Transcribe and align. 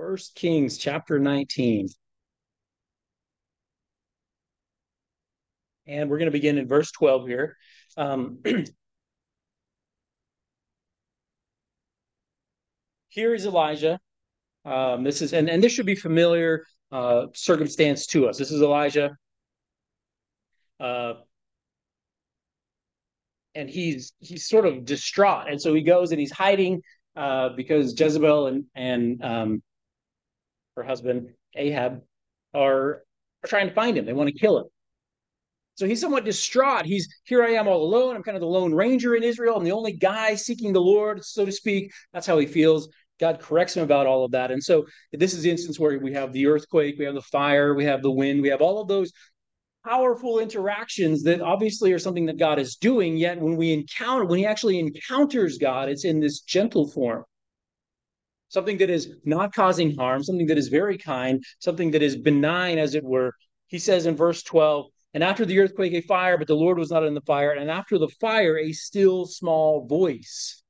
First 0.00 0.34
Kings 0.34 0.78
chapter 0.78 1.18
19. 1.18 1.88
And 5.86 6.08
we're 6.08 6.16
going 6.16 6.24
to 6.24 6.32
begin 6.32 6.56
in 6.56 6.66
verse 6.66 6.90
12 6.90 7.28
here. 7.28 7.58
Um, 7.98 8.38
here 13.10 13.34
is 13.34 13.44
Elijah. 13.44 14.00
Um, 14.64 15.04
this 15.04 15.20
is, 15.20 15.34
and, 15.34 15.50
and 15.50 15.62
this 15.62 15.72
should 15.72 15.84
be 15.84 15.94
familiar 15.94 16.64
uh, 16.90 17.26
circumstance 17.34 18.06
to 18.06 18.26
us. 18.26 18.38
This 18.38 18.52
is 18.52 18.62
Elijah. 18.62 19.14
Uh, 20.80 21.12
and 23.54 23.68
he's 23.68 24.14
he's 24.20 24.48
sort 24.48 24.64
of 24.64 24.86
distraught, 24.86 25.50
and 25.50 25.60
so 25.60 25.74
he 25.74 25.82
goes 25.82 26.10
and 26.10 26.18
he's 26.18 26.32
hiding 26.32 26.80
uh, 27.16 27.50
because 27.50 28.00
Jezebel 28.00 28.46
and 28.46 28.64
and 28.74 29.22
um, 29.22 29.62
her 30.80 30.88
husband 30.88 31.28
Ahab 31.54 32.00
are, 32.54 33.02
are 33.44 33.48
trying 33.48 33.68
to 33.68 33.74
find 33.74 33.98
him. 33.98 34.06
They 34.06 34.12
want 34.14 34.28
to 34.28 34.38
kill 34.38 34.58
him. 34.58 34.64
So 35.74 35.86
he's 35.86 36.00
somewhat 36.00 36.24
distraught. 36.24 36.84
He's 36.84 37.08
here 37.24 37.42
I 37.42 37.50
am 37.50 37.68
all 37.68 37.82
alone. 37.82 38.16
I'm 38.16 38.22
kind 38.22 38.36
of 38.36 38.40
the 38.40 38.46
lone 38.46 38.74
ranger 38.74 39.14
in 39.14 39.22
Israel. 39.22 39.56
I'm 39.56 39.64
the 39.64 39.72
only 39.72 39.92
guy 39.92 40.34
seeking 40.34 40.72
the 40.72 40.80
Lord, 40.80 41.24
so 41.24 41.44
to 41.44 41.52
speak. 41.52 41.92
That's 42.12 42.26
how 42.26 42.38
he 42.38 42.46
feels. 42.46 42.88
God 43.18 43.40
corrects 43.40 43.76
him 43.76 43.82
about 43.82 44.06
all 44.06 44.24
of 44.24 44.30
that. 44.32 44.50
And 44.50 44.62
so 44.62 44.86
this 45.12 45.34
is 45.34 45.42
the 45.42 45.50
instance 45.50 45.78
where 45.78 45.98
we 45.98 46.12
have 46.14 46.32
the 46.32 46.46
earthquake, 46.46 46.96
we 46.98 47.04
have 47.04 47.14
the 47.14 47.22
fire, 47.22 47.74
we 47.74 47.84
have 47.84 48.02
the 48.02 48.10
wind, 48.10 48.40
we 48.40 48.48
have 48.48 48.62
all 48.62 48.80
of 48.80 48.88
those 48.88 49.12
powerful 49.86 50.38
interactions 50.38 51.22
that 51.22 51.40
obviously 51.40 51.92
are 51.92 51.98
something 51.98 52.26
that 52.26 52.38
God 52.38 52.58
is 52.58 52.76
doing. 52.76 53.16
Yet 53.16 53.40
when 53.40 53.56
we 53.56 53.72
encounter, 53.72 54.24
when 54.24 54.38
he 54.38 54.46
actually 54.46 54.78
encounters 54.78 55.58
God, 55.58 55.88
it's 55.88 56.04
in 56.04 56.20
this 56.20 56.40
gentle 56.40 56.88
form. 56.88 57.24
Something 58.50 58.78
that 58.78 58.90
is 58.90 59.14
not 59.24 59.54
causing 59.54 59.96
harm, 59.96 60.22
something 60.22 60.46
that 60.48 60.58
is 60.58 60.68
very 60.68 60.98
kind, 60.98 61.42
something 61.60 61.92
that 61.92 62.02
is 62.02 62.16
benign, 62.16 62.78
as 62.78 62.94
it 62.94 63.04
were. 63.04 63.32
He 63.68 63.78
says 63.78 64.06
in 64.06 64.16
verse 64.16 64.42
12, 64.42 64.86
and 65.12 65.24
after 65.24 65.44
the 65.44 65.58
earthquake, 65.58 65.92
a 65.92 66.02
fire, 66.02 66.38
but 66.38 66.46
the 66.46 66.54
Lord 66.54 66.78
was 66.78 66.90
not 66.90 67.04
in 67.04 67.14
the 67.14 67.20
fire. 67.22 67.52
And 67.52 67.70
after 67.70 67.98
the 67.98 68.08
fire, 68.20 68.58
a 68.58 68.72
still 68.72 69.26
small 69.26 69.86
voice. 69.86 70.62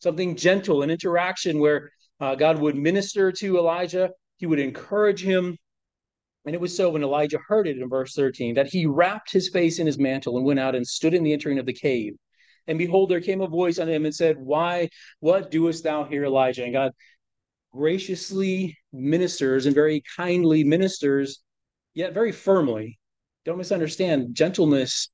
Something 0.00 0.36
gentle, 0.36 0.82
an 0.82 0.90
interaction 0.90 1.58
where 1.58 1.90
uh, 2.20 2.34
God 2.36 2.58
would 2.58 2.76
minister 2.76 3.32
to 3.32 3.58
Elijah. 3.58 4.10
He 4.36 4.46
would 4.46 4.60
encourage 4.60 5.22
him. 5.22 5.56
And 6.44 6.54
it 6.54 6.60
was 6.60 6.76
so 6.76 6.90
when 6.90 7.02
Elijah 7.02 7.38
heard 7.48 7.66
it 7.66 7.78
in 7.78 7.88
verse 7.88 8.14
13 8.14 8.54
that 8.54 8.66
he 8.66 8.86
wrapped 8.86 9.32
his 9.32 9.48
face 9.48 9.78
in 9.78 9.86
his 9.86 9.98
mantle 9.98 10.36
and 10.36 10.44
went 10.44 10.60
out 10.60 10.74
and 10.74 10.86
stood 10.86 11.14
in 11.14 11.24
the 11.24 11.32
entering 11.32 11.58
of 11.58 11.66
the 11.66 11.72
cave. 11.72 12.14
And 12.66 12.78
behold, 12.78 13.10
there 13.10 13.20
came 13.20 13.40
a 13.40 13.46
voice 13.46 13.78
on 13.78 13.88
him 13.88 14.04
and 14.04 14.14
said, 14.14 14.36
Why, 14.38 14.88
what 15.20 15.50
doest 15.50 15.84
thou 15.84 16.04
here, 16.04 16.24
Elijah? 16.24 16.64
And 16.64 16.72
God 16.72 16.92
graciously 17.72 18.78
ministers 18.92 19.66
and 19.66 19.74
very 19.74 20.02
kindly 20.16 20.64
ministers, 20.64 21.42
yet 21.92 22.14
very 22.14 22.32
firmly 22.32 22.98
don't 23.44 23.58
misunderstand. 23.58 24.34
Gentleness 24.34 25.08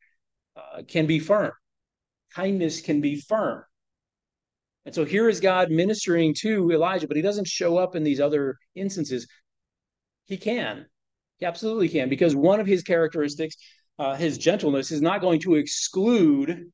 uh, 0.57 0.83
can 0.87 1.07
be 1.07 1.19
firm, 1.19 1.53
kindness 2.34 2.81
can 2.81 3.01
be 3.01 3.20
firm. 3.20 3.64
And 4.87 4.95
so 4.95 5.05
here 5.05 5.29
is 5.29 5.41
God 5.41 5.70
ministering 5.70 6.35
to 6.41 6.70
Elijah, 6.70 7.07
but 7.07 7.17
he 7.17 7.23
doesn't 7.23 7.47
show 7.47 7.77
up 7.77 7.95
in 7.95 8.03
these 8.03 8.20
other 8.20 8.57
instances. 8.75 9.27
He 10.25 10.37
can. 10.37 10.87
He 11.39 11.47
absolutely 11.47 11.89
can, 11.89 12.09
because 12.09 12.35
one 12.35 12.61
of 12.61 12.67
his 12.67 12.83
characteristics, 12.83 13.57
uh, 13.98 14.14
his 14.14 14.39
gentleness, 14.39 14.91
is 14.91 15.03
not 15.03 15.20
going 15.20 15.41
to 15.41 15.57
exclude 15.57 16.70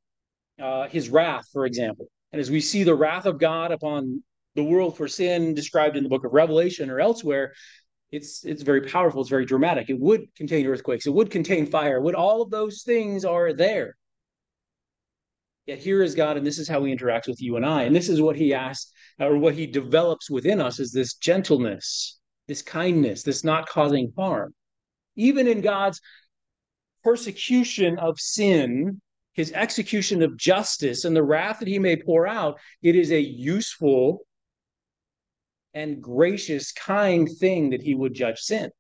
uh, 0.61 0.89
his 0.89 1.09
wrath, 1.09 1.47
for 1.53 1.67
example. 1.67 2.09
And 2.33 2.41
as 2.41 2.51
we 2.51 2.61
see 2.61 2.83
the 2.83 2.95
wrath 2.95 3.27
of 3.27 3.39
God 3.39 3.73
upon 3.73 4.23
the 4.55 4.65
world 4.65 4.97
for 4.97 5.09
sin 5.09 5.55
described 5.55 5.97
in 5.97 6.03
the 6.03 6.09
book 6.09 6.25
of 6.25 6.33
Revelation 6.33 6.91
or 6.91 7.01
elsewhere, 7.01 7.53
it's 8.12 8.45
it's 8.45 8.62
very 8.62 8.83
powerful 8.83 9.21
it's 9.21 9.31
very 9.31 9.45
dramatic. 9.45 9.91
It 9.91 9.99
would 9.99 10.34
contain 10.37 10.67
earthquakes 10.67 11.07
it 11.07 11.15
would 11.15 11.31
contain 11.31 11.67
fire 11.67 12.01
would 12.01 12.15
all 12.15 12.43
of 12.43 12.50
those 12.50 12.83
things 12.83 13.25
are 13.25 13.53
there. 13.53 13.97
Yet 15.67 15.78
here 15.78 16.03
is 16.03 16.15
god 16.15 16.37
and 16.37 16.47
this 16.47 16.59
is 16.59 16.69
how 16.69 16.84
he 16.84 16.94
interacts 16.94 17.27
with 17.27 17.41
you 17.41 17.56
and 17.56 17.67
i. 17.67 17.83
And 17.83 17.94
this 17.94 18.09
is 18.09 18.21
what 18.21 18.37
he 18.37 18.55
asks 18.55 18.93
or 19.19 19.37
what 19.37 19.55
he 19.55 19.67
develops 19.67 20.31
within 20.31 20.61
us 20.61 20.78
is 20.78 20.93
this 20.93 21.15
gentleness 21.15 22.19
this 22.47 22.62
kindness 22.62 23.23
this 23.25 23.44
not 23.44 23.69
causing 23.69 24.12
harm. 24.17 24.55
Even 25.17 25.49
in 25.49 25.61
god's 25.61 26.00
persecution 27.03 27.99
of 27.99 28.19
sin 28.21 29.00
his 29.37 29.53
execution 29.53 30.23
of 30.23 30.37
justice 30.37 31.05
and 31.05 31.15
the 31.15 31.23
wrath 31.23 31.59
that 31.61 31.69
he 31.69 31.79
may 31.79 31.97
pour 31.97 32.27
out 32.27 32.59
it 32.83 32.97
is 32.97 33.13
a 33.13 33.21
useful 33.21 34.21
and 35.75 36.03
gracious, 36.03 36.73
kind 36.73 37.29
thing 37.39 37.71
that 37.71 37.83
he 37.83 37.95
would 37.95 38.15
judge 38.15 38.39
sin. 38.39 38.71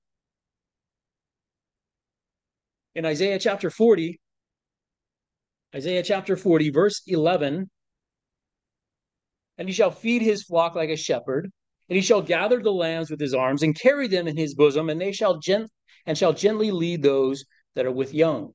In 2.94 3.04
Isaiah 3.04 3.38
chapter 3.38 3.68
40, 3.68 4.18
Isaiah 5.74 6.02
chapter 6.02 6.38
40, 6.38 6.70
verse 6.70 7.02
11, 7.06 7.68
and 9.58 9.68
he 9.68 9.74
shall 9.74 9.90
feed 9.90 10.22
his 10.22 10.42
flock 10.42 10.74
like 10.74 10.88
a 10.88 10.96
shepherd, 10.96 11.50
and 11.90 11.96
he 11.96 12.02
shall 12.02 12.22
gather 12.22 12.62
the 12.62 12.72
lambs 12.72 13.10
with 13.10 13.20
his 13.20 13.34
arms 13.34 13.62
and 13.62 13.78
carry 13.78 14.08
them 14.08 14.26
in 14.26 14.38
his 14.38 14.54
bosom, 14.54 14.88
and 14.88 14.98
they 14.98 15.12
shall 15.12 15.38
gent 15.38 15.70
and 16.06 16.16
shall 16.16 16.32
gently 16.32 16.70
lead 16.70 17.02
those 17.02 17.44
that 17.74 17.84
are 17.84 17.92
with 17.92 18.14
young. 18.14 18.54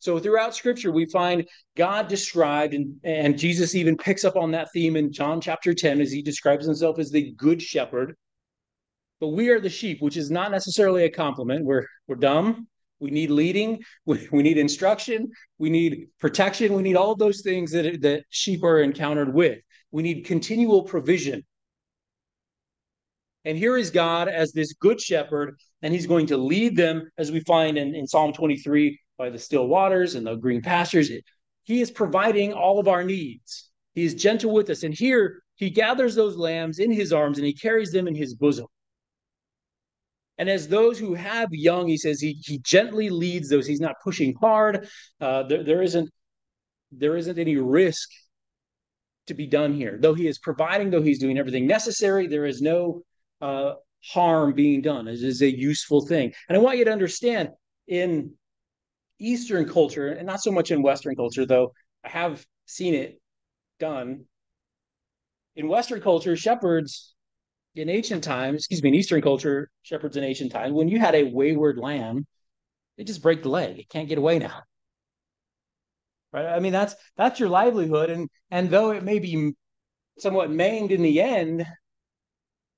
So 0.00 0.18
throughout 0.18 0.56
scripture, 0.56 0.90
we 0.90 1.04
find 1.06 1.46
God 1.76 2.08
described, 2.08 2.72
and, 2.72 2.96
and 3.04 3.38
Jesus 3.38 3.74
even 3.74 3.96
picks 3.96 4.24
up 4.24 4.34
on 4.34 4.50
that 4.52 4.72
theme 4.72 4.96
in 4.96 5.12
John 5.12 5.40
chapter 5.42 5.74
10 5.74 6.00
as 6.00 6.10
he 6.10 6.22
describes 6.22 6.64
himself 6.64 6.98
as 6.98 7.10
the 7.10 7.32
good 7.36 7.60
shepherd. 7.60 8.16
But 9.20 9.28
we 9.28 9.50
are 9.50 9.60
the 9.60 9.68
sheep, 9.68 10.00
which 10.00 10.16
is 10.16 10.30
not 10.30 10.50
necessarily 10.50 11.04
a 11.04 11.10
compliment. 11.10 11.66
We're, 11.66 11.84
we're 12.08 12.16
dumb. 12.16 12.66
We 12.98 13.10
need 13.10 13.30
leading. 13.30 13.82
We, 14.06 14.26
we 14.32 14.42
need 14.42 14.56
instruction. 14.56 15.28
We 15.58 15.68
need 15.68 16.08
protection. 16.18 16.72
We 16.72 16.82
need 16.82 16.96
all 16.96 17.14
those 17.14 17.42
things 17.42 17.70
that, 17.72 18.00
that 18.00 18.24
sheep 18.30 18.64
are 18.64 18.80
encountered 18.80 19.34
with. 19.34 19.58
We 19.92 20.02
need 20.02 20.24
continual 20.24 20.84
provision. 20.84 21.44
And 23.44 23.56
here 23.56 23.76
is 23.76 23.90
God 23.90 24.28
as 24.28 24.52
this 24.52 24.72
good 24.74 25.00
shepherd, 25.00 25.56
and 25.82 25.92
he's 25.92 26.06
going 26.06 26.26
to 26.28 26.36
lead 26.38 26.76
them, 26.76 27.10
as 27.18 27.30
we 27.32 27.40
find 27.40 27.76
in, 27.78 27.94
in 27.94 28.06
Psalm 28.06 28.32
23, 28.32 28.98
by 29.20 29.28
the 29.28 29.38
still 29.38 29.68
waters 29.68 30.14
and 30.14 30.26
the 30.26 30.34
green 30.34 30.62
pastures. 30.62 31.10
He 31.64 31.82
is 31.82 31.90
providing 31.90 32.54
all 32.54 32.80
of 32.80 32.88
our 32.88 33.04
needs. 33.04 33.70
He 33.92 34.02
is 34.02 34.14
gentle 34.14 34.50
with 34.50 34.70
us. 34.70 34.82
And 34.82 34.94
here 34.94 35.42
he 35.56 35.68
gathers 35.68 36.14
those 36.14 36.38
lambs 36.38 36.78
in 36.78 36.90
his 36.90 37.12
arms 37.12 37.36
and 37.36 37.46
he 37.46 37.52
carries 37.52 37.92
them 37.92 38.08
in 38.08 38.14
his 38.14 38.34
bosom. 38.34 38.66
And 40.38 40.48
as 40.48 40.68
those 40.68 40.98
who 40.98 41.12
have 41.12 41.50
young, 41.52 41.86
he 41.86 41.98
says 41.98 42.18
he, 42.18 42.32
he 42.46 42.60
gently 42.60 43.10
leads 43.10 43.50
those. 43.50 43.66
He's 43.66 43.78
not 43.78 43.96
pushing 44.02 44.34
hard. 44.40 44.88
Uh, 45.20 45.42
there, 45.42 45.62
there 45.64 45.82
isn't 45.82 46.08
there 46.90 47.14
isn't 47.18 47.38
any 47.38 47.56
risk 47.56 48.08
to 49.26 49.34
be 49.34 49.46
done 49.46 49.74
here. 49.74 49.98
Though 50.00 50.14
he 50.14 50.28
is 50.28 50.38
providing, 50.38 50.88
though 50.88 51.02
he's 51.02 51.20
doing 51.20 51.38
everything 51.38 51.66
necessary, 51.66 52.26
there 52.26 52.46
is 52.46 52.62
no 52.62 53.02
uh, 53.42 53.74
harm 54.02 54.54
being 54.54 54.80
done. 54.80 55.08
It 55.08 55.22
is 55.22 55.42
a 55.42 55.54
useful 55.54 56.06
thing. 56.06 56.32
And 56.48 56.56
I 56.56 56.60
want 56.60 56.78
you 56.78 56.86
to 56.86 56.90
understand 56.90 57.50
in 57.86 58.32
Eastern 59.20 59.68
culture, 59.68 60.08
and 60.08 60.26
not 60.26 60.42
so 60.42 60.50
much 60.50 60.70
in 60.70 60.82
Western 60.82 61.14
culture, 61.14 61.46
though 61.46 61.72
I 62.04 62.08
have 62.08 62.44
seen 62.66 62.94
it 62.94 63.20
done. 63.78 64.24
In 65.56 65.68
Western 65.68 66.00
culture, 66.00 66.36
shepherds 66.36 67.14
in 67.74 67.88
ancient 67.88 68.24
times, 68.24 68.56
excuse 68.56 68.82
me, 68.82 68.88
in 68.88 68.94
Eastern 68.94 69.22
culture, 69.22 69.70
shepherds 69.82 70.16
in 70.16 70.24
ancient 70.24 70.52
times, 70.52 70.72
when 70.72 70.88
you 70.88 70.98
had 70.98 71.14
a 71.14 71.24
wayward 71.24 71.78
lamb, 71.78 72.26
they 72.96 73.04
just 73.04 73.22
break 73.22 73.42
the 73.42 73.48
leg. 73.48 73.78
It 73.78 73.88
can't 73.88 74.08
get 74.08 74.18
away 74.18 74.38
now. 74.38 74.62
Right? 76.32 76.46
I 76.46 76.60
mean, 76.60 76.72
that's 76.72 76.94
that's 77.16 77.40
your 77.40 77.48
livelihood, 77.48 78.10
and 78.10 78.30
and 78.50 78.70
though 78.70 78.90
it 78.90 79.02
may 79.02 79.18
be 79.18 79.52
somewhat 80.18 80.50
maimed 80.50 80.92
in 80.92 81.02
the 81.02 81.20
end, 81.20 81.66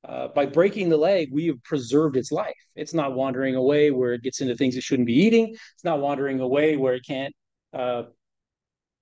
uh, 0.08 0.28
by 0.28 0.46
breaking 0.46 0.88
the 0.88 0.96
leg, 0.96 1.28
we 1.32 1.46
have 1.46 1.62
preserved 1.62 2.16
its 2.16 2.32
life. 2.32 2.56
It's 2.74 2.94
not 2.94 3.14
wandering 3.14 3.54
away 3.54 3.90
where 3.90 4.14
it 4.14 4.22
gets 4.22 4.40
into 4.40 4.56
things 4.56 4.76
it 4.76 4.82
shouldn't 4.82 5.06
be 5.06 5.14
eating. 5.14 5.50
It's 5.50 5.84
not 5.84 6.00
wandering 6.00 6.40
away 6.40 6.76
where 6.76 6.94
it 6.94 7.06
can't, 7.06 7.32
uh, 7.72 8.04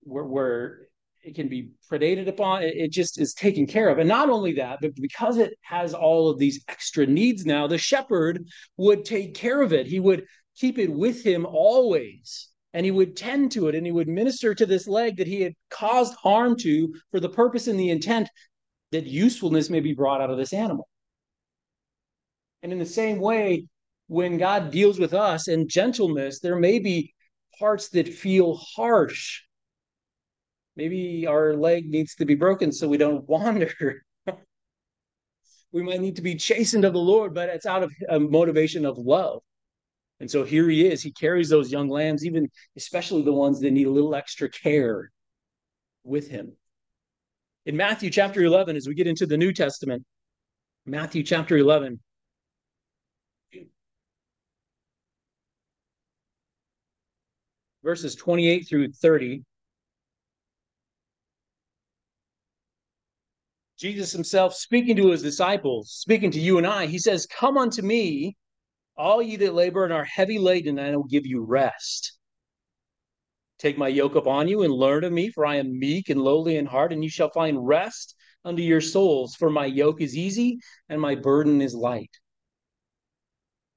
where, 0.03 0.25
where 0.25 0.81
it 1.23 1.35
can 1.35 1.49
be 1.49 1.71
predated 1.91 2.29
upon. 2.29 2.63
It, 2.63 2.77
it 2.77 2.93
just 2.93 3.19
is 3.19 3.33
taken 3.33 3.67
care 3.67 3.89
of. 3.89 3.99
And 3.99 4.09
not 4.09 4.29
only 4.29 4.53
that, 4.55 4.81
but 4.83 4.95
because 4.97 5.39
it 5.39 5.55
has 5.63 5.95
all 5.95 6.29
of 6.29 6.39
these 6.39 6.63
extra 6.69 7.07
needs 7.07 7.47
now, 7.47 7.67
the 7.67 7.79
shepherd 7.79 8.45
would 8.77 9.07
take 9.07 9.35
care 9.35 9.63
of 9.63 9.73
it. 9.73 9.87
He 9.87 10.01
would 10.01 10.27
keep 10.57 10.79
it 10.79 10.93
with 10.93 11.25
him 11.25 11.47
always. 11.47 12.49
And 12.75 12.85
he 12.85 12.93
would 12.93 13.17
tend 13.17 13.53
to 13.53 13.69
it 13.69 13.75
and 13.75 13.85
he 13.85 13.91
would 13.91 14.07
minister 14.07 14.55
to 14.55 14.67
this 14.67 14.87
leg 14.87 15.17
that 15.17 15.27
he 15.27 15.41
had 15.41 15.55
caused 15.71 16.15
harm 16.15 16.57
to 16.59 16.95
for 17.11 17.19
the 17.19 17.29
purpose 17.29 17.67
and 17.67 17.81
the 17.81 17.91
intent 17.91 18.29
that 18.93 19.07
usefulness 19.07 19.71
may 19.71 19.81
be 19.81 19.93
brought 19.93 20.21
out 20.21 20.31
of 20.31 20.37
this 20.37 20.53
animal. 20.53 20.90
And 22.63 22.73
in 22.73 22.79
the 22.79 22.87
same 22.87 23.21
way, 23.21 23.67
when 24.09 24.39
God 24.39 24.71
deals 24.71 24.99
with 24.99 25.15
us 25.15 25.49
in 25.49 25.69
gentleness, 25.69 26.41
there 26.41 26.57
may 26.57 26.79
be 26.79 27.15
parts 27.59 27.89
that 27.91 28.09
feel 28.09 28.57
harsh. 28.57 29.43
Maybe 30.77 31.27
our 31.27 31.55
leg 31.55 31.87
needs 31.87 32.15
to 32.17 32.25
be 32.25 32.35
broken 32.35 32.73
so 32.73 32.89
we 32.89 32.99
don't 32.99 33.29
wander. 33.29 34.03
we 35.73 35.83
might 35.83 36.01
need 36.01 36.17
to 36.17 36.23
be 36.23 36.35
chastened 36.35 36.85
of 36.85 36.93
the 36.93 36.99
Lord, 36.99 37.35
but 37.35 37.49
it's 37.49 37.67
out 37.67 37.83
of 37.83 37.93
a 38.09 38.19
motivation 38.19 38.85
of 38.85 38.99
love. 38.99 39.43
And 40.19 40.31
so 40.31 40.45
here 40.45 40.69
he 40.69 40.87
is. 40.87 41.03
He 41.03 41.13
carries 41.13 41.49
those 41.49 41.73
young 41.73 41.89
lambs, 41.89 42.27
even 42.27 42.51
especially 42.77 43.23
the 43.23 43.33
ones 43.33 43.61
that 43.61 43.71
need 43.71 43.87
a 43.87 43.91
little 43.91 44.15
extra 44.15 44.51
care 44.51 45.11
with 46.05 46.29
him. 46.29 46.53
In 47.65 47.77
Matthew 47.77 48.11
chapter 48.11 48.43
11, 48.43 48.77
as 48.77 48.87
we 48.87 48.95
get 48.95 49.07
into 49.07 49.27
the 49.27 49.39
New 49.39 49.53
Testament, 49.53 50.05
Matthew 50.85 51.23
chapter 51.23 51.57
11, 51.57 52.01
verses 57.83 58.15
28 58.15 58.69
through 58.69 58.93
30. 58.93 59.43
Jesus 63.79 64.13
himself 64.13 64.55
speaking 64.55 64.97
to 64.97 65.11
his 65.11 65.23
disciples, 65.23 65.91
speaking 65.91 66.31
to 66.33 66.41
you 66.41 66.59
and 66.59 66.67
I, 66.67 66.87
he 66.87 66.99
says, 66.99 67.27
Come 67.27 67.57
unto 67.57 67.81
me, 67.81 68.37
all 68.97 69.23
ye 69.23 69.37
that 69.37 69.55
labor 69.55 69.85
and 69.85 69.93
are 69.93 70.05
heavy 70.05 70.39
laden, 70.39 70.79
and 70.79 70.93
I 70.93 70.97
will 70.97 71.05
give 71.05 71.25
you 71.25 71.43
rest. 71.43 72.19
Take 73.59 73.79
my 73.79 73.89
yoke 73.89 74.15
upon 74.15 74.49
you 74.49 74.63
and 74.63 74.73
learn 74.73 75.05
of 75.05 75.13
me, 75.13 75.31
for 75.31 75.47
I 75.47 75.57
am 75.57 75.79
meek 75.79 76.11
and 76.11 76.21
lowly 76.21 76.57
in 76.57 76.67
heart, 76.67 76.93
and 76.93 77.03
you 77.03 77.11
shall 77.11 77.31
find 77.31 77.67
rest 77.67 78.15
unto 78.45 78.63
your 78.63 78.81
souls. 78.81 79.35
For 79.35 79.51
my 79.51 79.67
yoke 79.67 80.01
is 80.01 80.17
easy 80.17 80.59
and 80.89 81.01
my 81.01 81.15
burden 81.15 81.61
is 81.61 81.75
light. 81.75 82.11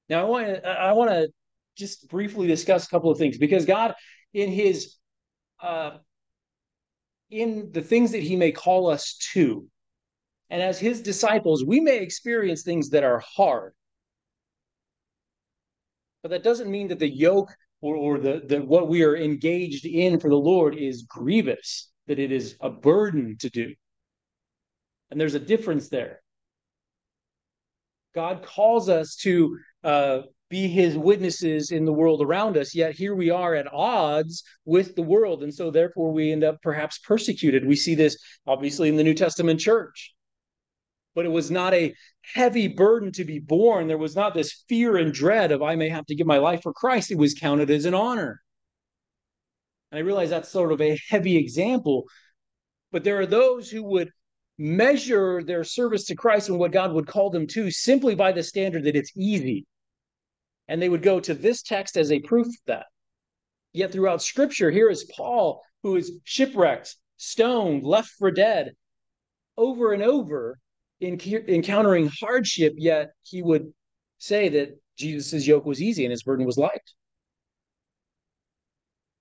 Now, 0.08 0.20
I 0.20 0.28
want 0.28 0.64
I 0.64 0.92
want 0.92 1.10
to 1.10 1.28
just 1.76 2.08
briefly 2.08 2.46
discuss 2.46 2.86
a 2.86 2.88
couple 2.88 3.10
of 3.10 3.18
things 3.18 3.38
because 3.38 3.64
God, 3.64 3.94
in 4.32 4.50
His 4.50 4.96
uh, 5.62 5.98
in 7.30 7.70
the 7.72 7.82
things 7.82 8.12
that 8.12 8.22
He 8.22 8.36
may 8.36 8.52
call 8.52 8.88
us 8.88 9.16
to, 9.32 9.66
and 10.50 10.62
as 10.62 10.78
His 10.78 11.02
disciples, 11.02 11.64
we 11.64 11.80
may 11.80 11.98
experience 11.98 12.62
things 12.62 12.90
that 12.90 13.04
are 13.04 13.22
hard. 13.36 13.72
But 16.22 16.30
that 16.30 16.42
doesn't 16.42 16.70
mean 16.70 16.88
that 16.88 16.98
the 16.98 17.08
yoke 17.08 17.50
or, 17.80 17.96
or 17.96 18.18
the, 18.18 18.42
the 18.46 18.62
what 18.62 18.88
we 18.88 19.02
are 19.02 19.16
engaged 19.16 19.84
in 19.84 20.18
for 20.18 20.30
the 20.30 20.36
Lord 20.36 20.74
is 20.74 21.02
grievous, 21.02 21.90
that 22.06 22.18
it 22.18 22.32
is 22.32 22.56
a 22.60 22.70
burden 22.70 23.36
to 23.40 23.50
do. 23.50 23.74
And 25.10 25.20
there's 25.20 25.34
a 25.34 25.40
difference 25.40 25.90
there. 25.90 26.22
God 28.14 28.42
calls 28.42 28.88
us 28.88 29.16
to 29.16 29.58
uh, 29.82 30.20
be 30.50 30.68
his 30.68 30.96
witnesses 30.96 31.70
in 31.70 31.84
the 31.84 31.92
world 31.92 32.20
around 32.22 32.56
us, 32.56 32.74
yet 32.74 32.94
here 32.94 33.14
we 33.14 33.30
are 33.30 33.54
at 33.54 33.72
odds 33.72 34.44
with 34.64 34.94
the 34.94 35.02
world. 35.02 35.42
And 35.42 35.52
so, 35.52 35.70
therefore, 35.70 36.12
we 36.12 36.32
end 36.32 36.44
up 36.44 36.60
perhaps 36.62 36.98
persecuted. 36.98 37.66
We 37.66 37.76
see 37.76 37.94
this 37.94 38.16
obviously 38.46 38.88
in 38.88 38.96
the 38.96 39.04
New 39.04 39.14
Testament 39.14 39.60
church. 39.60 40.14
But 41.14 41.26
it 41.26 41.30
was 41.30 41.50
not 41.50 41.74
a 41.74 41.94
heavy 42.34 42.68
burden 42.68 43.12
to 43.12 43.24
be 43.24 43.38
borne. 43.38 43.86
There 43.86 43.98
was 43.98 44.16
not 44.16 44.34
this 44.34 44.64
fear 44.68 44.96
and 44.96 45.12
dread 45.12 45.52
of, 45.52 45.62
I 45.62 45.76
may 45.76 45.88
have 45.88 46.06
to 46.06 46.14
give 46.14 46.26
my 46.26 46.38
life 46.38 46.62
for 46.62 46.72
Christ. 46.72 47.10
It 47.10 47.18
was 47.18 47.34
counted 47.34 47.70
as 47.70 47.84
an 47.84 47.94
honor. 47.94 48.40
And 49.92 50.00
I 50.00 50.02
realize 50.02 50.30
that's 50.30 50.48
sort 50.48 50.72
of 50.72 50.80
a 50.80 50.98
heavy 51.08 51.36
example, 51.36 52.04
but 52.90 53.04
there 53.04 53.20
are 53.20 53.26
those 53.26 53.70
who 53.70 53.84
would 53.84 54.10
measure 54.58 55.42
their 55.42 55.64
service 55.64 56.04
to 56.06 56.16
Christ 56.16 56.48
and 56.48 56.58
what 56.58 56.72
God 56.72 56.92
would 56.92 57.06
call 57.06 57.30
them 57.30 57.46
to 57.48 57.70
simply 57.70 58.14
by 58.14 58.32
the 58.32 58.42
standard 58.42 58.84
that 58.84 58.96
it's 58.96 59.12
easy. 59.16 59.66
And 60.68 60.80
they 60.80 60.88
would 60.88 61.02
go 61.02 61.20
to 61.20 61.34
this 61.34 61.62
text 61.62 61.96
as 61.96 62.10
a 62.10 62.20
proof 62.20 62.46
of 62.46 62.56
that. 62.66 62.86
Yet 63.72 63.92
throughout 63.92 64.22
scripture, 64.22 64.70
here 64.70 64.88
is 64.88 65.10
Paul, 65.16 65.62
who 65.82 65.96
is 65.96 66.12
shipwrecked, 66.24 66.96
stoned, 67.16 67.84
left 67.84 68.10
for 68.18 68.30
dead, 68.30 68.72
over 69.56 69.92
and 69.92 70.02
over 70.02 70.58
in, 71.00 71.20
encountering 71.20 72.10
hardship, 72.20 72.74
yet 72.76 73.10
he 73.22 73.42
would 73.42 73.72
say 74.18 74.48
that 74.48 74.78
Jesus' 74.96 75.46
yoke 75.46 75.64
was 75.64 75.82
easy 75.82 76.04
and 76.04 76.10
his 76.10 76.22
burden 76.22 76.46
was 76.46 76.56
light. 76.56 76.80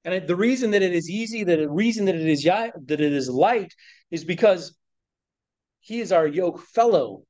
And 0.06 0.28
the 0.28 0.36
reason 0.36 0.72
that 0.72 0.82
it 0.82 0.94
is 0.94 1.10
easy, 1.10 1.44
that 1.44 1.58
the 1.58 1.70
reason 1.70 2.06
that 2.06 2.16
it 2.16 2.28
is 2.28 2.44
that 2.44 2.76
it 2.90 3.02
is 3.02 3.30
light, 3.30 3.74
is 4.12 4.26
because 4.26 4.76
he 5.80 6.02
is 6.02 6.12
our 6.12 6.28
yoke 6.28 6.62
fellow. 6.62 7.24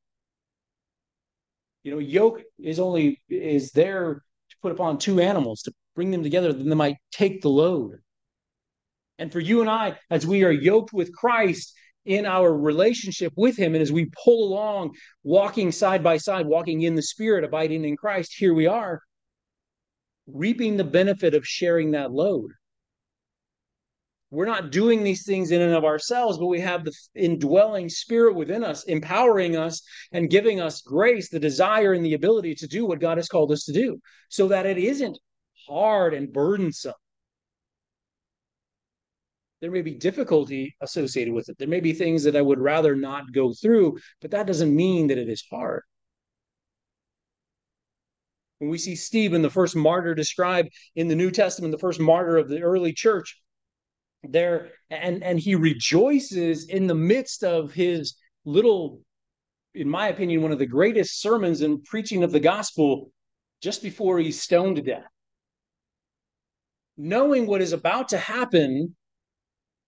You 1.84 1.92
know, 1.92 2.00
yoke 2.00 2.42
is 2.60 2.80
only 2.80 3.22
is 3.30 3.72
there 3.72 4.16
to 4.50 4.56
put 4.62 4.72
upon 4.72 4.98
two 4.98 5.20
animals 5.20 5.62
to 5.64 5.74
bring 5.96 6.12
them 6.12 6.24
together, 6.24 6.54
then 6.54 6.70
they 6.70 6.76
might 6.76 6.98
take 7.12 7.42
the 7.42 7.50
load. 7.50 8.00
And 9.20 9.32
for 9.32 9.40
you 9.40 9.62
and 9.62 9.70
I, 9.70 9.98
as 10.10 10.26
we 10.26 10.44
are 10.44 10.52
yoked 10.52 10.94
with 10.94 11.14
Christ 11.14 11.74
in 12.06 12.26
our 12.26 12.52
relationship 12.52 13.34
with 13.36 13.58
Him, 13.58 13.76
and 13.76 13.82
as 13.82 13.92
we 13.92 14.10
pull 14.24 14.48
along, 14.48 14.96
walking 15.24 15.72
side 15.72 16.04
by 16.04 16.18
side, 16.18 16.46
walking 16.46 16.82
in 16.82 16.96
the 16.96 17.02
Spirit, 17.02 17.44
abiding 17.44 17.86
in 17.86 17.96
Christ, 17.96 18.34
here 18.36 18.54
we 18.54 18.66
are, 18.66 19.02
reaping 20.26 20.78
the 20.78 20.84
benefit 20.84 21.36
of 21.36 21.46
sharing 21.46 21.92
that 21.92 22.12
load 22.12 22.52
we're 24.34 24.46
not 24.46 24.72
doing 24.72 25.04
these 25.04 25.26
things 25.26 25.52
in 25.52 25.62
and 25.62 25.76
of 25.76 25.86
ourselves, 25.86 26.40
but 26.40 26.48
we 26.48 26.60
have 26.60 26.84
the 26.84 26.94
indwelling 27.14 27.88
spirit 27.88 28.34
within 28.36 28.64
us, 28.64 28.84
empowering 28.86 29.56
us 29.56 29.84
and 30.12 30.28
giving 30.28 30.60
us 30.60 30.82
grace, 30.82 31.30
the 31.30 31.40
desire 31.40 31.94
and 31.94 32.04
the 32.04 32.16
ability 32.16 32.56
to 32.56 32.68
do 32.68 32.84
what 32.84 33.00
God 33.00 33.20
has 33.20 33.30
called 33.30 33.52
us 33.52 33.64
to 33.66 33.74
do, 33.74 34.00
so 34.30 34.48
that 34.48 34.66
it 34.66 34.80
isn't 34.80 35.20
hard 35.68 36.16
and 36.16 36.34
burdensome. 36.34 36.94
There 39.62 39.70
may 39.70 39.84
be 39.84 39.94
difficulty 39.94 40.76
associated 40.82 41.36
with 41.36 41.48
it. 41.50 41.60
There 41.60 41.68
may 41.68 41.80
be 41.80 41.94
things 41.94 42.24
that 42.24 42.36
I 42.36 42.42
would 42.42 42.60
rather 42.60 42.96
not 42.96 43.32
go 43.34 43.54
through, 43.54 44.00
but 44.20 44.32
that 44.32 44.48
doesn't 44.48 44.76
mean 44.76 45.08
that 45.08 45.20
it 45.20 45.30
is 45.30 45.44
hard. 45.48 45.84
When 48.58 48.72
we 48.72 48.80
see 48.80 48.96
Stephen, 48.96 49.44
the 49.44 49.50
first 49.52 49.76
martyr 49.76 50.16
described 50.16 50.70
in 50.96 51.08
the 51.08 51.16
New 51.16 51.30
Testament, 51.30 51.72
the 51.72 51.78
first 51.78 52.00
martyr 52.00 52.38
of 52.38 52.50
the 52.50 52.62
early 52.62 52.94
church, 52.94 53.38
there 54.24 54.70
and 54.90 55.24
and 55.24 55.40
he 55.40 55.56
rejoices 55.56 56.70
in 56.70 56.88
the 56.88 56.96
midst 56.96 57.44
of 57.44 57.74
his 57.74 58.16
little 58.46 59.02
in 59.74 59.90
my 59.90 60.08
opinion 60.08 60.42
one 60.42 60.52
of 60.52 60.60
the 60.60 60.66
greatest 60.66 61.22
sermons 61.22 61.62
and 61.62 61.84
preaching 61.84 62.24
of 62.24 62.32
the 62.32 62.40
gospel 62.40 63.12
just 63.62 63.82
before 63.82 64.20
he's 64.20 64.42
stoned 64.42 64.76
to 64.76 64.82
death. 64.82 65.08
Knowing 66.98 67.48
what 67.48 67.62
is 67.62 67.74
about 67.74 68.10
to 68.10 68.18
happen 68.18 68.96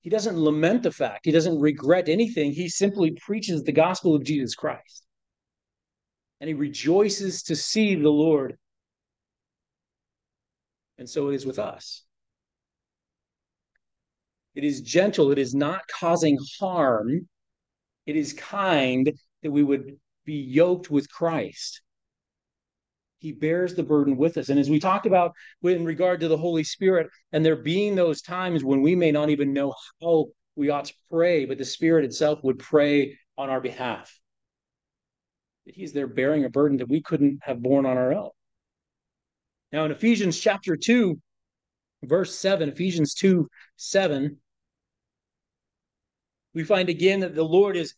he 0.01 0.11
doesn't 0.11 0.37
lament 0.37 0.83
the 0.83 0.91
fact. 0.91 1.25
He 1.25 1.31
doesn't 1.31 1.59
regret 1.59 2.09
anything. 2.09 2.51
He 2.51 2.69
simply 2.69 3.17
preaches 3.25 3.63
the 3.63 3.71
gospel 3.71 4.13
of 4.13 4.23
jesus 4.23 4.53
christ. 4.53 5.03
And 6.41 6.47
he 6.47 6.53
rejoices 6.53 7.43
to 7.43 7.55
see 7.55 7.95
the 7.95 8.09
lord. 8.09 8.57
And 10.97 11.09
so 11.09 11.29
it 11.29 11.35
is 11.35 11.45
with 11.45 11.59
us 11.59 12.04
it 14.55 14.63
is 14.63 14.81
gentle. 14.81 15.31
It 15.31 15.37
is 15.37 15.53
not 15.53 15.81
causing 15.87 16.37
harm. 16.59 17.27
It 18.05 18.15
is 18.15 18.33
kind 18.33 19.11
that 19.43 19.51
we 19.51 19.63
would 19.63 19.97
be 20.25 20.35
yoked 20.35 20.89
with 20.89 21.09
Christ. 21.09 21.81
He 23.17 23.31
bears 23.31 23.75
the 23.75 23.83
burden 23.83 24.17
with 24.17 24.37
us. 24.37 24.49
And 24.49 24.59
as 24.59 24.69
we 24.69 24.79
talked 24.79 25.05
about 25.05 25.33
in 25.63 25.85
regard 25.85 26.19
to 26.21 26.27
the 26.27 26.37
Holy 26.37 26.63
Spirit, 26.63 27.07
and 27.31 27.45
there 27.45 27.55
being 27.55 27.95
those 27.95 28.21
times 28.21 28.63
when 28.63 28.81
we 28.81 28.95
may 28.95 29.11
not 29.11 29.29
even 29.29 29.53
know 29.53 29.73
how 30.01 30.27
we 30.55 30.69
ought 30.69 30.85
to 30.85 30.93
pray, 31.11 31.45
but 31.45 31.57
the 31.57 31.65
Spirit 31.65 32.05
itself 32.05 32.39
would 32.43 32.59
pray 32.59 33.17
on 33.37 33.49
our 33.49 33.61
behalf. 33.61 34.19
He's 35.65 35.93
there 35.93 36.07
bearing 36.07 36.45
a 36.45 36.49
burden 36.49 36.77
that 36.77 36.89
we 36.89 37.01
couldn't 37.01 37.39
have 37.41 37.61
borne 37.61 37.85
on 37.85 37.97
our 37.97 38.13
own. 38.13 38.29
Now, 39.71 39.85
in 39.85 39.91
Ephesians 39.91 40.39
chapter 40.39 40.77
2, 40.77 41.19
verse 42.03 42.37
7, 42.37 42.69
Ephesians 42.69 43.15
2 43.15 43.47
7, 43.77 44.37
we 46.55 46.63
find 46.63 46.89
again 46.89 47.19
that 47.19 47.35
the 47.35 47.43
Lord 47.43 47.75
is 47.77 47.93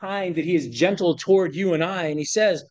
kind, 0.00 0.34
that 0.36 0.44
he 0.44 0.54
is 0.54 0.68
gentle 0.68 1.16
toward 1.16 1.56
you 1.56 1.74
and 1.74 1.82
I. 1.82 2.04
And 2.04 2.18
he 2.18 2.24
says, 2.24 2.62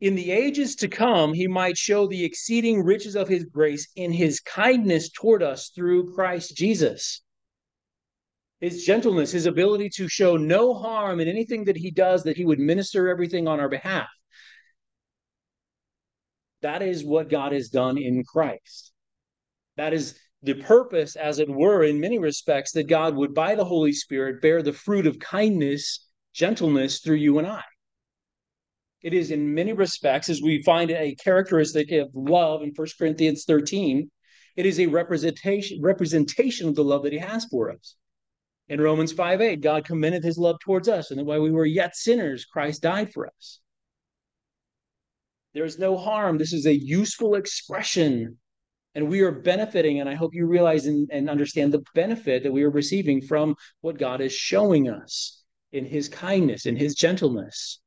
in 0.00 0.14
the 0.14 0.30
ages 0.30 0.76
to 0.76 0.88
come, 0.88 1.34
he 1.34 1.48
might 1.48 1.76
show 1.76 2.06
the 2.06 2.24
exceeding 2.24 2.82
riches 2.82 3.16
of 3.16 3.28
his 3.28 3.44
grace 3.44 3.88
in 3.96 4.12
his 4.12 4.40
kindness 4.40 5.10
toward 5.10 5.42
us 5.42 5.70
through 5.74 6.14
Christ 6.14 6.56
Jesus. 6.56 7.22
His 8.60 8.84
gentleness, 8.84 9.32
his 9.32 9.46
ability 9.46 9.90
to 9.96 10.08
show 10.08 10.36
no 10.36 10.72
harm 10.72 11.20
in 11.20 11.28
anything 11.28 11.64
that 11.64 11.76
he 11.76 11.90
does, 11.90 12.22
that 12.22 12.36
he 12.36 12.44
would 12.44 12.58
minister 12.58 13.08
everything 13.08 13.48
on 13.48 13.58
our 13.58 13.68
behalf. 13.68 14.08
That 16.62 16.82
is 16.82 17.04
what 17.04 17.28
God 17.28 17.52
has 17.52 17.68
done 17.68 17.98
in 17.98 18.22
Christ. 18.24 18.92
That 19.76 19.92
is 19.92 20.18
the 20.46 20.54
purpose, 20.54 21.16
as 21.16 21.40
it 21.40 21.50
were, 21.50 21.82
in 21.82 21.98
many 21.98 22.20
respects, 22.20 22.70
that 22.72 22.88
God 22.88 23.16
would, 23.16 23.34
by 23.34 23.56
the 23.56 23.64
Holy 23.64 23.92
Spirit, 23.92 24.40
bear 24.40 24.62
the 24.62 24.72
fruit 24.72 25.06
of 25.06 25.18
kindness, 25.18 26.06
gentleness 26.32 27.00
through 27.00 27.16
you 27.16 27.38
and 27.38 27.48
I. 27.48 27.64
It 29.02 29.12
is 29.12 29.32
in 29.32 29.54
many 29.54 29.72
respects, 29.72 30.28
as 30.28 30.40
we 30.40 30.62
find 30.62 30.92
a 30.92 31.16
characteristic 31.16 31.90
of 31.90 32.10
love 32.14 32.62
in 32.62 32.72
1 32.74 32.88
Corinthians 32.96 33.44
13, 33.44 34.08
it 34.54 34.66
is 34.66 34.78
a 34.78 34.86
representation, 34.86 35.82
representation 35.82 36.68
of 36.68 36.76
the 36.76 36.84
love 36.84 37.02
that 37.02 37.12
he 37.12 37.18
has 37.18 37.44
for 37.46 37.72
us. 37.72 37.96
In 38.68 38.80
Romans 38.80 39.12
5 39.12 39.40
8, 39.40 39.60
God 39.60 39.84
commended 39.84 40.22
his 40.22 40.38
love 40.38 40.60
towards 40.60 40.88
us, 40.88 41.10
and 41.10 41.18
that 41.18 41.24
while 41.24 41.42
we 41.42 41.50
were 41.50 41.66
yet 41.66 41.96
sinners, 41.96 42.44
Christ 42.44 42.82
died 42.82 43.12
for 43.12 43.26
us. 43.26 43.60
There's 45.54 45.78
no 45.78 45.96
harm. 45.96 46.38
This 46.38 46.52
is 46.52 46.66
a 46.66 46.74
useful 46.74 47.34
expression. 47.34 48.38
And 48.96 49.10
we 49.10 49.20
are 49.20 49.30
benefiting. 49.30 50.00
And 50.00 50.08
I 50.08 50.14
hope 50.14 50.34
you 50.34 50.46
realize 50.46 50.86
and, 50.86 51.08
and 51.12 51.28
understand 51.28 51.72
the 51.72 51.84
benefit 51.94 52.42
that 52.42 52.52
we 52.52 52.62
are 52.62 52.70
receiving 52.70 53.20
from 53.20 53.54
what 53.82 53.98
God 53.98 54.22
is 54.22 54.32
showing 54.32 54.88
us 54.88 55.44
in 55.70 55.84
his 55.84 56.08
kindness, 56.08 56.64
in 56.64 56.76
his 56.76 56.94
gentleness. 56.94 57.80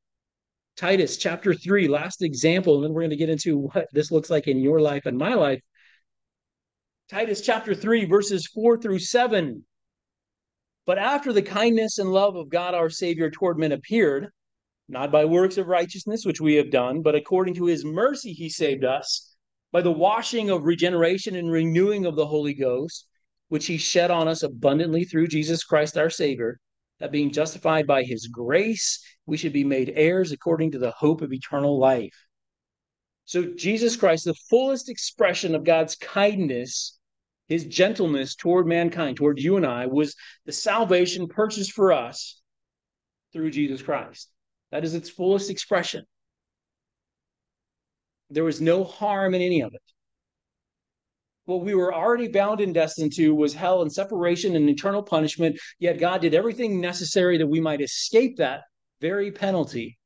Titus 0.77 1.17
chapter 1.17 1.55
3, 1.55 1.87
last 1.87 2.21
example, 2.21 2.75
and 2.75 2.83
then 2.83 2.93
we're 2.93 3.01
going 3.01 3.09
to 3.09 3.15
get 3.15 3.29
into 3.29 3.57
what 3.57 3.87
this 3.91 4.11
looks 4.11 4.29
like 4.29 4.47
in 4.47 4.59
your 4.59 4.79
life 4.79 5.07
and 5.07 5.17
my 5.17 5.33
life. 5.33 5.59
Titus 7.09 7.41
chapter 7.41 7.73
3, 7.73 8.05
verses 8.05 8.47
4 8.53 8.77
through 8.77 8.99
7. 8.99 9.65
But 10.85 10.99
after 10.99 11.33
the 11.33 11.41
kindness 11.41 11.97
and 11.97 12.13
love 12.13 12.35
of 12.35 12.49
God 12.49 12.75
our 12.75 12.91
Savior 12.91 13.31
toward 13.31 13.57
men 13.57 13.71
appeared, 13.71 14.27
not 14.87 15.11
by 15.11 15.25
works 15.25 15.57
of 15.57 15.67
righteousness 15.67 16.23
which 16.23 16.39
we 16.39 16.53
have 16.55 16.69
done, 16.69 17.01
but 17.01 17.15
according 17.15 17.55
to 17.55 17.65
his 17.65 17.83
mercy 17.83 18.31
he 18.31 18.49
saved 18.49 18.85
us 18.85 19.28
by 19.71 19.81
the 19.81 19.91
washing 19.91 20.49
of 20.49 20.63
regeneration 20.63 21.35
and 21.35 21.51
renewing 21.51 22.05
of 22.05 22.15
the 22.15 22.25
Holy 22.25 22.53
Ghost, 22.53 23.05
which 23.49 23.65
he 23.65 23.77
shed 23.77 24.11
on 24.11 24.27
us 24.27 24.43
abundantly 24.43 25.03
through 25.03 25.27
Jesus 25.27 25.63
Christ 25.63 25.97
our 25.97 26.09
Savior, 26.09 26.59
that 26.99 27.11
being 27.11 27.31
justified 27.31 27.87
by 27.87 28.03
his 28.03 28.27
grace, 28.27 29.03
we 29.25 29.37
should 29.37 29.53
be 29.53 29.63
made 29.63 29.93
heirs 29.95 30.31
according 30.31 30.71
to 30.71 30.79
the 30.79 30.91
hope 30.91 31.21
of 31.21 31.31
eternal 31.31 31.79
life. 31.79 32.15
So, 33.25 33.43
Jesus 33.43 33.95
Christ, 33.95 34.25
the 34.25 34.33
fullest 34.49 34.89
expression 34.89 35.53
of 35.53 35.63
God's 35.63 35.95
kindness, 35.95 36.97
his 37.47 37.65
gentleness 37.65 38.35
toward 38.35 38.65
mankind, 38.65 39.17
toward 39.17 39.39
you 39.39 39.55
and 39.55 39.65
I, 39.65 39.85
was 39.85 40.15
the 40.45 40.51
salvation 40.51 41.27
purchased 41.27 41.73
for 41.73 41.93
us 41.93 42.41
through 43.31 43.51
Jesus 43.51 43.81
Christ. 43.81 44.31
That 44.71 44.83
is 44.83 44.95
its 44.95 45.09
fullest 45.09 45.49
expression. 45.49 46.05
There 48.29 48.43
was 48.43 48.61
no 48.61 48.83
harm 48.83 49.33
in 49.33 49.41
any 49.41 49.61
of 49.61 49.73
it. 49.73 49.81
What 51.45 51.61
we 51.61 51.73
were 51.73 51.93
already 51.93 52.27
bound 52.27 52.61
and 52.61 52.73
destined 52.73 53.13
to 53.13 53.33
was 53.33 53.55
hell 53.55 53.81
and 53.81 53.91
separation 53.91 54.55
and 54.55 54.69
eternal 54.69 55.01
punishment, 55.01 55.59
yet 55.79 55.99
God 55.99 56.21
did 56.21 56.35
everything 56.35 56.79
necessary 56.79 57.39
that 57.39 57.47
we 57.47 57.59
might 57.59 57.81
escape 57.81 58.37
that 58.37 58.61
very 59.01 59.31
penalty. 59.31 59.97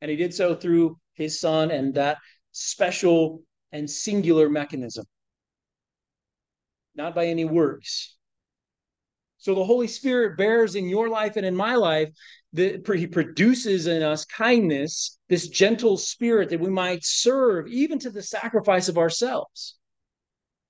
And 0.00 0.10
he 0.10 0.16
did 0.16 0.34
so 0.34 0.56
through 0.56 0.98
his 1.14 1.38
son 1.40 1.70
and 1.70 1.94
that 1.94 2.18
special 2.50 3.42
and 3.70 3.88
singular 3.88 4.48
mechanism, 4.48 5.04
not 6.96 7.14
by 7.14 7.26
any 7.26 7.44
works. 7.44 8.16
So 9.38 9.54
the 9.54 9.64
Holy 9.64 9.86
Spirit 9.86 10.36
bears 10.36 10.74
in 10.74 10.88
your 10.88 11.08
life 11.08 11.36
and 11.36 11.46
in 11.46 11.54
my 11.54 11.76
life 11.76 12.10
that 12.52 12.86
he 12.86 13.06
produces 13.06 13.86
in 13.86 14.02
us 14.02 14.24
kindness, 14.24 15.18
this 15.28 15.48
gentle 15.48 15.96
spirit 15.96 16.50
that 16.50 16.60
we 16.60 16.70
might 16.70 17.04
serve 17.04 17.68
even 17.68 17.98
to 18.00 18.10
the 18.10 18.22
sacrifice 18.22 18.88
of 18.88 18.98
ourselves. 18.98 19.76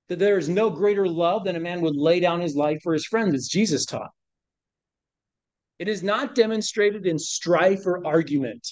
That 0.09 0.19
there 0.19 0.37
is 0.37 0.49
no 0.49 0.71
greater 0.71 1.09
love 1.09 1.45
than 1.45 1.57
a 1.57 1.61
man 1.61 1.81
would 1.81 1.97
lay 1.97 2.21
down 2.21 2.41
his 2.41 2.55
life 2.55 2.81
for 2.83 2.93
his 2.93 3.07
friends, 3.07 3.35
as 3.35 3.49
Jesus 3.49 3.87
taught. 3.87 4.11
It 5.79 5.89
is 5.89 6.03
not 6.03 6.35
demonstrated 6.35 7.07
in 7.07 7.19
strife 7.19 7.87
or 7.87 8.07
argument, 8.07 8.69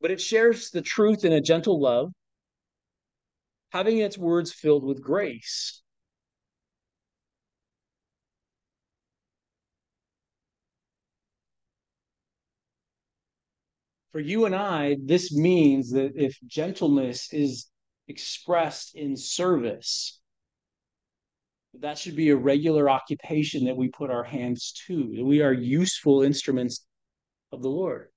but 0.00 0.10
it 0.10 0.20
shares 0.20 0.70
the 0.70 0.80
truth 0.80 1.26
in 1.26 1.32
a 1.34 1.40
gentle 1.42 1.78
love, 1.78 2.12
having 3.70 3.98
its 3.98 4.16
words 4.16 4.52
filled 4.52 4.84
with 4.84 5.02
grace. 5.02 5.82
For 14.16 14.20
you 14.20 14.46
and 14.46 14.54
I, 14.54 14.96
this 15.04 15.30
means 15.30 15.90
that 15.90 16.12
if 16.14 16.38
gentleness 16.46 17.30
is 17.34 17.66
expressed 18.08 18.94
in 18.94 19.14
service, 19.14 20.22
that 21.80 21.98
should 21.98 22.16
be 22.16 22.30
a 22.30 22.36
regular 22.36 22.88
occupation 22.88 23.66
that 23.66 23.76
we 23.76 23.88
put 23.88 24.08
our 24.08 24.24
hands 24.24 24.72
to, 24.86 25.12
that 25.16 25.24
we 25.26 25.42
are 25.42 25.52
useful 25.52 26.22
instruments 26.22 26.86
of 27.52 27.60
the 27.60 27.68
Lord. 27.68 28.08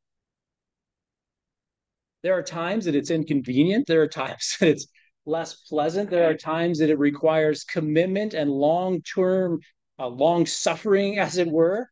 There 2.23 2.37
are 2.37 2.43
times 2.43 2.85
that 2.85 2.95
it's 2.95 3.11
inconvenient, 3.11 3.85
there 3.85 4.01
are 4.01 4.07
times 4.07 4.55
that 4.61 4.69
it's 4.69 4.87
less 5.25 5.53
pleasant, 5.67 6.09
there 6.09 6.29
are 6.29 6.33
times 6.33 6.79
that 6.79 6.89
it 6.89 6.97
requires 6.97 7.65
commitment 7.65 8.33
and 8.33 8.49
long 8.49 9.01
term, 9.01 9.59
uh, 9.99 10.07
long 10.07 10.45
suffering, 10.45 11.19
as 11.19 11.37
it 11.37 11.49
were. 11.49 11.89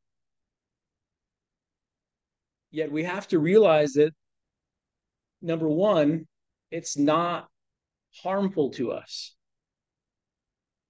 Yet 2.71 2.91
we 2.91 3.03
have 3.03 3.27
to 3.29 3.39
realize 3.39 3.93
that 3.93 4.13
number 5.41 5.67
one, 5.67 6.27
it's 6.71 6.97
not 6.97 7.47
harmful 8.21 8.71
to 8.71 8.91
us. 8.91 9.35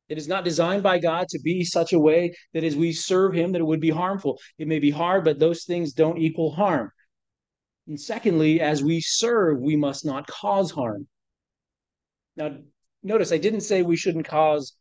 It 0.09 0.17
is 0.17 0.27
not 0.27 0.45
designed 0.45 0.83
by 0.83 0.99
God 0.99 1.27
to 1.29 1.39
be 1.39 1.65
such 1.65 1.91
a 1.93 1.99
way 1.99 2.33
that 2.53 2.63
as 2.63 2.75
we 2.75 2.93
serve 2.93 3.33
Him, 3.33 3.51
that 3.51 3.61
it 3.61 3.65
would 3.65 3.81
be 3.81 3.89
harmful. 3.89 4.39
It 4.57 4.67
may 4.67 4.79
be 4.79 4.89
hard, 4.89 5.25
but 5.25 5.37
those 5.37 5.65
things 5.65 5.93
don't 5.93 6.17
equal 6.17 6.51
harm. 6.51 6.91
And 7.87 7.99
secondly, 7.99 8.61
as 8.61 8.83
we 8.83 9.01
serve, 9.01 9.59
we 9.59 9.75
must 9.75 10.05
not 10.05 10.27
cause 10.27 10.71
harm. 10.71 11.07
Now, 12.37 12.57
notice 13.03 13.31
I 13.31 13.37
didn't 13.37 13.61
say 13.61 13.81
we 13.81 13.97
shouldn't 13.97 14.25
cause 14.25 14.77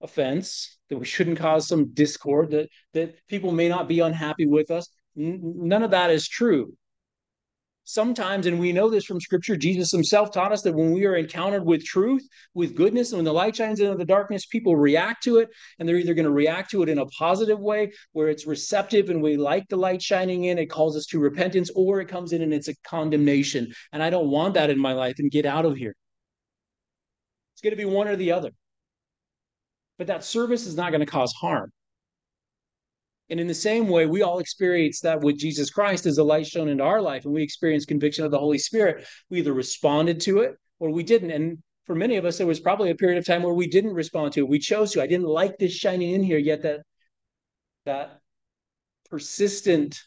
offense, 0.00 0.78
that 0.88 0.98
we 0.98 1.04
shouldn't 1.04 1.38
cause 1.38 1.68
some 1.68 1.92
discord, 1.92 2.50
that, 2.50 2.68
that 2.94 3.14
people 3.28 3.52
may 3.52 3.68
not 3.68 3.88
be 3.88 4.00
unhappy 4.00 4.46
with 4.46 4.70
us 4.70 4.88
none 5.14 5.82
of 5.82 5.90
that 5.90 6.10
is 6.10 6.28
true. 6.28 6.74
Sometimes, 7.84 8.46
and 8.46 8.60
we 8.60 8.72
know 8.72 8.88
this 8.88 9.04
from 9.04 9.20
scripture, 9.20 9.56
Jesus 9.56 9.90
himself 9.90 10.30
taught 10.30 10.52
us 10.52 10.62
that 10.62 10.74
when 10.74 10.92
we 10.92 11.04
are 11.04 11.16
encountered 11.16 11.64
with 11.64 11.84
truth, 11.84 12.22
with 12.54 12.76
goodness, 12.76 13.10
and 13.10 13.18
when 13.18 13.24
the 13.24 13.32
light 13.32 13.56
shines 13.56 13.80
into 13.80 13.96
the 13.96 14.04
darkness, 14.04 14.46
people 14.46 14.76
react 14.76 15.24
to 15.24 15.38
it. 15.38 15.48
And 15.78 15.88
they're 15.88 15.96
either 15.96 16.14
going 16.14 16.26
to 16.26 16.30
react 16.30 16.70
to 16.70 16.82
it 16.82 16.88
in 16.88 16.98
a 16.98 17.06
positive 17.06 17.58
way, 17.58 17.90
where 18.12 18.28
it's 18.28 18.46
receptive 18.46 19.10
and 19.10 19.20
we 19.20 19.36
like 19.36 19.66
the 19.68 19.76
light 19.76 20.00
shining 20.00 20.44
in, 20.44 20.58
it 20.58 20.66
calls 20.66 20.96
us 20.96 21.06
to 21.06 21.18
repentance, 21.18 21.70
or 21.74 22.00
it 22.00 22.06
comes 22.06 22.32
in 22.32 22.42
and 22.42 22.54
it's 22.54 22.68
a 22.68 22.76
condemnation. 22.84 23.72
And 23.90 24.00
I 24.00 24.10
don't 24.10 24.30
want 24.30 24.54
that 24.54 24.70
in 24.70 24.78
my 24.78 24.92
life 24.92 25.16
and 25.18 25.28
get 25.28 25.44
out 25.44 25.64
of 25.64 25.76
here. 25.76 25.96
It's 27.54 27.62
going 27.62 27.72
to 27.72 27.76
be 27.76 27.84
one 27.84 28.06
or 28.06 28.14
the 28.14 28.30
other. 28.30 28.50
But 29.98 30.06
that 30.06 30.22
service 30.22 30.66
is 30.66 30.76
not 30.76 30.92
going 30.92 31.00
to 31.00 31.06
cause 31.06 31.32
harm. 31.32 31.72
And 33.32 33.40
in 33.40 33.46
the 33.46 33.54
same 33.54 33.88
way, 33.88 34.04
we 34.04 34.20
all 34.20 34.40
experience 34.40 35.00
that 35.00 35.22
with 35.22 35.38
Jesus 35.38 35.70
Christ 35.70 36.04
as 36.04 36.16
the 36.16 36.22
light 36.22 36.46
shone 36.46 36.68
into 36.68 36.84
our 36.84 37.00
life, 37.00 37.24
and 37.24 37.32
we 37.32 37.42
experience 37.42 37.86
conviction 37.86 38.26
of 38.26 38.30
the 38.30 38.38
Holy 38.38 38.58
Spirit. 38.58 39.06
We 39.30 39.38
either 39.38 39.54
responded 39.54 40.20
to 40.20 40.40
it 40.40 40.56
or 40.78 40.90
we 40.90 41.02
didn't. 41.02 41.30
And 41.30 41.56
for 41.86 41.94
many 41.94 42.18
of 42.18 42.26
us, 42.26 42.36
there 42.36 42.46
was 42.46 42.60
probably 42.60 42.90
a 42.90 42.94
period 42.94 43.16
of 43.16 43.24
time 43.24 43.42
where 43.42 43.54
we 43.54 43.68
didn't 43.68 43.94
respond 43.94 44.34
to 44.34 44.40
it. 44.40 44.48
We 44.50 44.58
chose 44.58 44.92
to. 44.92 45.02
I 45.02 45.06
didn't 45.06 45.28
like 45.28 45.56
this 45.56 45.72
shining 45.72 46.10
in 46.10 46.22
here, 46.22 46.36
yet 46.36 46.60
that 46.64 46.80
that 47.86 48.20
persistent 49.08 49.98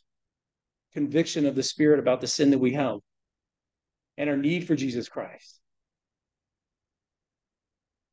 conviction 0.93 1.47
of 1.47 1.55
the 1.55 1.63
Spirit 1.63 1.97
about 1.97 2.21
the 2.21 2.27
sin 2.27 2.51
that 2.51 2.59
we 2.59 2.73
held 2.73 3.01
and 4.19 4.29
our 4.29 4.37
need 4.37 4.67
for 4.67 4.75
Jesus 4.75 5.09
Christ. 5.09 5.59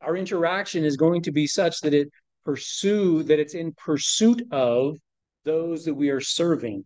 Our 0.01 0.17
interaction 0.17 0.87
is 0.87 0.97
going 0.97 1.21
to 1.25 1.33
be 1.33 1.47
such 1.47 1.83
that 1.83 1.93
it 1.93 2.09
pursue, 2.45 3.23
that 3.25 3.39
it's 3.39 3.55
in 3.55 3.73
pursuit 3.73 4.43
of 4.51 4.97
those 5.45 5.85
that 5.85 5.95
we 5.95 6.11
are 6.11 6.21
serving. 6.21 6.85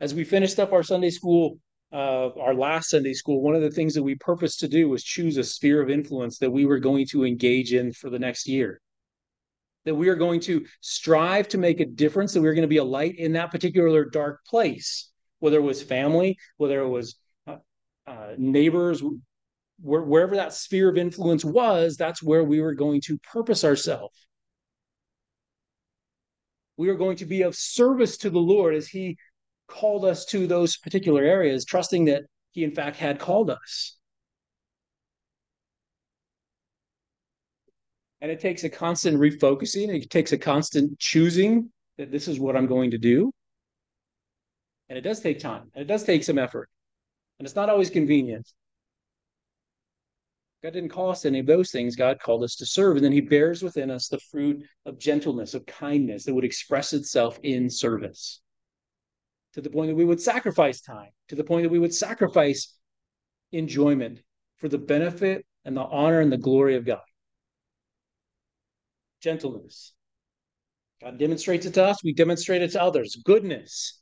As 0.00 0.14
we 0.14 0.24
finished 0.24 0.58
up 0.58 0.72
our 0.72 0.82
Sunday 0.82 1.10
school, 1.10 1.58
uh, 1.92 2.30
our 2.40 2.54
last 2.54 2.90
Sunday 2.90 3.14
school, 3.14 3.40
one 3.40 3.54
of 3.54 3.62
the 3.62 3.70
things 3.70 3.94
that 3.94 4.02
we 4.02 4.16
purposed 4.16 4.60
to 4.60 4.68
do 4.68 4.88
was 4.88 5.04
choose 5.04 5.36
a 5.36 5.44
sphere 5.44 5.80
of 5.80 5.90
influence 5.90 6.38
that 6.38 6.50
we 6.50 6.66
were 6.66 6.80
going 6.80 7.06
to 7.06 7.24
engage 7.24 7.72
in 7.72 7.92
for 7.92 8.10
the 8.10 8.18
next 8.18 8.48
year. 8.48 8.80
That 9.84 9.94
we 9.94 10.08
are 10.08 10.16
going 10.16 10.40
to 10.40 10.66
strive 10.80 11.48
to 11.48 11.58
make 11.58 11.80
a 11.80 11.86
difference, 11.86 12.32
that 12.32 12.40
we 12.40 12.48
are 12.48 12.54
going 12.54 12.62
to 12.62 12.68
be 12.68 12.78
a 12.78 12.84
light 12.84 13.16
in 13.16 13.32
that 13.34 13.52
particular 13.52 14.04
dark 14.04 14.40
place, 14.44 15.10
whether 15.38 15.58
it 15.58 15.62
was 15.62 15.82
family, 15.82 16.36
whether 16.56 16.80
it 16.80 16.88
was 16.88 17.16
uh, 17.46 17.56
uh, 18.06 18.32
neighbors, 18.36 19.02
where, 19.80 20.02
wherever 20.02 20.36
that 20.36 20.52
sphere 20.52 20.88
of 20.88 20.96
influence 20.96 21.44
was, 21.44 21.96
that's 21.96 22.22
where 22.22 22.44
we 22.44 22.60
were 22.60 22.74
going 22.74 23.00
to 23.02 23.18
purpose 23.18 23.64
ourselves. 23.64 24.26
We 26.76 26.88
are 26.88 26.96
going 26.96 27.16
to 27.18 27.26
be 27.26 27.42
of 27.42 27.54
service 27.54 28.16
to 28.18 28.30
the 28.30 28.40
Lord 28.40 28.74
as 28.74 28.88
He 28.88 29.16
called 29.68 30.04
us 30.04 30.24
to 30.26 30.46
those 30.46 30.76
particular 30.76 31.22
areas, 31.22 31.64
trusting 31.64 32.06
that 32.06 32.24
He, 32.52 32.64
in 32.64 32.74
fact, 32.74 32.96
had 32.96 33.18
called 33.18 33.50
us. 33.50 33.96
And 38.20 38.30
it 38.30 38.40
takes 38.40 38.64
a 38.64 38.70
constant 38.70 39.18
refocusing, 39.18 39.94
it 39.94 40.10
takes 40.10 40.32
a 40.32 40.38
constant 40.38 40.98
choosing 40.98 41.70
that 41.98 42.10
this 42.10 42.26
is 42.26 42.40
what 42.40 42.56
I'm 42.56 42.66
going 42.66 42.90
to 42.92 42.98
do. 42.98 43.30
And 44.88 44.98
it 44.98 45.02
does 45.02 45.20
take 45.20 45.38
time, 45.38 45.70
and 45.74 45.82
it 45.82 45.86
does 45.86 46.04
take 46.04 46.24
some 46.24 46.38
effort. 46.38 46.68
And 47.38 47.46
it's 47.46 47.56
not 47.56 47.68
always 47.68 47.90
convenient. 47.90 48.50
God 50.64 50.72
didn't 50.72 50.88
call 50.88 51.10
us 51.10 51.26
any 51.26 51.40
of 51.40 51.46
those 51.46 51.70
things. 51.70 51.94
God 51.94 52.18
called 52.18 52.42
us 52.42 52.56
to 52.56 52.64
serve. 52.64 52.96
And 52.96 53.04
then 53.04 53.12
he 53.12 53.20
bears 53.20 53.62
within 53.62 53.90
us 53.90 54.08
the 54.08 54.18
fruit 54.18 54.64
of 54.86 54.98
gentleness, 54.98 55.52
of 55.52 55.66
kindness 55.66 56.24
that 56.24 56.32
would 56.32 56.44
express 56.44 56.94
itself 56.94 57.38
in 57.42 57.68
service. 57.68 58.40
to 59.52 59.60
the 59.60 59.68
point 59.68 59.88
that 59.90 59.94
we 59.94 60.06
would 60.06 60.20
sacrifice 60.20 60.80
time, 60.80 61.10
to 61.28 61.36
the 61.36 61.44
point 61.44 61.64
that 61.64 61.70
we 61.70 61.78
would 61.78 61.94
sacrifice 61.94 62.74
enjoyment 63.52 64.20
for 64.56 64.68
the 64.68 64.78
benefit 64.78 65.44
and 65.66 65.76
the 65.76 65.82
honor 65.82 66.20
and 66.20 66.32
the 66.32 66.38
glory 66.38 66.76
of 66.76 66.86
God. 66.86 67.02
Gentleness. 69.20 69.92
God 71.00 71.18
demonstrates 71.18 71.66
it 71.66 71.74
to 71.74 71.84
us, 71.84 72.02
we 72.02 72.14
demonstrate 72.14 72.62
it 72.62 72.72
to 72.72 72.82
others. 72.82 73.16
Goodness 73.22 74.00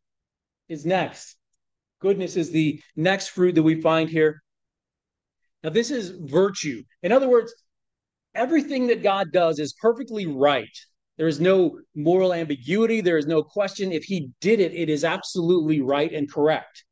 is 0.68 0.86
next. 0.86 1.36
Goodness 2.00 2.36
is 2.36 2.50
the 2.50 2.80
next 2.94 3.28
fruit 3.28 3.56
that 3.56 3.62
we 3.62 3.80
find 3.80 4.08
here. 4.08 4.41
Now, 5.62 5.70
this 5.70 5.90
is 5.90 6.10
virtue. 6.10 6.82
In 7.02 7.12
other 7.12 7.28
words, 7.28 7.54
everything 8.34 8.88
that 8.88 9.02
God 9.02 9.32
does 9.32 9.58
is 9.58 9.74
perfectly 9.74 10.26
right. 10.26 10.76
There 11.18 11.28
is 11.28 11.40
no 11.40 11.78
moral 11.94 12.32
ambiguity. 12.32 13.00
There 13.00 13.18
is 13.18 13.26
no 13.26 13.42
question. 13.42 13.92
If 13.92 14.04
He 14.04 14.30
did 14.40 14.60
it, 14.60 14.74
it 14.74 14.88
is 14.88 15.04
absolutely 15.04 15.80
right 15.80 16.12
and 16.12 16.30
correct. 16.30 16.84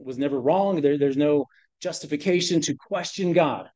It 0.00 0.06
was 0.06 0.18
never 0.18 0.40
wrong. 0.40 0.80
There, 0.80 0.98
there's 0.98 1.16
no 1.16 1.46
justification 1.80 2.60
to 2.62 2.74
question 2.74 3.32
God. 3.32 3.68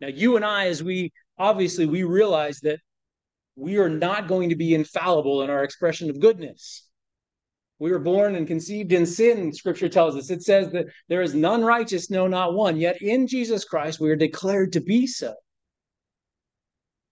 Now, 0.00 0.08
you 0.08 0.36
and 0.36 0.44
I, 0.44 0.68
as 0.68 0.82
we 0.82 1.12
obviously 1.38 1.86
we 1.86 2.04
realize 2.04 2.60
that 2.60 2.80
we 3.56 3.78
are 3.78 3.88
not 3.88 4.28
going 4.28 4.50
to 4.50 4.56
be 4.56 4.74
infallible 4.74 5.42
in 5.42 5.50
our 5.50 5.64
expression 5.64 6.08
of 6.08 6.20
goodness. 6.20 6.88
We 7.80 7.90
were 7.90 7.98
born 7.98 8.36
and 8.36 8.46
conceived 8.46 8.92
in 8.92 9.06
sin, 9.06 9.54
scripture 9.54 9.88
tells 9.88 10.14
us. 10.14 10.28
It 10.30 10.42
says 10.42 10.70
that 10.72 10.86
there 11.08 11.22
is 11.22 11.34
none 11.34 11.64
righteous, 11.64 12.10
no, 12.10 12.26
not 12.26 12.52
one. 12.52 12.76
Yet 12.76 13.00
in 13.00 13.26
Jesus 13.26 13.64
Christ, 13.64 13.98
we 13.98 14.10
are 14.10 14.16
declared 14.16 14.74
to 14.74 14.80
be 14.80 15.06
so. 15.06 15.34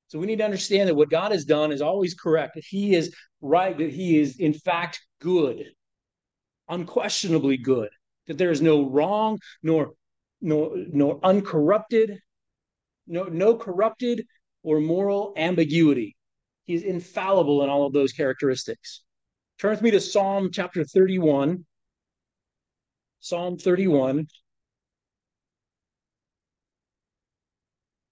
So 0.08 0.18
we 0.18 0.26
need 0.26 0.38
to 0.38 0.44
understand 0.44 0.88
that 0.88 0.94
what 0.94 1.08
God 1.08 1.32
has 1.32 1.46
done 1.46 1.72
is 1.72 1.80
always 1.80 2.14
correct, 2.14 2.54
that 2.54 2.64
He 2.68 2.94
is 2.94 3.14
right, 3.40 3.76
that 3.76 3.90
He 3.90 4.18
is 4.20 4.38
in 4.38 4.52
fact 4.52 5.00
good, 5.20 5.64
unquestionably 6.68 7.56
good, 7.56 7.88
that 8.26 8.36
there 8.36 8.50
is 8.50 8.60
no 8.60 8.90
wrong, 8.90 9.38
nor 9.62 9.92
nor 10.42 10.76
nor 10.92 11.18
uncorrupted, 11.24 12.18
no, 13.06 13.24
no 13.24 13.56
corrupted 13.56 14.26
or 14.62 14.80
moral 14.80 15.32
ambiguity. 15.38 16.14
He 16.66 16.74
is 16.74 16.82
infallible 16.82 17.64
in 17.64 17.70
all 17.70 17.86
of 17.86 17.94
those 17.94 18.12
characteristics. 18.12 19.02
Turn 19.58 19.72
with 19.72 19.82
me 19.82 19.90
to 19.90 20.00
Psalm 20.00 20.50
chapter 20.52 20.84
31. 20.84 21.64
Psalm 23.18 23.58
31. 23.58 24.28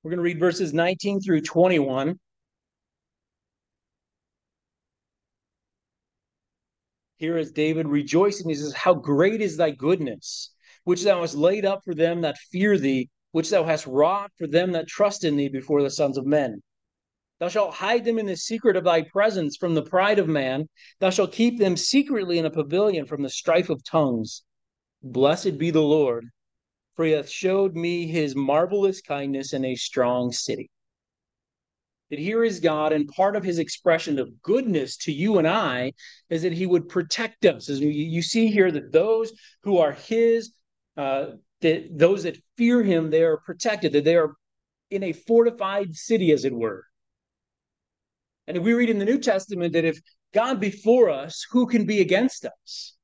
We're 0.03 0.11
going 0.11 0.19
to 0.19 0.25
read 0.25 0.41
verses 0.41 0.75
19 0.75 1.21
through 1.21 1.43
21. 1.43 2.19
Here 7.19 7.39
is 7.39 7.53
David 7.53 7.87
rejoicing. 7.87 8.49
He 8.49 8.57
says, 8.57 8.75
How 8.75 8.95
great 8.95 9.41
is 9.41 9.57
thy 9.57 9.71
goodness, 9.71 10.53
which 10.83 11.05
thou 11.05 11.21
hast 11.21 11.37
laid 11.37 11.65
up 11.65 11.83
for 11.85 11.95
them 11.95 12.23
that 12.23 12.39
fear 12.51 12.77
thee, 12.77 13.09
which 13.31 13.51
thou 13.51 13.63
hast 13.63 13.87
wrought 13.87 14.33
for 14.37 14.49
them 14.49 14.73
that 14.73 14.89
trust 14.89 15.23
in 15.23 15.37
thee 15.37 15.49
before 15.49 15.83
the 15.83 15.91
sons 15.91 16.19
of 16.19 16.27
men. 16.27 16.61
Thou 17.39 17.49
shalt 17.49 17.75
hide 17.75 18.05
them 18.05 18.19
in 18.19 18.27
the 18.27 18.37
secret 18.37 18.77
of 18.77 18.85
thy 18.85 19.03
presence 19.03 19.57
from 19.57 19.75
the 19.75 19.83
pride 19.83 20.19
of 20.19 20.27
man. 20.27 20.69
Thou 21.01 21.11
shalt 21.11 21.33
keep 21.33 21.59
them 21.59 21.77
secretly 21.77 22.39
in 22.39 22.47
a 22.47 22.51
pavilion 22.51 23.05
from 23.05 23.23
the 23.23 23.29
strife 23.29 23.69
of 23.69 23.85
tongues. 23.85 24.43
Blessed 25.03 25.59
be 25.59 25.71
the 25.71 25.83
Lord, 25.83 26.25
for 26.95 27.05
he 27.05 27.13
hath 27.13 27.29
showed 27.29 27.75
me 27.75 28.07
his 28.07 28.35
marvelous 28.35 29.03
kindness 29.03 29.53
in 29.53 29.65
a 29.67 29.75
strong 29.75 30.33
city. 30.33 30.71
That 32.09 32.19
here 32.19 32.43
is 32.43 32.61
God, 32.61 32.93
and 32.93 33.09
part 33.09 33.37
of 33.37 33.45
his 33.45 33.59
expression 33.59 34.19
of 34.19 34.41
goodness 34.41 34.97
to 34.99 35.13
you 35.13 35.39
and 35.39 35.47
I 35.47 35.93
is 36.31 36.43
that 36.43 36.53
he 36.53 36.65
would 36.65 36.89
protect 36.89 37.45
us. 37.45 37.69
As 37.69 37.81
you 37.81 38.23
see 38.23 38.47
here, 38.47 38.71
that 38.71 38.93
those 38.93 39.33
who 39.65 39.79
are 39.79 39.93
his, 39.93 40.53
uh, 40.97 41.33
that 41.61 41.99
those 41.99 42.23
that 42.23 42.39
fear 42.57 42.83
him, 42.83 43.11
they 43.11 43.25
are 43.25 43.39
protected, 43.39 43.93
that 43.93 44.05
they 44.05 44.17
are 44.17 44.37
in 44.89 45.03
a 45.03 45.13
fortified 45.13 45.95
city, 45.95 46.31
as 46.31 46.45
it 46.45 46.55
were. 46.55 46.85
And 48.47 48.63
we 48.63 48.75
read 48.75 48.91
in 48.91 48.99
the 48.99 49.05
New 49.05 49.19
Testament 49.19 49.73
that 49.73 49.85
if 49.85 49.99
God 50.33 50.61
before 50.61 51.11
us, 51.11 51.47
who 51.51 51.67
can 51.67 51.85
be 51.87 52.01
against 52.01 52.45
us? 52.45 52.95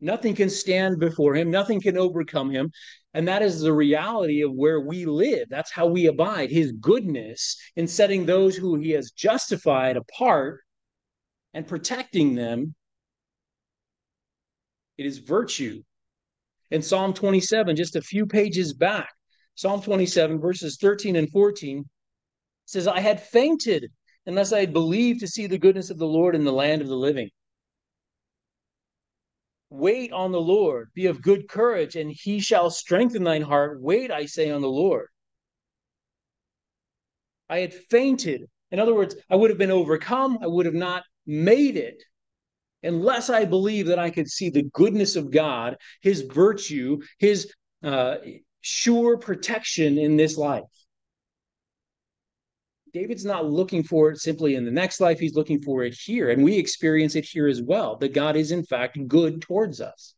Nothing 0.00 0.34
can 0.34 0.50
stand 0.50 1.00
before 1.00 1.34
him, 1.34 1.50
nothing 1.50 1.80
can 1.80 1.96
overcome 1.96 2.50
him. 2.50 2.70
And 3.14 3.26
that 3.26 3.42
is 3.42 3.60
the 3.60 3.72
reality 3.72 4.42
of 4.42 4.52
where 4.52 4.80
we 4.80 5.06
live. 5.06 5.48
That's 5.48 5.72
how 5.72 5.86
we 5.86 6.06
abide, 6.06 6.50
his 6.50 6.72
goodness 6.72 7.56
in 7.74 7.88
setting 7.88 8.24
those 8.24 8.56
who 8.56 8.76
he 8.76 8.90
has 8.90 9.10
justified 9.10 9.96
apart 9.96 10.60
and 11.54 11.66
protecting 11.66 12.34
them. 12.34 12.74
It 14.98 15.06
is 15.06 15.18
virtue. 15.18 15.82
In 16.70 16.82
Psalm 16.82 17.14
27, 17.14 17.74
just 17.74 17.96
a 17.96 18.02
few 18.02 18.26
pages 18.26 18.74
back, 18.74 19.08
Psalm 19.54 19.80
27, 19.80 20.38
verses 20.38 20.76
13 20.80 21.16
and 21.16 21.30
14 21.30 21.84
says, 22.66 22.86
I 22.86 23.00
had 23.00 23.20
fainted 23.20 23.90
unless 24.28 24.52
I 24.52 24.66
believed 24.66 25.20
to 25.20 25.26
see 25.26 25.46
the 25.46 25.58
goodness 25.58 25.88
of 25.88 25.96
the 25.96 26.06
Lord 26.06 26.34
in 26.34 26.44
the 26.44 26.52
land 26.52 26.82
of 26.82 26.88
the 26.88 26.94
living. 26.94 27.30
Wait 29.70 30.12
on 30.12 30.32
the 30.32 30.40
Lord, 30.40 30.90
be 30.94 31.06
of 31.06 31.22
good 31.22 31.48
courage, 31.48 31.96
and 31.96 32.12
he 32.12 32.38
shall 32.38 32.68
strengthen 32.68 33.24
thine 33.24 33.40
heart. 33.40 33.80
Wait, 33.80 34.10
I 34.10 34.26
say, 34.26 34.50
on 34.50 34.60
the 34.60 34.68
Lord. 34.68 35.06
I 37.48 37.60
had 37.60 37.72
fainted. 37.72 38.42
In 38.70 38.78
other 38.78 38.94
words, 38.94 39.16
I 39.30 39.36
would 39.36 39.48
have 39.48 39.58
been 39.58 39.70
overcome. 39.70 40.38
I 40.42 40.46
would 40.46 40.66
have 40.66 40.74
not 40.74 41.04
made 41.26 41.78
it 41.78 42.02
unless 42.82 43.30
I 43.30 43.46
believed 43.46 43.88
that 43.88 43.98
I 43.98 44.10
could 44.10 44.28
see 44.28 44.50
the 44.50 44.68
goodness 44.74 45.16
of 45.16 45.30
God, 45.30 45.76
his 46.02 46.20
virtue, 46.20 47.00
his 47.18 47.50
uh, 47.82 48.16
sure 48.60 49.16
protection 49.16 49.96
in 49.96 50.18
this 50.18 50.36
life. 50.36 50.64
David's 52.98 53.24
not 53.24 53.48
looking 53.48 53.84
for 53.84 54.10
it 54.10 54.18
simply 54.18 54.56
in 54.56 54.64
the 54.64 54.72
next 54.72 55.00
life, 55.00 55.20
he's 55.20 55.36
looking 55.36 55.62
for 55.62 55.84
it 55.84 55.94
here. 55.94 56.30
And 56.30 56.42
we 56.42 56.58
experience 56.58 57.14
it 57.14 57.24
here 57.24 57.46
as 57.46 57.62
well 57.62 57.94
that 57.98 58.12
God 58.12 58.34
is, 58.34 58.50
in 58.50 58.64
fact, 58.64 58.98
good 59.06 59.40
towards 59.40 59.80
us. 59.80 60.16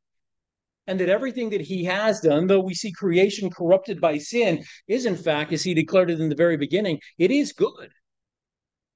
And 0.87 0.99
that 0.99 1.11
everything 1.11 1.51
that 1.51 1.61
he 1.61 1.85
has 1.85 2.21
done, 2.21 2.47
though 2.47 2.61
we 2.61 2.73
see 2.73 2.91
creation 2.91 3.51
corrupted 3.51 4.01
by 4.01 4.17
sin, 4.17 4.65
is, 4.89 5.05
in 5.05 5.15
fact, 5.15 5.53
as 5.53 5.63
he 5.63 5.75
declared 5.75 6.11
it 6.11 6.21
in 6.21 6.31
the 6.31 6.35
very 6.35 6.57
beginning, 6.57 7.01
it 7.19 7.31
is 7.31 7.53
good. 7.53 7.91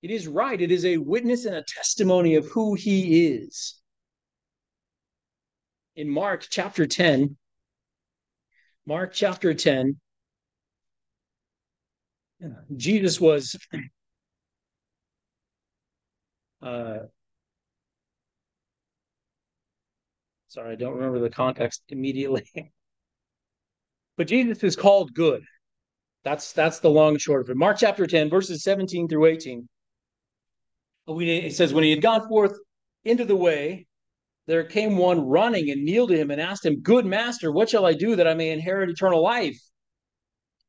It 0.01 0.11
is 0.11 0.27
right. 0.27 0.61
It 0.61 0.71
is 0.71 0.87
a 0.87 0.97
witness 0.97 1.45
and 1.45 1.55
a 1.55 1.65
testimony 1.69 2.37
of 2.37 2.47
who 2.47 2.73
he 2.73 3.27
is. 3.27 3.83
In 5.95 6.09
Mark 6.09 6.47
chapter 6.49 6.87
10, 6.87 7.37
Mark 8.87 9.13
chapter 9.13 9.53
10, 9.53 10.01
Jesus 12.77 13.21
was 13.21 13.57
uh, 16.63 16.99
sorry, 20.49 20.73
I 20.73 20.77
don't 20.77 20.95
remember 20.95 21.21
the 21.21 21.31
context 21.31 21.83
immediately. 21.89 22.45
but 24.17 24.29
Jesus 24.29 24.63
is 24.63 24.77
called 24.77 25.13
good. 25.15 25.43
That's 26.25 26.53
that's 26.53 26.79
the 26.79 26.91
long 26.91 27.13
and 27.13 27.21
short 27.21 27.43
of 27.43 27.51
it. 27.51 27.57
Mark 27.57 27.77
chapter 27.79 28.07
10, 28.07 28.31
verses 28.31 28.63
17 28.63 29.09
through 29.09 29.27
18. 29.27 29.69
It 31.07 31.55
says, 31.55 31.75
When 31.75 31.85
he 31.85 31.91
had 31.91 32.01
gone 32.01 32.27
forth 32.29 32.57
into 33.05 33.27
the 33.27 33.37
way, 33.37 33.87
there 34.47 34.65
came 34.65 34.97
one 34.97 35.29
running 35.29 35.71
and 35.71 35.85
kneeled 35.85 36.11
to 36.11 36.17
him 36.17 36.31
and 36.31 36.41
asked 36.41 36.65
him, 36.65 36.81
Good 36.81 37.05
master, 37.05 37.53
what 37.53 37.69
shall 37.69 37.85
I 37.85 37.93
do 37.93 38.17
that 38.17 38.27
I 38.27 38.33
may 38.33 38.51
inherit 38.51 38.89
eternal 38.89 39.23
life? 39.23 39.59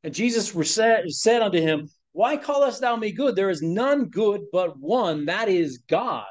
And 0.06 0.14
Jesus 0.14 0.54
said, 0.72 1.42
unto 1.42 1.60
him, 1.60 1.90
Why 2.12 2.38
callest 2.38 2.80
thou 2.80 2.96
me 2.96 3.12
good? 3.12 3.36
There 3.36 3.50
is 3.50 3.64
none 3.64 4.06
good 4.06 4.42
but 4.52 4.80
one, 4.80 5.26
that 5.26 5.50
is 5.50 5.80
God. 5.80 6.28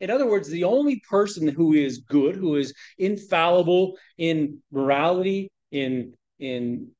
In 0.00 0.10
other 0.10 0.26
words, 0.26 0.50
the 0.50 0.64
only 0.64 1.02
person 1.08 1.48
who 1.48 1.72
is 1.72 2.00
good, 2.00 2.36
who 2.36 2.56
is 2.56 2.74
infallible 2.98 3.96
in 4.18 4.60
morality, 4.70 5.50
in 5.70 6.12
in 6.38 6.90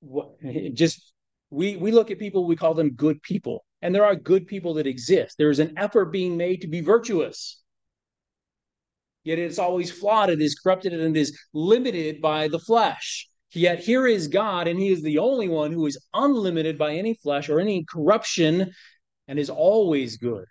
just 0.72 1.12
we 1.50 1.76
we 1.76 1.92
look 1.92 2.10
at 2.10 2.18
people, 2.18 2.46
we 2.46 2.56
call 2.56 2.72
them 2.72 2.94
good 2.94 3.20
people, 3.20 3.62
and 3.82 3.94
there 3.94 4.06
are 4.06 4.16
good 4.16 4.46
people 4.46 4.72
that 4.74 4.86
exist. 4.86 5.36
There 5.36 5.50
is 5.50 5.58
an 5.58 5.74
effort 5.76 6.06
being 6.06 6.38
made 6.38 6.62
to 6.62 6.66
be 6.66 6.80
virtuous, 6.80 7.62
yet 9.22 9.38
it's 9.38 9.58
always 9.58 9.90
flawed. 9.90 10.30
It 10.30 10.40
is 10.40 10.54
corrupted 10.54 10.94
and 10.94 11.14
it 11.14 11.20
is 11.20 11.38
limited 11.52 12.22
by 12.22 12.48
the 12.48 12.58
flesh. 12.58 13.28
Yet 13.52 13.80
here 13.80 14.06
is 14.06 14.28
God, 14.28 14.68
and 14.68 14.78
He 14.78 14.90
is 14.90 15.02
the 15.02 15.18
only 15.18 15.48
one 15.48 15.72
who 15.72 15.86
is 15.86 15.98
unlimited 16.12 16.76
by 16.76 16.94
any 16.94 17.14
flesh 17.14 17.48
or 17.48 17.60
any 17.60 17.84
corruption 17.84 18.72
and 19.28 19.38
is 19.38 19.50
always 19.50 20.16
good. 20.16 20.44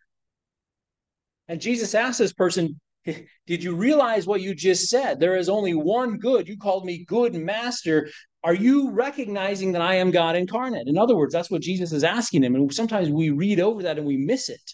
And 1.47 1.61
Jesus 1.61 1.93
asked 1.93 2.19
this 2.19 2.33
person, 2.33 2.79
Did 3.47 3.63
you 3.63 3.75
realize 3.75 4.25
what 4.25 4.41
you 4.41 4.55
just 4.55 4.87
said? 4.87 5.19
There 5.19 5.35
is 5.35 5.49
only 5.49 5.73
one 5.73 6.17
good. 6.17 6.47
You 6.47 6.57
called 6.57 6.85
me 6.85 7.05
good 7.05 7.35
master. 7.35 8.09
Are 8.43 8.53
you 8.53 8.91
recognizing 8.91 9.71
that 9.71 9.81
I 9.81 9.95
am 9.95 10.11
God 10.11 10.35
incarnate? 10.35 10.87
In 10.87 10.97
other 10.97 11.15
words, 11.15 11.33
that's 11.33 11.51
what 11.51 11.61
Jesus 11.61 11.91
is 11.91 12.03
asking 12.03 12.43
him. 12.43 12.55
And 12.55 12.73
sometimes 12.73 13.09
we 13.09 13.29
read 13.29 13.59
over 13.59 13.83
that 13.83 13.97
and 13.97 14.07
we 14.07 14.17
miss 14.17 14.49
it. 14.49 14.73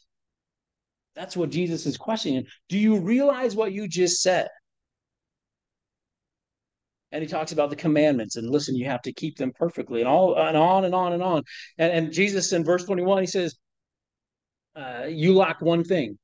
That's 1.16 1.36
what 1.36 1.50
Jesus 1.50 1.86
is 1.86 1.98
questioning. 1.98 2.46
Do 2.70 2.78
you 2.78 3.00
realize 3.00 3.56
what 3.56 3.74
you 3.74 3.88
just 3.88 4.22
said? 4.22 4.48
And 7.12 7.22
he 7.22 7.28
talks 7.28 7.52
about 7.52 7.70
the 7.70 7.76
commandments 7.76 8.36
and 8.36 8.50
listen 8.50 8.76
you 8.76 8.86
have 8.86 9.02
to 9.02 9.14
keep 9.14 9.38
them 9.38 9.52
perfectly 9.58 10.00
and 10.00 10.08
all 10.08 10.38
and 10.38 10.56
on 10.58 10.86
and 10.86 10.96
on 10.96 11.14
and 11.14 11.24
on. 11.24 11.44
And, 11.78 11.92
and 11.92 12.14
jesus 12.14 12.54
in 12.54 12.64
verse 12.64 12.86
21 12.86 13.22
he 13.22 13.28
says 13.28 13.56
uh, 14.74 15.06
you 15.08 15.36
lack 15.36 15.62
one 15.62 15.84
thing. 15.84 16.18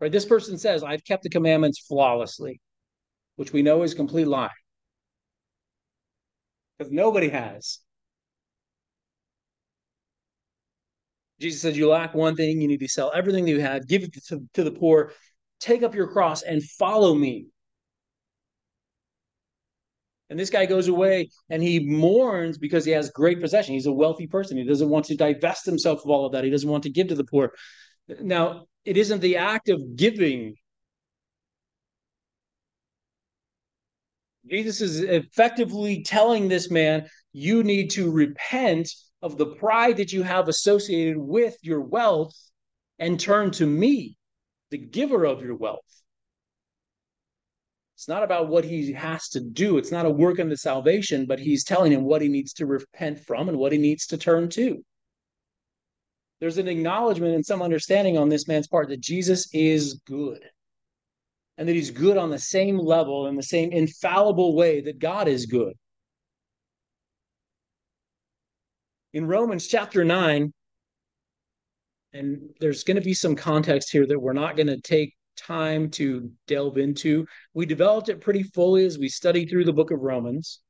Right? 0.00 0.12
This 0.12 0.26
person 0.26 0.58
says 0.58 0.82
i've 0.82 1.04
kept 1.04 1.22
the 1.22 1.30
commandments 1.30 1.84
flawlessly 1.86 2.60
which 3.38 3.52
we 3.52 3.62
know 3.62 3.84
is 3.84 3.94
complete 3.94 4.26
lie. 4.26 4.50
Because 6.76 6.92
nobody 6.92 7.28
has. 7.28 7.78
Jesus 11.40 11.62
says 11.62 11.78
you 11.78 11.88
lack 11.88 12.14
one 12.14 12.34
thing 12.34 12.60
you 12.60 12.66
need 12.66 12.80
to 12.80 12.88
sell 12.88 13.12
everything 13.14 13.44
that 13.44 13.52
you 13.52 13.60
have 13.60 13.86
give 13.86 14.02
it 14.02 14.12
to, 14.26 14.42
to 14.54 14.64
the 14.64 14.72
poor. 14.72 15.12
Take 15.60 15.84
up 15.84 15.94
your 15.94 16.08
cross 16.08 16.42
and 16.42 16.62
follow 16.62 17.14
me 17.14 17.46
and 20.30 20.38
this 20.38 20.50
guy 20.50 20.66
goes 20.66 20.88
away 20.88 21.30
and 21.48 21.62
he 21.62 21.80
mourns 21.80 22.58
because 22.58 22.84
he 22.84 22.92
has 22.92 23.10
great 23.10 23.40
possession. 23.40 23.74
He's 23.74 23.86
a 23.86 23.92
wealthy 23.92 24.26
person. 24.26 24.58
He 24.58 24.64
doesn't 24.64 24.88
want 24.88 25.06
to 25.06 25.16
divest 25.16 25.64
himself 25.64 26.00
of 26.04 26.10
all 26.10 26.26
of 26.26 26.32
that. 26.32 26.44
He 26.44 26.50
doesn't 26.50 26.68
want 26.68 26.82
to 26.82 26.90
give 26.90 27.08
to 27.08 27.14
the 27.14 27.24
poor. 27.24 27.52
Now, 28.20 28.66
it 28.84 28.96
isn't 28.96 29.20
the 29.20 29.36
act 29.36 29.68
of 29.68 29.96
giving. 29.96 30.54
Jesus 34.50 34.80
is 34.80 35.00
effectively 35.00 36.02
telling 36.02 36.48
this 36.48 36.70
man, 36.70 37.06
you 37.32 37.62
need 37.62 37.90
to 37.90 38.10
repent 38.10 38.90
of 39.20 39.36
the 39.36 39.54
pride 39.56 39.96
that 39.98 40.12
you 40.12 40.22
have 40.22 40.48
associated 40.48 41.18
with 41.18 41.56
your 41.62 41.80
wealth 41.80 42.34
and 42.98 43.18
turn 43.18 43.50
to 43.52 43.66
me, 43.66 44.16
the 44.70 44.78
giver 44.78 45.24
of 45.24 45.42
your 45.42 45.54
wealth. 45.54 45.97
It's 47.98 48.06
not 48.06 48.22
about 48.22 48.46
what 48.46 48.64
he 48.64 48.92
has 48.92 49.28
to 49.30 49.40
do. 49.40 49.76
It's 49.76 49.90
not 49.90 50.06
a 50.06 50.10
work 50.10 50.38
unto 50.38 50.54
salvation, 50.54 51.26
but 51.26 51.40
he's 51.40 51.64
telling 51.64 51.90
him 51.90 52.04
what 52.04 52.22
he 52.22 52.28
needs 52.28 52.52
to 52.52 52.64
repent 52.64 53.18
from 53.18 53.48
and 53.48 53.58
what 53.58 53.72
he 53.72 53.78
needs 53.78 54.06
to 54.06 54.16
turn 54.16 54.48
to. 54.50 54.84
There's 56.38 56.58
an 56.58 56.68
acknowledgement 56.68 57.34
and 57.34 57.44
some 57.44 57.60
understanding 57.60 58.16
on 58.16 58.28
this 58.28 58.46
man's 58.46 58.68
part 58.68 58.88
that 58.90 59.00
Jesus 59.00 59.52
is 59.52 59.94
good 60.06 60.38
and 61.56 61.68
that 61.68 61.74
he's 61.74 61.90
good 61.90 62.16
on 62.16 62.30
the 62.30 62.38
same 62.38 62.78
level 62.78 63.26
in 63.26 63.34
the 63.34 63.42
same 63.42 63.72
infallible 63.72 64.54
way 64.54 64.80
that 64.82 65.00
God 65.00 65.26
is 65.26 65.46
good. 65.46 65.72
In 69.12 69.26
Romans 69.26 69.66
chapter 69.66 70.04
9, 70.04 70.52
and 72.12 72.50
there's 72.60 72.84
going 72.84 72.96
to 72.96 73.02
be 73.02 73.14
some 73.14 73.34
context 73.34 73.90
here 73.90 74.06
that 74.06 74.20
we're 74.20 74.34
not 74.34 74.54
going 74.54 74.68
to 74.68 74.80
take 74.80 75.17
time 75.38 75.90
to 75.90 76.30
delve 76.46 76.78
into. 76.78 77.26
We 77.54 77.66
developed 77.66 78.08
it 78.08 78.20
pretty 78.20 78.42
fully 78.42 78.84
as 78.84 78.98
we 78.98 79.08
studied 79.08 79.48
through 79.48 79.64
the 79.64 79.72
book 79.72 79.90
of 79.90 80.00
Romans. 80.00 80.60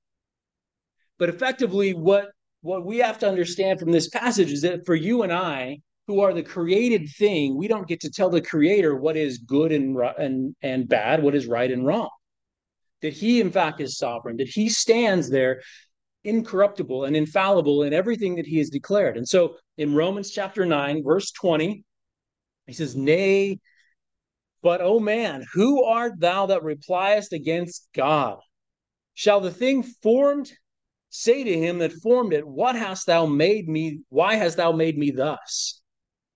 But 1.18 1.28
effectively, 1.28 1.94
what, 1.94 2.28
what 2.61 2.85
we 2.85 2.98
have 2.98 3.18
to 3.20 3.28
understand 3.28 3.81
from 3.81 3.90
this 3.90 4.09
passage 4.09 4.52
is 4.52 4.62
that 4.62 4.87
for 4.87 4.94
you 4.94 5.22
and 5.22 5.33
I, 5.33 5.78
who 6.07 6.20
are 6.20 6.33
the 6.33 6.42
created 6.42 7.09
thing, 7.18 7.57
we 7.57 7.68
don't 7.68 7.87
get 7.87 8.00
to 8.00 8.11
tell 8.11 8.31
the 8.31 8.40
creator 8.40 8.96
what 8.96 9.16
is 9.16 9.38
good 9.38 9.72
and, 9.72 9.96
and, 10.18 10.57
and 10.62 10.88
bad, 10.88 11.22
what 11.22 11.35
is 11.35 11.46
right 11.46 11.70
and 11.70 11.85
wrong. 11.85 12.09
That 13.02 13.12
he, 13.12 13.40
in 13.40 13.50
fact, 13.50 13.81
is 13.81 13.98
sovereign, 13.98 14.38
that 14.38 14.48
he 14.48 14.68
stands 14.68 15.28
there 15.28 15.61
incorruptible 16.24 17.04
and 17.04 17.16
infallible 17.16 17.83
in 17.83 17.92
everything 17.92 18.37
that 18.37 18.46
he 18.46 18.59
has 18.59 18.70
declared. 18.70 19.16
And 19.16 19.28
so 19.28 19.57
in 19.76 19.94
Romans 19.94 20.31
chapter 20.31 20.64
9, 20.64 21.02
verse 21.04 21.31
20, 21.33 21.85
he 22.66 22.72
says, 22.72 22.96
Nay, 22.96 23.59
but, 24.62 24.81
O 24.81 24.99
man, 24.99 25.44
who 25.53 25.85
art 25.85 26.18
thou 26.18 26.47
that 26.47 26.62
repliest 26.62 27.33
against 27.33 27.88
God? 27.94 28.38
Shall 29.14 29.40
the 29.40 29.51
thing 29.51 29.83
formed 29.83 30.51
say 31.11 31.44
to 31.44 31.59
him 31.59 31.79
that 31.79 31.92
formed 31.92 32.33
it, 32.33 32.47
What 32.47 32.77
hast 32.77 33.07
thou 33.07 33.27
made 33.27 33.68
me? 33.68 34.01
Why 34.09 34.35
hast 34.35 34.57
thou 34.57 34.73
made 34.73 34.99
me 34.99 35.11
thus? 35.11 35.81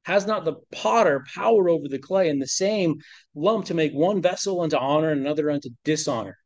Has 0.04 0.26
not 0.26 0.44
the 0.44 0.56
potter 0.72 1.24
power 1.34 1.68
over 1.68 1.88
the 1.88 1.98
clay 1.98 2.28
and 2.28 2.42
the 2.42 2.48
same 2.48 2.96
lump 3.34 3.66
to 3.66 3.74
make 3.74 3.92
one 3.92 4.20
vessel 4.20 4.60
unto 4.60 4.76
honor 4.76 5.10
and 5.10 5.20
another 5.20 5.50
unto 5.50 5.70
dishonor? 5.84 6.36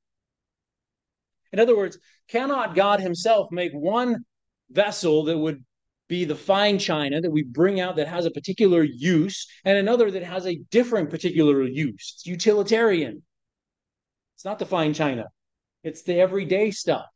In 1.53 1.61
other 1.61 1.77
words, 1.77 1.99
cannot 2.29 2.75
God 2.75 3.01
himself 3.01 3.49
make 3.51 3.73
one 3.73 4.25
vessel 4.71 5.25
that 5.25 5.39
would 5.39 5.65
be 6.09 6.25
the 6.25 6.37
fine 6.37 6.79
china 6.79 7.21
that 7.21 7.31
we 7.31 7.42
bring 7.42 7.81
out 7.81 7.97
that 7.97 8.09
has 8.09 8.27
a 8.27 8.31
particular 8.31 8.83
use 8.83 9.47
and 9.64 9.77
another 9.77 10.11
that 10.11 10.23
has 10.23 10.47
a 10.47 10.61
different 10.71 11.11
particular 11.11 11.62
use. 11.64 12.14
It's 12.16 12.27
utilitarian. 12.27 13.23
It's 14.37 14.45
not 14.45 14.59
the 14.59 14.66
fine 14.66 14.95
china. 14.95 15.27
It's 15.83 16.03
the 16.03 16.21
everyday 16.21 16.71
stuff. 16.71 17.07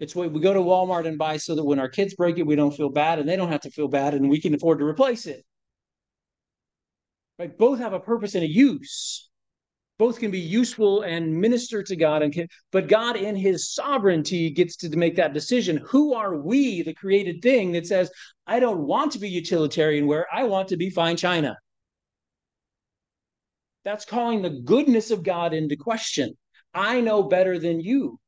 It's 0.00 0.14
what 0.14 0.32
we 0.32 0.40
go 0.40 0.52
to 0.52 0.60
Walmart 0.60 1.06
and 1.06 1.18
buy 1.18 1.38
so 1.38 1.54
that 1.54 1.64
when 1.64 1.78
our 1.78 1.88
kids 1.88 2.14
break 2.14 2.38
it, 2.38 2.46
we 2.46 2.56
don't 2.56 2.74
feel 2.74 2.90
bad 2.90 3.18
and 3.18 3.28
they 3.28 3.36
don't 3.36 3.50
have 3.50 3.62
to 3.62 3.70
feel 3.70 3.88
bad 3.88 4.14
and 4.14 4.28
we 4.28 4.40
can 4.40 4.54
afford 4.54 4.78
to 4.78 4.84
replace 4.84 5.26
it. 5.26 5.44
Right? 7.38 7.56
Both 7.56 7.78
have 7.78 7.92
a 7.92 8.00
purpose 8.00 8.34
and 8.34 8.44
a 8.44 8.48
use 8.48 9.28
both 9.98 10.20
can 10.20 10.30
be 10.30 10.38
useful 10.38 11.02
and 11.02 11.40
minister 11.40 11.82
to 11.82 11.96
God 11.96 12.22
and 12.22 12.32
can, 12.32 12.46
but 12.70 12.88
God 12.88 13.16
in 13.16 13.34
his 13.34 13.72
sovereignty 13.72 14.50
gets 14.50 14.76
to 14.76 14.96
make 14.96 15.16
that 15.16 15.34
decision. 15.34 15.78
Who 15.88 16.14
are 16.14 16.36
we, 16.36 16.82
the 16.82 16.94
created 16.94 17.42
thing 17.42 17.72
that 17.72 17.86
says, 17.86 18.10
I 18.46 18.60
don't 18.60 18.86
want 18.86 19.12
to 19.12 19.18
be 19.18 19.28
utilitarian 19.28 20.06
where 20.06 20.26
I 20.32 20.44
want 20.44 20.68
to 20.68 20.76
be 20.76 20.90
fine 20.90 21.16
china. 21.16 21.56
That's 23.84 24.04
calling 24.04 24.42
the 24.42 24.50
goodness 24.50 25.10
of 25.10 25.22
God 25.22 25.52
into 25.52 25.76
question. 25.76 26.36
I 26.72 27.00
know 27.00 27.22
better 27.24 27.58
than 27.58 27.80
you. 27.80 28.18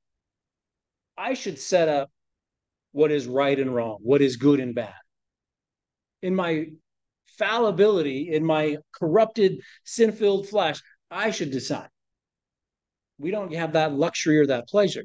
I 1.16 1.34
should 1.34 1.58
set 1.58 1.88
up 1.88 2.10
what 2.92 3.12
is 3.12 3.26
right 3.26 3.58
and 3.58 3.74
wrong, 3.74 3.98
what 4.00 4.22
is 4.22 4.36
good 4.36 4.58
and 4.58 4.74
bad. 4.74 4.94
In 6.22 6.34
my 6.34 6.66
fallibility, 7.38 8.30
in 8.32 8.44
my 8.44 8.76
corrupted, 8.92 9.60
sin 9.84 10.12
filled 10.12 10.48
flesh, 10.48 10.80
I 11.10 11.30
should 11.30 11.50
decide. 11.50 11.88
We 13.18 13.30
don't 13.30 13.52
have 13.54 13.72
that 13.72 13.92
luxury 13.92 14.38
or 14.38 14.46
that 14.46 14.68
pleasure. 14.68 15.04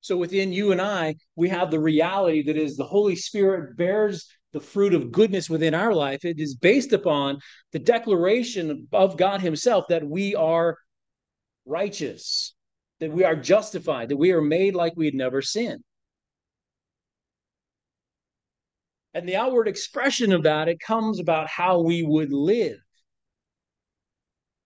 So 0.00 0.18
within 0.18 0.52
you 0.52 0.72
and 0.72 0.82
I, 0.82 1.14
we 1.34 1.48
have 1.48 1.70
the 1.70 1.80
reality 1.80 2.42
that 2.42 2.58
is 2.58 2.76
the 2.76 2.84
Holy 2.84 3.16
Spirit 3.16 3.76
bears 3.76 4.28
the 4.52 4.60
fruit 4.60 4.92
of 4.92 5.10
goodness 5.10 5.48
within 5.48 5.74
our 5.74 5.94
life. 5.94 6.24
It 6.24 6.38
is 6.38 6.54
based 6.54 6.92
upon 6.92 7.38
the 7.72 7.78
declaration 7.78 8.86
of 8.92 9.16
God 9.16 9.40
Himself 9.40 9.86
that 9.88 10.06
we 10.06 10.34
are 10.34 10.76
righteous, 11.64 12.54
that 13.00 13.12
we 13.12 13.24
are 13.24 13.34
justified, 13.34 14.10
that 14.10 14.18
we 14.18 14.32
are 14.32 14.42
made 14.42 14.74
like 14.74 14.92
we 14.94 15.06
had 15.06 15.14
never 15.14 15.40
sinned. 15.40 15.82
And 19.14 19.26
the 19.26 19.36
outward 19.36 19.68
expression 19.68 20.32
of 20.32 20.42
that, 20.42 20.68
it 20.68 20.80
comes 20.80 21.18
about 21.18 21.48
how 21.48 21.80
we 21.80 22.02
would 22.02 22.32
live 22.32 22.83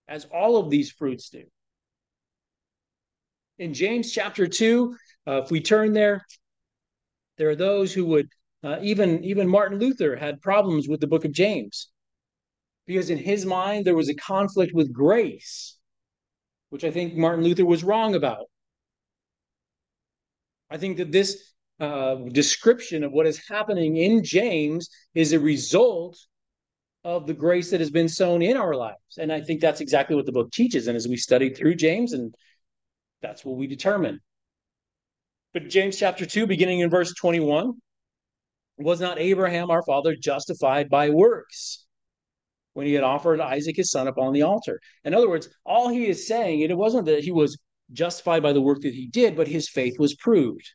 as 0.09 0.25
all 0.25 0.57
of 0.57 0.69
these 0.69 0.91
fruits 0.91 1.29
do. 1.29 1.43
In 3.59 3.73
James 3.73 4.11
chapter 4.11 4.47
2, 4.47 4.95
uh, 5.27 5.41
if 5.43 5.51
we 5.51 5.61
turn 5.61 5.93
there, 5.93 6.25
there 7.37 7.49
are 7.49 7.55
those 7.55 7.93
who 7.93 8.05
would, 8.07 8.27
uh, 8.63 8.79
even, 8.81 9.23
even 9.23 9.47
Martin 9.47 9.79
Luther 9.79 10.15
had 10.15 10.41
problems 10.41 10.87
with 10.87 10.99
the 10.99 11.07
book 11.07 11.25
of 11.25 11.31
James 11.31 11.89
because 12.87 13.11
in 13.11 13.19
his 13.19 13.45
mind 13.45 13.85
there 13.85 13.95
was 13.95 14.09
a 14.09 14.15
conflict 14.15 14.73
with 14.73 14.91
grace, 14.91 15.77
which 16.69 16.83
I 16.83 16.89
think 16.89 17.15
Martin 17.15 17.43
Luther 17.43 17.65
was 17.65 17.83
wrong 17.83 18.15
about. 18.15 18.47
I 20.71 20.77
think 20.77 20.97
that 20.97 21.11
this 21.11 21.53
uh, 21.79 22.15
description 22.31 23.03
of 23.03 23.11
what 23.11 23.27
is 23.27 23.41
happening 23.47 23.97
in 23.97 24.23
James 24.23 24.89
is 25.13 25.33
a 25.33 25.39
result 25.39 26.17
of 27.03 27.27
the 27.27 27.33
grace 27.33 27.71
that 27.71 27.79
has 27.79 27.91
been 27.91 28.09
sown 28.09 28.41
in 28.41 28.57
our 28.57 28.75
lives. 28.75 29.17
And 29.17 29.31
I 29.31 29.41
think 29.41 29.61
that's 29.61 29.81
exactly 29.81 30.15
what 30.15 30.25
the 30.25 30.31
book 30.31 30.51
teaches. 30.51 30.87
And 30.87 30.95
as 30.95 31.07
we 31.07 31.17
studied 31.17 31.55
through 31.55 31.75
James, 31.75 32.13
and 32.13 32.33
that's 33.21 33.45
what 33.45 33.57
we 33.57 33.67
determine. 33.67 34.19
But 35.53 35.69
James 35.69 35.97
chapter 35.97 36.25
2, 36.25 36.45
beginning 36.45 36.79
in 36.79 36.89
verse 36.89 37.13
21, 37.13 37.73
was 38.77 39.01
not 39.01 39.19
Abraham 39.19 39.71
our 39.71 39.83
father 39.83 40.15
justified 40.15 40.89
by 40.89 41.09
works 41.09 41.85
when 42.73 42.85
he 42.85 42.93
had 42.93 43.03
offered 43.03 43.41
Isaac 43.41 43.75
his 43.77 43.91
son 43.91 44.07
upon 44.07 44.33
the 44.33 44.43
altar? 44.43 44.79
In 45.03 45.13
other 45.13 45.29
words, 45.29 45.49
all 45.65 45.89
he 45.89 46.07
is 46.07 46.27
saying, 46.27 46.61
it 46.61 46.77
wasn't 46.77 47.05
that 47.05 47.23
he 47.23 47.31
was 47.31 47.57
justified 47.91 48.43
by 48.43 48.53
the 48.53 48.61
work 48.61 48.81
that 48.81 48.93
he 48.93 49.07
did, 49.07 49.35
but 49.35 49.47
his 49.47 49.69
faith 49.69 49.97
was 49.97 50.15
proved. 50.15 50.69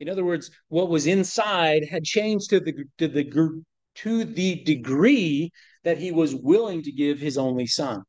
In 0.00 0.08
other 0.08 0.24
words, 0.24 0.50
what 0.68 0.88
was 0.88 1.06
inside 1.06 1.84
had 1.88 2.04
changed 2.04 2.50
to 2.50 2.60
the 2.60 2.74
to 2.98 3.08
the 3.08 3.62
to 3.96 4.24
the 4.24 4.62
degree 4.64 5.52
that 5.84 5.98
he 5.98 6.10
was 6.12 6.34
willing 6.34 6.82
to 6.82 6.92
give 6.92 7.20
his 7.20 7.38
only 7.38 7.66
son. 7.66 8.02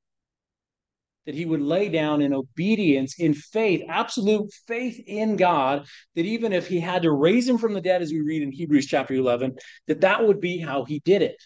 that 1.26 1.36
he 1.36 1.46
would 1.46 1.62
lay 1.62 1.88
down 1.90 2.22
in 2.22 2.34
obedience, 2.34 3.20
in 3.20 3.34
faith, 3.34 3.82
absolute 3.88 4.52
faith 4.68 5.00
in 5.06 5.36
God, 5.36 5.86
that 6.16 6.26
even 6.26 6.52
if 6.52 6.68
he 6.68 6.80
had 6.80 7.04
to 7.04 7.12
raise 7.12 7.48
him 7.48 7.58
from 7.58 7.74
the 7.74 7.82
dead, 7.82 8.02
as 8.02 8.12
we 8.12 8.22
read 8.22 8.42
in 8.42 8.52
Hebrews 8.52 8.88
chapter 8.88 9.14
11, 9.14 9.56
that 9.88 10.02
that 10.02 10.26
would 10.26 10.40
be 10.42 10.60
how 10.60 10.84
he 10.86 11.00
did 11.06 11.22
it. 11.22 11.42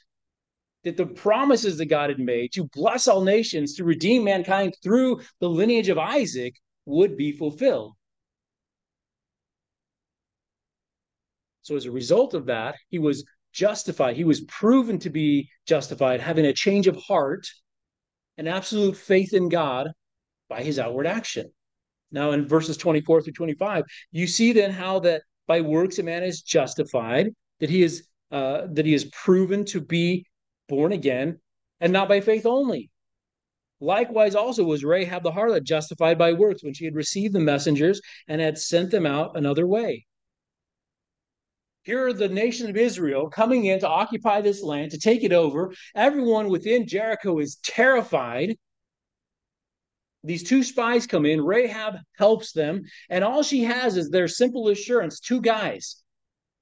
That 0.86 0.98
the 0.98 1.08
promises 1.08 1.78
that 1.78 1.88
God 1.88 2.10
had 2.10 2.20
made 2.20 2.54
to 2.54 2.70
bless 2.74 3.08
all 3.08 3.22
nations, 3.22 3.76
to 3.76 3.84
redeem 3.84 4.24
mankind 4.24 4.76
through 4.82 5.22
the 5.40 5.50
lineage 5.50 5.90
of 5.90 5.98
Isaac, 5.98 6.56
would 6.86 7.18
be 7.18 7.32
fulfilled. 7.34 7.94
So, 11.66 11.76
as 11.76 11.86
a 11.86 11.92
result 11.92 12.36
of 12.36 12.46
that, 12.46 12.76
he 12.90 13.00
was 13.00 13.26
justified. 13.52 14.16
He 14.16 14.24
was 14.24 14.42
proven 14.42 15.00
to 15.00 15.10
be 15.10 15.50
justified, 15.66 16.22
having 16.22 16.46
a 16.46 16.54
change 16.54 16.86
of 16.86 16.96
heart 16.96 17.48
and 18.38 18.48
absolute 18.48 18.96
faith 18.96 19.34
in 19.34 19.50
God 19.50 19.88
by 20.48 20.62
his 20.62 20.78
outward 20.78 21.08
action. 21.08 21.52
Now, 22.12 22.34
in 22.34 22.48
verses 22.48 22.78
24 22.78 23.24
through 23.24 23.34
25, 23.34 23.84
you 24.12 24.28
see 24.28 24.54
then 24.54 24.70
how 24.70 25.00
that 25.00 25.24
by 25.48 25.62
works 25.62 25.98
a 25.98 26.04
man 26.04 26.22
is 26.22 26.44
justified, 26.44 27.30
that 27.60 27.72
he 27.72 27.82
is 27.82 28.08
uh, 28.30 28.68
that 28.74 28.86
he 28.86 28.94
is 28.94 29.06
proven 29.06 29.66
to 29.66 29.82
be 29.82 30.28
born 30.70 30.92
again, 30.92 31.40
and 31.80 31.92
not 31.92 32.08
by 32.08 32.22
faith 32.22 32.46
only. 32.46 32.92
Likewise, 33.80 34.36
also 34.36 34.64
was 34.64 34.84
Rahab 34.84 35.24
the 35.24 35.32
harlot 35.32 35.64
justified 35.64 36.20
by 36.20 36.34
works 36.34 36.64
when 36.64 36.76
she 36.76 36.86
had 36.86 36.94
received 36.94 37.34
the 37.34 37.40
messengers 37.40 38.00
and 38.28 38.40
had 38.40 38.60
sent 38.60 38.92
them 38.92 39.08
out 39.08 39.36
another 39.36 39.66
way. 39.66 40.06
Here 41.86 42.08
are 42.08 42.14
the 42.14 42.28
nation 42.28 42.68
of 42.68 42.76
Israel 42.76 43.30
coming 43.30 43.66
in 43.66 43.80
to 43.82 43.88
occupy 43.88 44.42
this 44.42 44.64
land, 44.64 44.92
to 44.92 44.98
take 44.98 45.24
it 45.24 45.32
over. 45.32 45.72
Everyone 45.94 46.50
within 46.50 46.88
Jericho 46.88 47.38
is 47.38 47.58
terrified. 47.58 48.58
These 50.24 50.44
two 50.44 50.64
spies 50.64 51.06
come 51.06 51.28
in. 51.28 51.46
Rahab 51.46 51.98
helps 52.18 52.54
them. 52.54 52.82
And 53.12 53.24
all 53.24 53.44
she 53.44 53.64
has 53.66 53.98
is 53.98 54.10
their 54.10 54.28
simple 54.28 54.70
assurance 54.70 55.20
two 55.20 55.40
guys. 55.40 56.02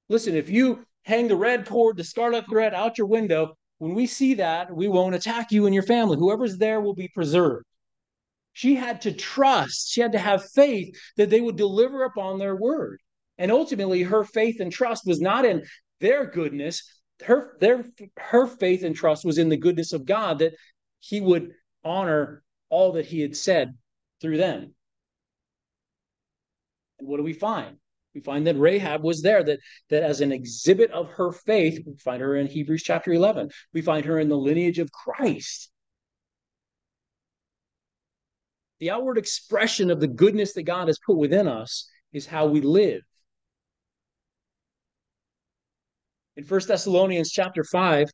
Listen, 0.10 0.36
if 0.36 0.50
you 0.50 0.86
hang 1.04 1.30
the 1.30 1.38
red 1.38 1.66
cord, 1.66 1.96
the 1.96 2.04
scarlet 2.04 2.46
thread 2.50 2.74
out 2.74 2.98
your 2.98 3.08
window, 3.08 3.56
when 3.78 3.96
we 3.96 4.08
see 4.08 4.34
that, 4.34 4.76
we 4.76 4.90
won't 4.90 5.16
attack 5.16 5.54
you 5.54 5.66
and 5.66 5.74
your 5.74 5.84
family. 5.84 6.18
Whoever's 6.18 6.58
there 6.58 6.82
will 6.82 6.96
be 6.96 7.08
preserved. 7.08 7.66
She 8.52 8.76
had 8.76 9.02
to 9.02 9.14
trust, 9.14 9.90
she 9.90 10.02
had 10.02 10.12
to 10.12 10.20
have 10.20 10.52
faith 10.52 11.00
that 11.16 11.30
they 11.30 11.40
would 11.40 11.56
deliver 11.56 12.04
upon 12.04 12.40
their 12.40 12.58
word. 12.58 13.00
And 13.38 13.52
ultimately, 13.52 14.04
her 14.04 14.24
faith 14.24 14.60
and 14.60 14.72
trust 14.72 15.06
was 15.06 15.20
not 15.20 15.46
in 15.46 15.64
their 16.00 16.26
goodness. 16.26 16.84
Her, 17.24 17.58
their, 17.60 17.86
her 18.18 18.48
faith 18.48 18.84
and 18.84 18.96
trust 18.96 19.26
was 19.26 19.38
in 19.38 19.50
the 19.50 19.58
goodness 19.58 19.94
of 19.94 20.06
God 20.06 20.40
that 20.40 20.54
he 21.00 21.22
would 21.22 21.52
honor 21.84 22.44
all 22.70 22.94
that 22.94 23.06
he 23.06 23.22
had 23.22 23.36
said 23.36 23.76
through 24.22 24.38
them. 24.38 24.74
And 27.00 27.08
what 27.08 27.18
do 27.18 27.24
we 27.24 27.34
find? 27.34 27.78
We 28.14 28.22
find 28.22 28.46
that 28.46 28.58
Rahab 28.58 29.04
was 29.04 29.22
there, 29.22 29.44
that, 29.44 29.60
that 29.90 30.04
as 30.04 30.22
an 30.22 30.32
exhibit 30.32 30.92
of 30.92 31.10
her 31.10 31.32
faith, 31.32 31.82
we 31.86 31.96
find 31.98 32.22
her 32.22 32.36
in 32.36 32.48
Hebrews 32.48 32.84
chapter 32.84 33.12
11. 33.12 33.50
We 33.74 33.82
find 33.82 34.06
her 34.06 34.20
in 34.20 34.30
the 34.30 34.38
lineage 34.38 34.80
of 34.80 34.92
Christ. 34.92 35.72
The 38.80 38.92
outward 38.92 39.18
expression 39.18 39.90
of 39.90 40.00
the 40.00 40.08
goodness 40.08 40.54
that 40.54 40.64
God 40.64 40.88
has 40.88 41.00
put 41.00 41.18
within 41.18 41.48
us 41.48 41.90
is 42.12 42.26
how 42.26 42.46
we 42.46 42.62
live. 42.62 43.02
In 46.36 46.44
First 46.44 46.68
Thessalonians 46.68 47.32
chapter 47.32 47.64
5, 47.64 48.10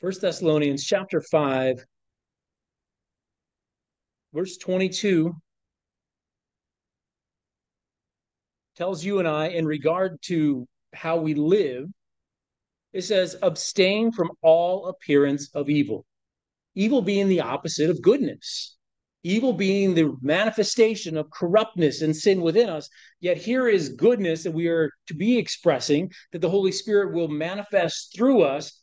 1 0.00 0.12
Thessalonians 0.20 0.84
chapter 0.84 1.20
5, 1.20 1.84
verse 4.32 4.56
22 4.56 5.34
tells 8.76 9.04
you 9.04 9.18
and 9.18 9.28
I 9.28 9.48
in 9.48 9.66
regard 9.66 10.20
to 10.22 10.66
how 10.94 11.18
we 11.18 11.34
live, 11.34 11.86
it 12.92 13.02
says, 13.02 13.36
abstain 13.42 14.12
from 14.12 14.30
all 14.42 14.86
appearance 14.86 15.50
of 15.54 15.68
evil. 15.68 16.06
Evil 16.74 17.02
being 17.02 17.28
the 17.28 17.40
opposite 17.40 17.90
of 17.90 18.02
goodness 18.02 18.76
evil 19.24 19.54
being 19.54 19.94
the 19.94 20.14
manifestation 20.20 21.16
of 21.16 21.30
corruptness 21.30 22.02
and 22.02 22.14
sin 22.14 22.40
within 22.40 22.68
us. 22.68 22.88
Yet 23.20 23.38
here 23.38 23.68
is 23.68 23.88
goodness 23.88 24.44
that 24.44 24.52
we 24.52 24.68
are 24.68 24.90
to 25.08 25.14
be 25.14 25.38
expressing, 25.38 26.12
that 26.32 26.40
the 26.40 26.50
Holy 26.50 26.70
Spirit 26.70 27.12
will 27.12 27.28
manifest 27.28 28.14
through 28.14 28.42
us. 28.42 28.80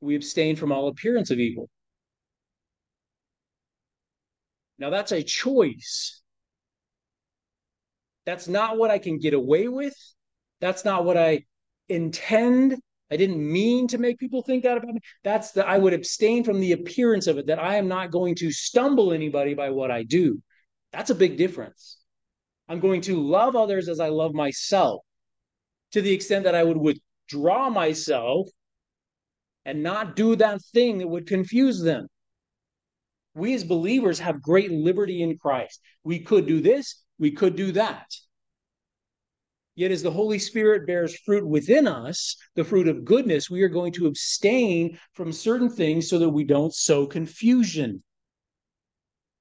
We 0.00 0.16
abstain 0.16 0.56
from 0.56 0.72
all 0.72 0.88
appearance 0.88 1.30
of 1.30 1.38
evil. 1.38 1.68
Now, 4.78 4.90
that's 4.90 5.12
a 5.12 5.22
choice. 5.22 6.20
That's 8.24 8.48
not 8.48 8.76
what 8.76 8.90
I 8.90 8.98
can 8.98 9.18
get 9.18 9.34
away 9.34 9.68
with. 9.68 9.94
That's 10.60 10.84
not 10.84 11.04
what 11.04 11.16
I 11.16 11.44
intend 11.88 12.80
I 13.10 13.16
didn't 13.16 13.38
mean 13.38 13.86
to 13.88 13.98
make 13.98 14.18
people 14.18 14.42
think 14.42 14.64
that 14.64 14.76
about 14.76 14.94
me. 14.94 15.00
That's 15.22 15.52
that 15.52 15.68
I 15.68 15.78
would 15.78 15.92
abstain 15.92 16.42
from 16.42 16.58
the 16.58 16.72
appearance 16.72 17.26
of 17.26 17.38
it, 17.38 17.46
that 17.46 17.58
I 17.58 17.76
am 17.76 17.88
not 17.88 18.10
going 18.10 18.34
to 18.36 18.50
stumble 18.50 19.12
anybody 19.12 19.54
by 19.54 19.70
what 19.70 19.90
I 19.90 20.02
do. 20.02 20.42
That's 20.92 21.10
a 21.10 21.14
big 21.14 21.36
difference. 21.36 21.98
I'm 22.68 22.80
going 22.80 23.02
to 23.02 23.20
love 23.22 23.54
others 23.54 23.88
as 23.88 24.00
I 24.00 24.08
love 24.08 24.34
myself 24.34 25.02
to 25.92 26.02
the 26.02 26.12
extent 26.12 26.44
that 26.44 26.54
I 26.54 26.64
would 26.64 26.76
withdraw 26.76 27.70
myself 27.70 28.48
and 29.64 29.82
not 29.82 30.16
do 30.16 30.36
that 30.36 30.60
thing 30.72 30.98
that 30.98 31.08
would 31.08 31.26
confuse 31.26 31.80
them. 31.80 32.08
We 33.34 33.54
as 33.54 33.64
believers 33.64 34.18
have 34.18 34.42
great 34.42 34.72
liberty 34.72 35.22
in 35.22 35.38
Christ. 35.38 35.80
We 36.02 36.20
could 36.20 36.46
do 36.46 36.60
this, 36.60 37.02
we 37.18 37.32
could 37.32 37.54
do 37.54 37.72
that. 37.72 38.06
Yet, 39.76 39.90
as 39.90 40.02
the 40.02 40.10
Holy 40.10 40.38
Spirit 40.38 40.86
bears 40.86 41.18
fruit 41.18 41.46
within 41.46 41.86
us, 41.86 42.36
the 42.54 42.64
fruit 42.64 42.88
of 42.88 43.04
goodness, 43.04 43.50
we 43.50 43.62
are 43.62 43.68
going 43.68 43.92
to 43.92 44.06
abstain 44.06 44.98
from 45.12 45.32
certain 45.32 45.68
things 45.68 46.08
so 46.08 46.18
that 46.18 46.30
we 46.30 46.44
don't 46.44 46.74
sow 46.74 47.06
confusion. 47.06 48.02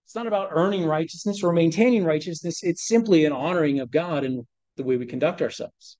It's 0.03 0.13
not 0.13 0.27
about 0.27 0.49
earning 0.51 0.85
righteousness 0.85 1.41
or 1.41 1.53
maintaining 1.53 2.03
righteousness, 2.03 2.63
it's 2.63 2.85
simply 2.85 3.23
an 3.23 3.31
honoring 3.31 3.79
of 3.79 3.91
God 3.91 4.25
in 4.25 4.45
the 4.75 4.83
way 4.83 4.97
we 4.97 5.05
conduct 5.05 5.41
ourselves. 5.41 5.97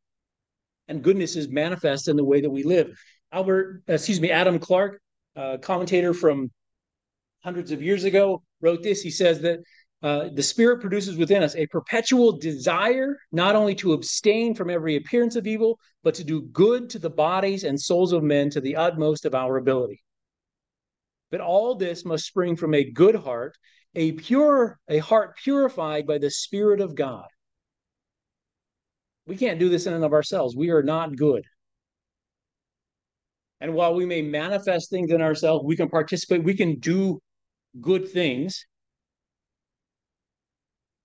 And 0.89 1.02
goodness 1.02 1.38
is 1.38 1.48
manifest 1.48 2.10
in 2.10 2.17
the 2.17 2.26
way 2.26 2.41
that 2.41 2.50
we 2.50 2.63
live. 2.63 3.00
Albert, 3.32 3.84
uh, 3.89 3.93
excuse 3.93 4.19
me, 4.19 4.32
Adam 4.32 4.60
Clarke, 4.60 5.02
a 5.38 5.58
commentator 5.58 6.13
from 6.13 6.52
hundreds 7.41 7.71
of 7.71 7.82
years 7.82 8.04
ago, 8.04 8.43
wrote 8.62 8.84
this. 8.84 9.02
He 9.02 9.12
says 9.12 9.41
that 9.41 9.60
uh, 10.04 10.30
the 10.34 10.44
Spirit 10.44 10.82
produces 10.82 11.18
within 11.18 11.42
us 11.42 11.56
a 11.56 11.68
perpetual 11.68 12.38
desire 12.38 13.18
not 13.32 13.56
only 13.56 13.74
to 13.76 13.94
abstain 13.94 14.54
from 14.54 14.70
every 14.70 14.98
appearance 14.98 15.36
of 15.36 15.48
evil, 15.48 15.80
but 16.04 16.14
to 16.16 16.24
do 16.24 16.44
good 16.52 16.90
to 16.92 17.00
the 17.00 17.10
bodies 17.10 17.64
and 17.64 17.80
souls 17.80 18.12
of 18.12 18.22
men 18.22 18.50
to 18.52 18.62
the 18.62 18.76
utmost 18.76 19.26
of 19.26 19.34
our 19.34 19.58
ability. 19.58 20.04
But 21.32 21.42
all 21.42 21.76
this 21.76 22.06
must 22.06 22.26
spring 22.26 22.56
from 22.56 22.74
a 22.74 22.92
good 22.92 23.16
heart, 23.16 23.58
a 23.96 24.12
pure, 24.12 24.80
a 24.88 25.00
heart 25.00 25.38
purified 25.38 26.06
by 26.06 26.18
the 26.18 26.30
Spirit 26.30 26.82
of 26.82 26.96
God. 26.96 27.26
We 29.26 29.38
can't 29.38 29.60
do 29.60 29.70
this 29.70 29.88
in 29.88 29.94
and 29.94 30.04
of 30.04 30.14
ourselves. 30.14 30.56
We 30.56 30.70
are 30.70 30.84
not 30.84 31.16
good. 31.16 31.44
And 33.60 33.74
while 33.74 33.96
we 33.96 34.06
may 34.06 34.22
manifest 34.22 34.92
things 34.92 35.12
in 35.12 35.22
ourselves, 35.22 35.64
we 35.66 35.76
can 35.76 35.90
participate, 35.90 36.44
we 36.44 36.56
can 36.56 36.80
do 36.80 37.20
good 37.82 38.08
things 38.08 38.66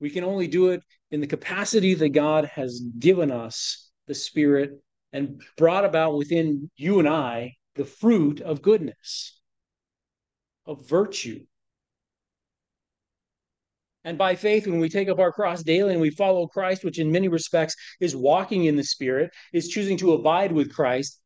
we 0.01 0.11
can 0.11 0.25
only 0.25 0.49
do 0.49 0.71
it 0.71 0.83
in 1.11 1.21
the 1.21 1.27
capacity 1.27 1.95
that 1.95 2.11
God 2.11 2.47
has 2.47 2.81
given 2.99 3.31
us, 3.31 3.91
the 4.07 4.15
Spirit, 4.15 4.83
and 5.13 5.43
brought 5.57 5.85
about 5.85 6.17
within 6.17 6.71
you 6.77 6.99
and 6.99 7.09
I 7.09 7.57
the 7.75 7.85
fruit 7.85 8.41
of 8.41 8.63
goodness, 8.63 9.41
of 10.67 10.89
virtue. 10.89 11.45
And 14.03 14.17
by 14.17 14.35
faith, 14.35 14.67
when 14.67 14.81
we 14.81 14.89
take 14.89 15.09
up 15.09 15.19
our 15.19 15.33
cross 15.33 15.63
daily 15.63 15.93
and 15.93 16.01
we 16.01 16.11
follow 16.11 16.47
Christ, 16.47 16.85
which 16.85 16.99
in 16.99 17.13
many 17.13 17.29
respects 17.29 17.77
is 18.01 18.17
walking 18.17 18.65
in 18.65 18.77
the 18.77 18.83
Spirit, 18.83 19.31
is 19.53 19.69
choosing 19.69 19.99
to 19.99 20.15
abide 20.15 20.53
with 20.53 20.73
Christ, 20.73 21.21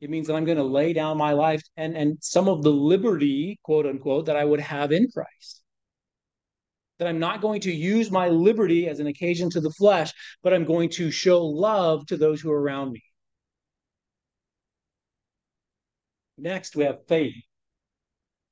it 0.00 0.10
means 0.10 0.26
that 0.26 0.34
I'm 0.34 0.44
going 0.44 0.58
to 0.58 0.64
lay 0.64 0.92
down 0.92 1.16
my 1.16 1.32
life 1.32 1.62
and, 1.76 1.96
and 1.96 2.18
some 2.20 2.48
of 2.48 2.62
the 2.62 2.72
liberty, 2.72 3.58
quote 3.62 3.86
unquote, 3.86 4.26
that 4.26 4.36
I 4.36 4.44
would 4.44 4.60
have 4.60 4.90
in 4.90 5.08
Christ 5.10 5.62
that 6.98 7.08
I'm 7.08 7.18
not 7.18 7.40
going 7.40 7.60
to 7.62 7.72
use 7.72 8.10
my 8.10 8.28
liberty 8.28 8.88
as 8.88 9.00
an 9.00 9.06
occasion 9.06 9.50
to 9.50 9.60
the 9.60 9.70
flesh, 9.70 10.12
but 10.42 10.52
I'm 10.52 10.64
going 10.64 10.88
to 10.90 11.10
show 11.10 11.44
love 11.44 12.06
to 12.06 12.16
those 12.16 12.40
who 12.40 12.50
are 12.50 12.60
around 12.60 12.92
me. 12.92 13.02
Next, 16.38 16.76
we 16.76 16.84
have 16.84 17.06
faith. 17.06 17.34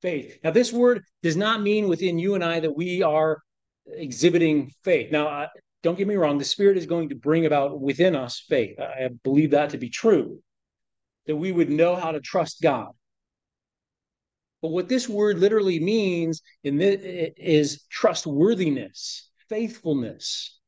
Faith. 0.01 0.39
Now, 0.43 0.51
this 0.51 0.71
word 0.71 1.03
does 1.23 1.37
not 1.37 1.61
mean 1.61 1.87
within 1.87 2.19
you 2.19 2.35
and 2.35 2.43
I 2.43 2.59
that 2.59 2.75
we 2.75 3.01
are 3.01 3.39
exhibiting 3.87 4.71
faith. 4.83 5.11
Now, 5.11 5.47
don't 5.83 5.97
get 5.97 6.07
me 6.07 6.15
wrong, 6.15 6.37
the 6.37 6.45
Spirit 6.45 6.77
is 6.77 6.85
going 6.85 7.09
to 7.09 7.15
bring 7.15 7.45
about 7.45 7.79
within 7.79 8.15
us 8.15 8.43
faith. 8.47 8.79
I 8.79 9.09
believe 9.23 9.51
that 9.51 9.71
to 9.71 9.77
be 9.77 9.89
true, 9.89 10.39
that 11.27 11.35
we 11.35 11.51
would 11.51 11.69
know 11.69 11.95
how 11.95 12.11
to 12.11 12.19
trust 12.19 12.61
God. 12.61 12.89
But 14.65 14.71
what 14.71 14.89
this 14.89 15.07
word 15.07 15.37
literally 15.37 15.79
means 15.79 16.41
in 16.63 16.77
this 16.77 16.99
is 17.37 17.83
trustworthiness, 17.91 19.29
faithfulness. 19.47 20.59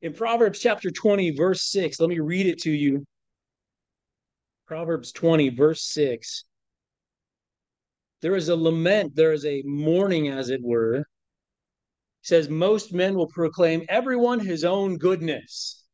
In 0.00 0.14
Proverbs 0.14 0.58
chapter 0.58 0.90
20, 0.90 1.32
verse 1.32 1.70
6, 1.70 2.00
let 2.00 2.08
me 2.08 2.20
read 2.20 2.46
it 2.46 2.60
to 2.62 2.70
you. 2.70 3.04
Proverbs 4.66 5.12
20, 5.12 5.50
verse 5.50 5.82
6. 5.82 6.44
There 8.22 8.36
is 8.36 8.48
a 8.48 8.56
lament, 8.56 9.14
there 9.14 9.34
is 9.34 9.44
a 9.44 9.60
mourning, 9.66 10.28
as 10.28 10.48
it 10.48 10.62
were. 10.62 11.00
It 11.00 11.06
says, 12.22 12.48
Most 12.48 12.94
men 12.94 13.16
will 13.16 13.28
proclaim 13.28 13.84
everyone 13.90 14.40
his 14.40 14.64
own 14.64 14.96
goodness. 14.96 15.84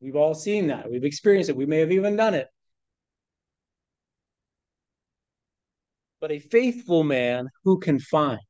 We've 0.00 0.16
all 0.16 0.34
seen 0.34 0.66
that. 0.66 0.90
We've 0.90 1.04
experienced 1.04 1.50
it. 1.50 1.56
We 1.56 1.66
may 1.66 1.78
have 1.78 1.92
even 1.92 2.16
done 2.16 2.34
it. 2.34 2.48
But 6.24 6.32
a 6.32 6.38
faithful 6.38 7.04
man 7.04 7.50
who 7.64 7.78
can 7.78 8.00
find? 8.00 8.40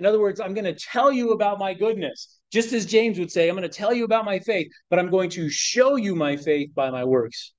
In 0.00 0.06
other 0.06 0.18
words, 0.18 0.40
I'm 0.40 0.54
going 0.54 0.64
to 0.64 0.74
tell 0.74 1.12
you 1.12 1.30
about 1.30 1.60
my 1.60 1.72
goodness. 1.72 2.40
Just 2.52 2.72
as 2.72 2.84
James 2.84 3.16
would 3.20 3.30
say, 3.30 3.48
I'm 3.48 3.54
going 3.54 3.62
to 3.62 3.68
tell 3.68 3.94
you 3.94 4.02
about 4.02 4.24
my 4.24 4.40
faith, 4.40 4.66
but 4.90 4.98
I'm 4.98 5.08
going 5.08 5.30
to 5.30 5.48
show 5.48 5.94
you 5.94 6.16
my 6.16 6.36
faith 6.36 6.74
by 6.74 6.90
my 6.90 7.04
works. 7.04 7.52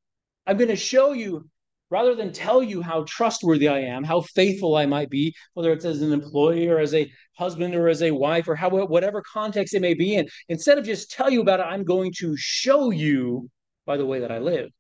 I'm 0.46 0.58
going 0.58 0.68
to 0.68 0.76
show 0.76 1.14
you, 1.14 1.50
rather 1.92 2.14
than 2.14 2.34
tell 2.34 2.62
you 2.62 2.82
how 2.82 3.06
trustworthy 3.08 3.70
I 3.70 3.80
am, 3.80 4.04
how 4.04 4.20
faithful 4.20 4.76
I 4.76 4.86
might 4.86 5.10
be, 5.10 5.34
whether 5.54 5.72
it's 5.72 5.86
as 5.86 6.02
an 6.02 6.12
employee 6.12 6.68
or 6.68 6.80
as 6.80 6.94
a 6.94 7.10
husband 7.38 7.74
or 7.74 7.88
as 7.88 8.02
a 8.02 8.12
wife 8.12 8.50
or 8.50 8.56
how, 8.56 8.70
whatever 8.70 9.24
context 9.32 9.76
it 9.76 9.82
may 9.82 9.94
be 9.94 10.16
in, 10.16 10.28
instead 10.50 10.78
of 10.78 10.84
just 10.84 11.10
tell 11.10 11.30
you 11.30 11.40
about 11.40 11.62
it, 11.62 11.68
I'm 11.68 11.86
going 11.86 12.12
to 12.18 12.36
show 12.36 12.90
you 12.92 13.50
by 13.86 13.96
the 13.96 14.06
way 14.06 14.20
that 14.20 14.32
I 14.34 14.40
live. 14.40 14.72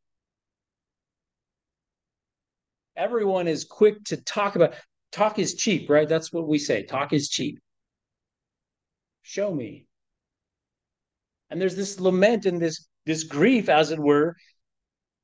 Everyone 2.95 3.47
is 3.47 3.65
quick 3.65 4.03
to 4.05 4.17
talk 4.17 4.55
about 4.55 4.75
talk 5.12 5.39
is 5.39 5.55
cheap, 5.55 5.89
right? 5.89 6.08
That's 6.08 6.31
what 6.31 6.47
we 6.47 6.58
say. 6.58 6.84
Talk 6.84 7.13
is 7.13 7.29
cheap. 7.29 7.60
Show 9.21 9.53
me. 9.53 9.86
And 11.49 11.62
there's 11.62 11.75
this 11.75 11.99
lament 11.99 12.45
and 12.45 12.62
this 12.62 12.88
this 13.05 13.23
grief, 13.23 13.69
as 13.69 13.91
it 13.91 13.99
were, 13.99 14.36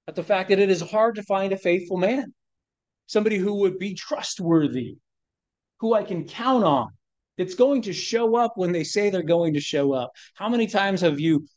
at 0.08 0.16
the 0.16 0.24
fact 0.24 0.50
that 0.50 0.60
it 0.60 0.70
is 0.70 0.82
hard 0.82 1.16
to 1.16 1.24
find 1.24 1.52
a 1.54 1.58
faithful 1.58 1.98
man, 1.98 2.34
somebody 3.08 3.38
who 3.38 3.56
would 3.62 3.80
be 3.80 3.94
trustworthy, 3.96 4.98
who 5.80 5.94
I 5.94 6.04
can 6.04 6.28
count 6.28 6.64
on, 6.64 6.90
that's 7.38 7.56
going 7.56 7.82
to 7.84 7.94
show 7.94 8.36
up 8.36 8.54
when 8.56 8.72
they 8.72 8.84
say 8.84 9.10
they're 9.10 9.24
going 9.24 9.54
to 9.54 9.62
show 9.62 9.94
up. 9.94 10.12
How 10.36 10.50
many 10.50 10.68
times 10.68 11.02
have 11.02 11.20
you 11.20 11.48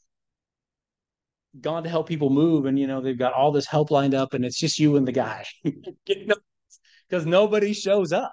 gone 1.61 1.85
to 1.85 1.89
help 1.89 2.09
people 2.09 2.31
move 2.31 2.67
and 2.67 2.79
you 2.79 2.87
know 2.87 3.01
they've 3.01 3.19
got 3.19 3.33
all 3.33 3.53
this 3.53 3.67
help 3.67 3.91
lined 3.91 4.15
up 4.15 4.35
and 4.35 4.45
it's 4.45 4.59
just 4.59 4.79
you 4.79 4.97
and 4.97 5.07
the 5.07 5.13
guy 5.13 5.45
because 7.09 7.27
nobody 7.27 7.73
shows 7.73 8.13
up. 8.13 8.33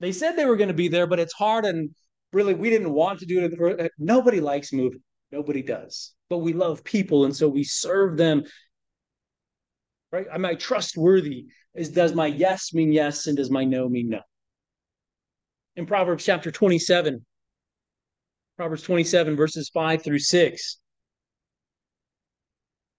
They 0.00 0.12
said 0.12 0.32
they 0.32 0.44
were 0.44 0.56
going 0.56 0.68
to 0.68 0.74
be 0.74 0.88
there, 0.88 1.06
but 1.06 1.20
it's 1.20 1.32
hard 1.32 1.64
and 1.64 1.90
really 2.32 2.54
we 2.54 2.70
didn't 2.70 2.92
want 2.92 3.20
to 3.20 3.26
do 3.26 3.44
it. 3.44 3.80
Uh, 3.80 3.88
nobody 3.98 4.40
likes 4.40 4.72
moving. 4.72 5.02
Nobody 5.30 5.62
does. 5.62 6.14
But 6.28 6.38
we 6.38 6.52
love 6.52 6.84
people 6.84 7.24
and 7.24 7.34
so 7.34 7.48
we 7.48 7.64
serve 7.64 8.16
them. 8.16 8.44
Right? 10.10 10.26
Am 10.32 10.44
I 10.44 10.54
trustworthy? 10.54 11.46
Is 11.74 11.88
does 11.88 12.14
my 12.14 12.26
yes 12.26 12.74
mean 12.74 12.92
yes 12.92 13.26
and 13.26 13.36
does 13.36 13.50
my 13.50 13.64
no 13.64 13.88
mean 13.88 14.10
no? 14.10 14.20
In 15.74 15.86
Proverbs 15.86 16.24
chapter 16.24 16.50
27, 16.50 17.24
Proverbs 18.58 18.82
27, 18.82 19.36
verses 19.36 19.70
5 19.72 20.02
through 20.02 20.18
6. 20.18 20.78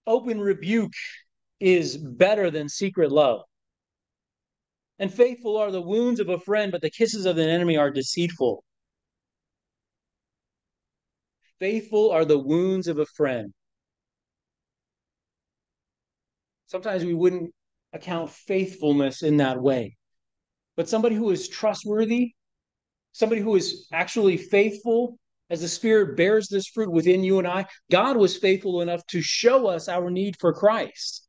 Open 0.06 0.40
rebuke 0.40 0.94
is 1.60 1.98
better 1.98 2.52
than 2.52 2.68
secret 2.68 3.12
love. 3.12 3.42
And 5.00 5.14
faithful 5.14 5.58
are 5.58 5.72
the 5.72 5.82
wounds 5.82 6.20
of 6.20 6.30
a 6.30 6.40
friend, 6.40 6.72
but 6.72 6.82
the 6.82 6.90
kisses 6.90 7.26
of 7.26 7.38
an 7.38 7.50
enemy 7.50 7.78
are 7.78 7.90
deceitful. 7.90 8.64
Faithful 11.60 12.12
are 12.12 12.26
the 12.26 12.38
wounds 12.38 12.88
of 12.88 13.00
a 13.00 13.06
friend. 13.06 13.54
Sometimes 16.68 17.06
we 17.06 17.14
wouldn't 17.14 17.54
account 17.94 18.30
faithfulness 18.30 19.24
in 19.24 19.38
that 19.38 19.62
way. 19.62 19.96
But 20.76 20.90
somebody 20.90 21.16
who 21.16 21.30
is 21.30 21.48
trustworthy, 21.48 22.34
somebody 23.12 23.42
who 23.42 23.56
is 23.56 23.88
actually 23.94 24.38
faithful, 24.38 25.18
as 25.50 25.62
the 25.62 25.68
Spirit 25.68 26.18
bears 26.18 26.48
this 26.48 26.68
fruit 26.68 26.92
within 26.92 27.24
you 27.24 27.38
and 27.40 27.48
I, 27.48 27.66
God 27.92 28.18
was 28.18 28.38
faithful 28.38 28.82
enough 28.82 29.06
to 29.08 29.22
show 29.22 29.68
us 29.68 29.88
our 29.88 30.10
need 30.10 30.36
for 30.40 30.54
Christ. 30.54 31.28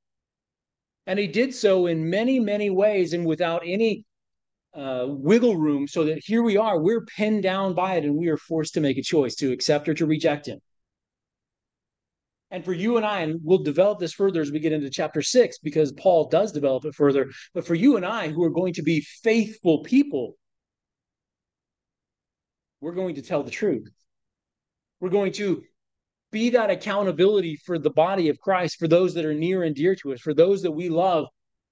And 1.07 1.19
he 1.19 1.27
did 1.27 1.55
so 1.55 1.87
in 1.87 2.09
many, 2.09 2.41
many 2.41 2.71
ways 2.71 3.13
and 3.13 3.27
without 3.27 3.63
any 3.67 4.05
uh, 4.75 5.05
wiggle 5.09 5.57
room, 5.57 5.87
so 5.87 6.05
that 6.05 6.23
here 6.25 6.43
we 6.43 6.57
are, 6.57 6.81
we're 6.81 7.05
pinned 7.05 7.43
down 7.43 7.75
by 7.75 7.97
it 7.97 8.05
and 8.05 8.17
we 8.17 8.29
are 8.29 8.39
forced 8.39 8.75
to 8.75 8.81
make 8.81 8.97
a 8.97 9.03
choice 9.03 9.35
to 9.37 9.53
accept 9.53 9.89
or 9.89 9.95
to 9.95 10.07
reject 10.07 10.47
him. 10.47 10.61
And 12.51 12.65
for 12.65 12.73
you 12.73 12.97
and 12.97 13.05
I, 13.05 13.21
and 13.21 13.41
we'll 13.43 13.65
develop 13.65 13.99
this 13.99 14.13
further 14.13 14.41
as 14.41 14.53
we 14.53 14.61
get 14.61 14.73
into 14.73 14.89
chapter 14.89 15.23
six, 15.23 15.59
because 15.59 15.93
Paul 15.93 16.29
does 16.29 16.53
develop 16.53 16.85
it 16.85 16.95
further. 16.95 17.31
But 17.53 17.67
for 17.67 17.75
you 17.75 17.97
and 17.97 18.07
I, 18.07 18.29
who 18.29 18.45
are 18.45 18.51
going 18.51 18.75
to 18.75 18.83
be 18.83 19.01
faithful 19.23 19.83
people, 19.83 20.37
we're 22.81 22.93
going 22.93 23.17
to 23.17 23.23
tell 23.23 23.43
the 23.43 23.51
truth. 23.51 23.89
We're 25.05 25.11
going 25.11 25.33
to 25.33 25.63
be 26.33 26.49
that 26.49 26.71
accountability 26.71 27.57
for 27.57 27.79
the 27.79 27.91
body 27.91 28.31
of 28.31 28.41
Christ, 28.41 28.79
for 28.79 28.89
those 28.89 29.13
that 29.13 29.27
are 29.27 29.35
near 29.35 29.63
and 29.63 29.77
dear 29.77 29.95
to 29.97 30.15
us, 30.15 30.21
for 30.23 30.33
those 30.33 30.63
that 30.63 30.73
we 30.73 30.89
love, 30.89 31.27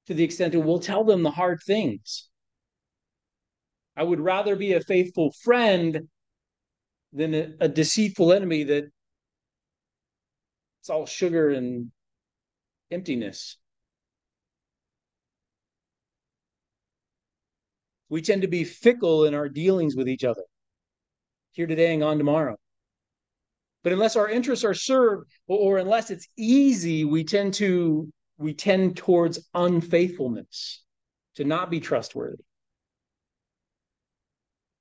to 0.09 0.13
the 0.13 0.23
extent 0.23 0.53
that 0.53 0.61
we'll 0.61 0.81
tell 0.81 1.03
them 1.03 1.23
the 1.23 1.31
hard 1.31 1.61
things. 1.67 2.29
I 3.97 4.03
would 4.03 4.21
rather 4.21 4.55
be 4.55 4.75
a 4.75 4.83
faithful 4.83 5.33
friend 5.45 6.09
than 7.15 7.33
a, 7.33 7.55
a 7.61 7.69
deceitful 7.69 8.35
enemy 8.35 8.65
that 8.65 8.85
it's 10.83 10.91
all 10.91 11.07
sugar 11.07 11.49
and 11.49 11.91
emptiness. 12.91 13.57
We 18.11 18.21
tend 18.21 18.43
to 18.43 18.49
be 18.49 18.65
fickle 18.65 19.25
in 19.25 19.33
our 19.33 19.49
dealings 19.49 19.97
with 19.97 20.07
each 20.07 20.23
other, 20.23 20.45
here 21.53 21.67
today 21.67 21.93
and 21.93 22.03
gone 22.03 22.19
tomorrow. 22.19 22.59
But 23.83 23.93
unless 23.93 24.17
our 24.17 24.29
interests 24.29 24.65
are 24.65 24.75
served, 24.75 25.31
or, 25.47 25.59
or 25.59 25.79
unless 25.79 26.11
it's 26.11 26.29
easy, 26.37 27.05
we 27.05 27.25
tend 27.25 27.55
to 27.55 28.11
we 28.39 28.55
tend 28.55 28.97
towards 28.97 29.49
unfaithfulness, 29.55 30.83
to 31.37 31.45
not 31.45 31.71
be 31.71 31.81
trustworthy. 31.81 32.43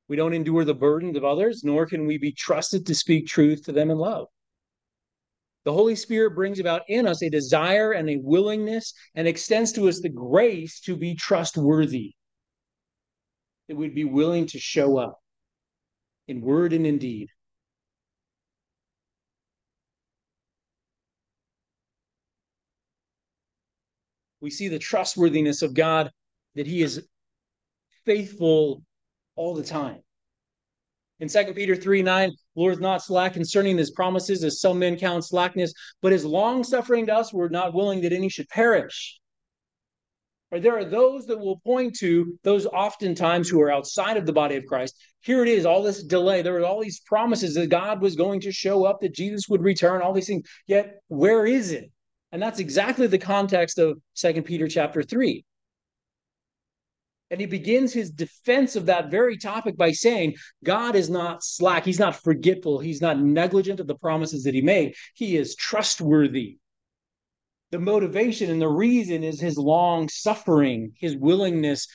We 0.08 0.16
don't 0.16 0.34
endure 0.34 0.66
the 0.66 0.74
burdens 0.74 1.16
of 1.16 1.24
others, 1.24 1.64
nor 1.64 1.86
can 1.86 2.06
we 2.06 2.18
be 2.18 2.32
trusted 2.32 2.86
to 2.88 2.96
speak 2.96 3.28
truth 3.28 3.64
to 3.66 3.72
them 3.72 3.92
in 3.92 3.98
love. 3.98 4.28
The 5.64 5.74
Holy 5.74 5.96
Spirit 5.96 6.32
brings 6.32 6.60
about 6.60 6.82
in 6.88 7.06
us 7.06 7.22
a 7.22 7.30
desire 7.30 7.92
and 7.92 8.10
a 8.10 8.18
willingness 8.18 8.94
and 9.14 9.28
extends 9.28 9.72
to 9.74 9.88
us 9.88 10.02
the 10.02 10.10
grace 10.10 10.80
to 10.82 10.98
be 10.98 11.14
trustworthy. 11.14 12.14
That 13.68 13.78
we'd 13.78 13.94
be 13.94 14.06
willing 14.06 14.48
to 14.48 14.60
show 14.60 14.98
up 14.98 15.20
in 16.28 16.42
word 16.42 16.74
and 16.74 16.88
in 16.88 16.98
deed. 16.98 17.30
We 24.41 24.49
see 24.49 24.67
the 24.67 24.80
trustworthiness 24.80 25.62
of 25.62 25.73
God, 25.73 26.12
that 26.56 26.67
he 26.67 26.82
is 26.82 27.08
faithful 28.06 28.84
all 29.36 29.54
the 29.54 29.63
time. 29.63 30.01
In 31.19 31.30
2 31.30 31.54
Peter 31.54 31.75
3 31.75 32.01
9, 32.01 32.32
Lord 32.56 32.73
is 32.73 32.80
not 32.80 33.04
slack 33.04 33.34
concerning 33.34 33.77
his 33.77 33.91
promises, 33.91 34.43
as 34.43 34.60
some 34.60 34.80
men 34.80 34.97
count 34.97 35.23
slackness, 35.23 35.71
but 36.01 36.12
is 36.12 36.25
long 36.25 36.63
suffering 36.63 37.06
to 37.06 37.15
us. 37.15 37.32
We're 37.32 37.49
not 37.49 37.76
willing 37.76 38.01
that 38.01 38.11
any 38.11 38.28
should 38.28 38.49
perish. 38.49 39.20
Or 40.49 40.59
there 40.59 40.78
are 40.78 40.84
those 40.84 41.28
that 41.28 41.39
will 41.39 41.59
point 41.59 41.95
to 41.99 42.38
those 42.43 42.66
oftentimes 42.66 43.47
who 43.47 43.61
are 43.61 43.72
outside 43.72 44.18
of 44.18 44.26
the 44.26 44.34
body 44.34 44.55
of 44.57 44.66
Christ. 44.66 44.97
Here 45.22 45.43
it 45.43 45.47
is, 45.47 45.66
all 45.66 45.84
this 45.84 46.03
delay. 46.03 46.41
There 46.41 46.53
were 46.53 46.66
all 46.66 46.82
these 46.82 46.99
promises 47.01 47.53
that 47.53 47.70
God 47.70 48.01
was 48.01 48.16
going 48.16 48.41
to 48.41 48.51
show 48.51 48.84
up, 48.84 48.99
that 48.99 49.13
Jesus 49.13 49.47
would 49.47 49.61
return, 49.61 50.01
all 50.01 50.11
these 50.11 50.28
things. 50.28 50.49
Yet, 50.68 50.99
where 51.07 51.45
is 51.45 51.72
it? 51.72 51.89
And 52.32 52.41
that's 52.41 52.59
exactly 52.59 53.07
the 53.07 53.17
context 53.17 53.77
of 53.77 53.99
Second 54.13 54.43
Peter 54.43 54.67
chapter 54.67 55.03
3. 55.03 55.43
And 57.29 57.39
he 57.39 57.45
begins 57.45 57.93
his 57.93 58.11
defense 58.11 58.75
of 58.75 58.88
that 58.88 59.09
very 59.09 59.38
topic 59.38 59.77
by 59.77 59.91
saying, 59.91 60.36
God 60.65 60.95
is 60.95 61.09
not 61.09 61.43
slack. 61.43 61.86
He's 61.86 61.99
not 61.99 62.21
forgetful. 62.21 62.79
He's 62.79 63.01
not 63.01 63.19
negligent 63.19 63.79
of 63.79 63.88
the 63.88 63.95
promises 63.95 64.43
that 64.43 64.53
he 64.53 64.61
made. 64.61 64.95
He 65.13 65.38
is 65.38 65.55
trustworthy. 65.55 66.57
The 67.71 67.79
motivation 67.79 68.51
and 68.51 68.61
the 68.61 68.67
reason 68.67 69.23
is 69.23 69.39
his 69.39 69.57
long 69.57 70.09
suffering, 70.09 70.91
his 70.97 71.15
willingness 71.15 71.88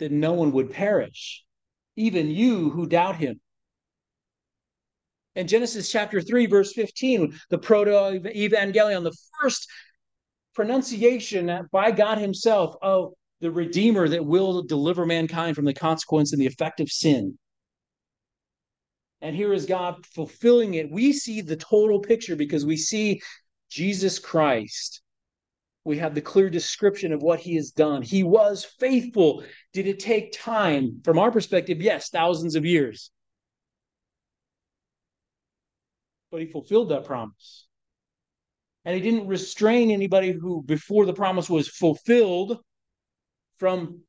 that 0.00 0.10
no 0.10 0.32
one 0.32 0.50
would 0.52 0.72
perish, 0.72 1.44
even 1.94 2.28
you 2.28 2.70
who 2.70 2.88
doubt 2.88 3.16
him. 3.16 3.40
In 5.36 5.46
Genesis 5.46 5.90
chapter 5.90 6.20
3, 6.20 6.46
verse 6.46 6.72
15, 6.72 7.38
the 7.50 7.58
proto 7.58 8.18
evangelium, 8.34 9.04
the 9.04 9.16
first 9.40 9.68
pronunciation 10.54 11.68
by 11.70 11.92
God 11.92 12.18
Himself 12.18 12.74
of 12.82 13.12
the 13.40 13.50
Redeemer 13.50 14.08
that 14.08 14.24
will 14.24 14.62
deliver 14.62 15.06
mankind 15.06 15.56
from 15.56 15.64
the 15.64 15.74
consequence 15.74 16.32
and 16.32 16.42
the 16.42 16.46
effect 16.46 16.80
of 16.80 16.90
sin. 16.90 17.38
And 19.22 19.36
here 19.36 19.52
is 19.52 19.66
God 19.66 20.04
fulfilling 20.06 20.74
it. 20.74 20.90
We 20.90 21.12
see 21.12 21.42
the 21.42 21.56
total 21.56 22.00
picture 22.00 22.36
because 22.36 22.66
we 22.66 22.76
see 22.76 23.20
Jesus 23.70 24.18
Christ. 24.18 25.02
We 25.84 25.98
have 25.98 26.14
the 26.14 26.20
clear 26.20 26.50
description 26.50 27.12
of 27.12 27.22
what 27.22 27.40
he 27.40 27.54
has 27.54 27.70
done. 27.70 28.02
He 28.02 28.22
was 28.22 28.64
faithful. 28.64 29.44
Did 29.72 29.86
it 29.86 30.00
take 30.00 30.32
time? 30.32 31.00
From 31.04 31.18
our 31.18 31.30
perspective, 31.30 31.80
yes, 31.80 32.10
thousands 32.10 32.56
of 32.56 32.66
years. 32.66 33.10
But 36.30 36.40
he 36.40 36.46
fulfilled 36.46 36.90
that 36.90 37.04
promise. 37.04 37.66
And 38.84 38.94
he 38.94 39.02
didn't 39.02 39.26
restrain 39.26 39.90
anybody 39.90 40.32
who, 40.32 40.62
before 40.62 41.04
the 41.04 41.12
promise 41.12 41.50
was 41.50 41.68
fulfilled, 41.68 42.58
from 43.58 44.00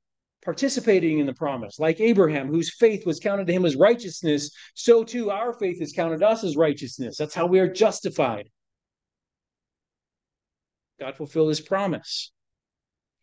participating 0.44 1.20
in 1.20 1.26
the 1.26 1.34
promise. 1.34 1.78
Like 1.78 2.00
Abraham, 2.00 2.48
whose 2.48 2.74
faith 2.74 3.06
was 3.06 3.20
counted 3.20 3.48
to 3.48 3.54
him 3.54 3.66
as 3.66 3.76
righteousness, 3.76 4.52
so 4.74 5.04
too 5.04 5.30
our 5.30 5.54
faith 5.54 5.82
is 5.82 5.94
counted 5.94 6.24
us 6.24 6.44
as 6.44 6.56
righteousness. 6.56 7.18
That's 7.18 7.36
how 7.36 7.46
we 7.46 7.60
are 7.60 7.72
justified. 7.72 8.50
God 11.00 11.16
fulfilled 11.18 11.50
his 11.50 11.62
promise. 11.62 12.32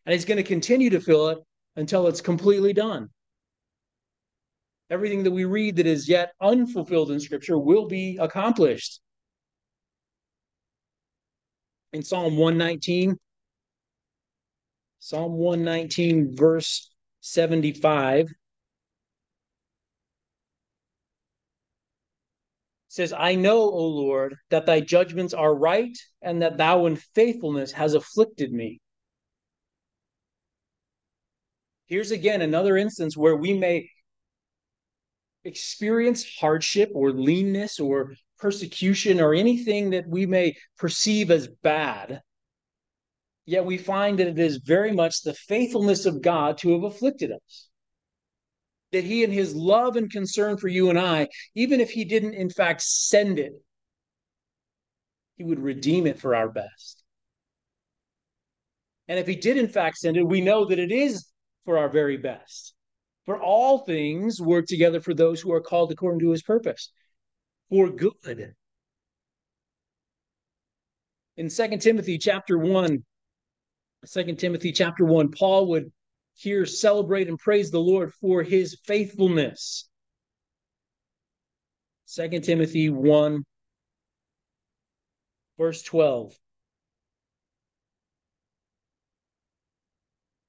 And 0.05 0.13
he's 0.13 0.25
going 0.25 0.37
to 0.37 0.43
continue 0.43 0.91
to 0.91 1.01
fill 1.01 1.29
it 1.31 1.39
until 1.77 2.09
it's 2.09 2.21
completely 2.21 2.73
done. 2.73 3.09
Everything 4.91 5.23
that 5.25 5.31
we 5.31 5.45
read 5.45 5.77
that 5.77 5.87
is 5.87 6.09
yet 6.09 6.33
unfulfilled 6.41 7.11
in 7.11 7.21
Scripture 7.21 7.59
will 7.59 7.87
be 7.87 8.17
accomplished. 8.19 9.01
In 11.93 12.03
Psalm 12.03 12.37
119, 12.37 13.17
Psalm 14.99 15.33
119, 15.33 16.35
verse 16.37 16.91
75 17.21 18.29
says, 22.89 23.13
I 23.13 23.35
know, 23.35 23.61
O 23.61 23.87
Lord, 23.87 24.37
that 24.51 24.67
thy 24.67 24.81
judgments 24.81 25.33
are 25.35 25.55
right 25.55 25.97
and 26.21 26.43
that 26.43 26.57
thou 26.57 26.87
in 26.87 26.97
faithfulness 26.97 27.73
has 27.73 27.95
afflicted 27.95 28.53
me. 28.53 28.81
Here's 31.87 32.11
again 32.11 32.43
another 32.43 32.77
instance 32.77 33.17
where 33.17 33.37
we 33.37 33.55
may 33.55 33.89
experience 35.49 36.25
hardship 36.39 36.91
or 36.95 37.11
leanness 37.11 37.81
or 37.81 38.15
persecution 38.39 39.21
or 39.21 39.35
anything 39.35 39.91
that 39.91 40.07
we 40.07 40.27
may 40.27 40.55
perceive 40.79 41.31
as 41.31 41.49
bad. 41.63 42.21
Yet 43.47 43.65
we 43.65 43.79
find 43.79 44.19
that 44.19 44.29
it 44.29 44.39
is 44.39 44.59
very 44.59 44.93
much 44.93 45.23
the 45.23 45.35
faithfulness 45.35 46.07
of 46.07 46.23
God 46.23 46.59
to 46.59 46.73
have 46.75 46.85
afflicted 46.85 47.33
us. 47.33 47.69
That 48.93 49.05
He, 49.05 49.25
and 49.25 49.33
His 49.33 49.55
love 49.55 49.97
and 49.97 50.11
concern 50.11 50.59
for 50.59 50.69
you 50.69 50.91
and 50.91 50.99
I, 50.99 51.29
even 51.55 51.81
if 51.81 51.91
He 51.91 52.05
didn't 52.05 52.35
in 52.35 52.51
fact 52.51 52.83
send 52.83 53.39
it, 53.39 53.53
He 55.37 55.45
would 55.45 55.61
redeem 55.61 56.07
it 56.07 56.21
for 56.21 56.35
our 56.35 56.49
best. 56.49 57.03
And 59.09 59.19
if 59.19 59.27
He 59.27 59.37
did 59.37 59.57
in 59.57 59.69
fact 59.69 59.97
send 59.97 60.17
it, 60.17 60.27
we 60.27 60.43
know 60.43 60.67
that 60.67 60.79
it 60.79 60.93
is 60.93 61.27
for 61.65 61.79
our 61.79 61.89
very 61.89 62.19
best. 62.19 62.75
For 63.29 63.39
all 63.39 63.81
things 63.81 64.41
work 64.41 64.65
together 64.65 65.03
for 65.03 65.13
those 65.13 65.39
who 65.39 65.53
are 65.53 65.61
called 65.61 65.93
according 65.93 66.21
to 66.21 66.31
His 66.31 66.43
purpose, 66.43 66.91
for 67.69 67.91
good. 67.91 68.55
In 71.37 71.51
2 71.51 71.77
Timothy 71.77 72.17
chapter 72.17 72.57
1, 72.57 73.05
Second 74.07 74.39
Timothy 74.39 74.73
chapter 74.73 75.05
1, 75.05 75.33
Paul 75.33 75.67
would 75.67 75.93
here 76.37 76.65
celebrate 76.65 77.29
and 77.29 77.39
praise 77.39 77.71
the 77.71 77.79
Lord 77.79 78.15
for 78.15 78.43
his 78.43 78.79
faithfulness. 78.87 79.91
Second 82.07 82.45
Timothy 82.45 82.89
1, 82.89 83.45
verse 85.59 85.83
12. 85.83 86.35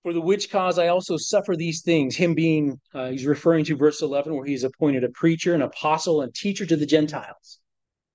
For 0.09 0.13
the 0.13 0.21
which 0.21 0.49
cause 0.49 0.79
I 0.79 0.87
also 0.87 1.17
suffer 1.17 1.55
these 1.55 1.83
things. 1.83 2.15
Him 2.15 2.33
being, 2.33 2.79
uh, 2.95 3.11
he's 3.11 3.27
referring 3.27 3.63
to 3.65 3.75
verse 3.75 4.01
11, 4.01 4.33
where 4.33 4.43
he's 4.43 4.63
appointed 4.63 5.03
a 5.03 5.09
preacher, 5.09 5.53
an 5.53 5.61
apostle, 5.61 6.23
and 6.23 6.33
teacher 6.33 6.65
to 6.65 6.75
the 6.75 6.87
Gentiles. 6.87 7.59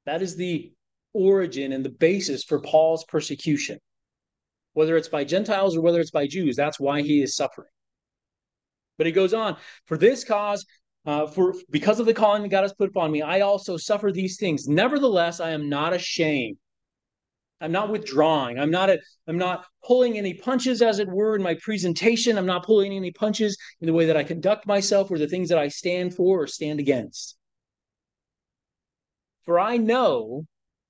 That 0.04 0.20
is 0.20 0.34
the 0.34 0.72
origin 1.12 1.72
and 1.72 1.84
the 1.84 1.90
basis 1.90 2.42
for 2.42 2.60
Paul's 2.60 3.04
persecution 3.04 3.78
whether 4.72 4.96
it's 4.96 5.06
by 5.06 5.22
Gentiles 5.22 5.76
or 5.76 5.82
whether 5.82 6.00
it's 6.00 6.10
by 6.10 6.26
Jews. 6.26 6.56
That's 6.56 6.80
why 6.80 7.02
he 7.02 7.22
is 7.22 7.36
suffering. 7.36 7.70
But 8.98 9.06
he 9.06 9.12
goes 9.12 9.32
on, 9.32 9.56
for 9.84 9.96
this 9.96 10.24
cause, 10.24 10.66
uh, 11.06 11.28
for 11.28 11.54
because 11.70 12.00
of 12.00 12.06
the 12.06 12.12
calling 12.12 12.42
that 12.42 12.48
God 12.48 12.62
has 12.62 12.74
put 12.74 12.88
upon 12.88 13.12
me, 13.12 13.22
I 13.22 13.42
also 13.42 13.76
suffer 13.76 14.10
these 14.10 14.36
things. 14.36 14.66
Nevertheless, 14.66 15.38
I 15.38 15.50
am 15.50 15.68
not 15.68 15.94
ashamed. 15.94 16.56
I'm 17.64 17.72
not 17.72 17.90
withdrawing. 17.90 18.58
I'm 18.58 18.70
not 18.70 18.90
a, 18.90 18.98
I'm 19.26 19.38
not 19.38 19.64
pulling 19.84 20.18
any 20.18 20.34
punches, 20.34 20.82
as 20.82 20.98
it 20.98 21.08
were, 21.08 21.34
in 21.34 21.42
my 21.42 21.54
presentation. 21.54 22.38
I'm 22.38 22.46
not 22.46 22.64
pulling 22.64 22.92
any 22.92 23.10
punches 23.10 23.56
in 23.80 23.86
the 23.86 23.92
way 23.92 24.06
that 24.06 24.16
I 24.16 24.22
conduct 24.22 24.66
myself 24.66 25.10
or 25.10 25.18
the 25.18 25.28
things 25.28 25.48
that 25.48 25.58
I 25.58 25.68
stand 25.68 26.14
for 26.14 26.42
or 26.42 26.46
stand 26.46 26.80
against. 26.80 27.36
For 29.44 29.58
I 29.58 29.76
know 29.76 30.44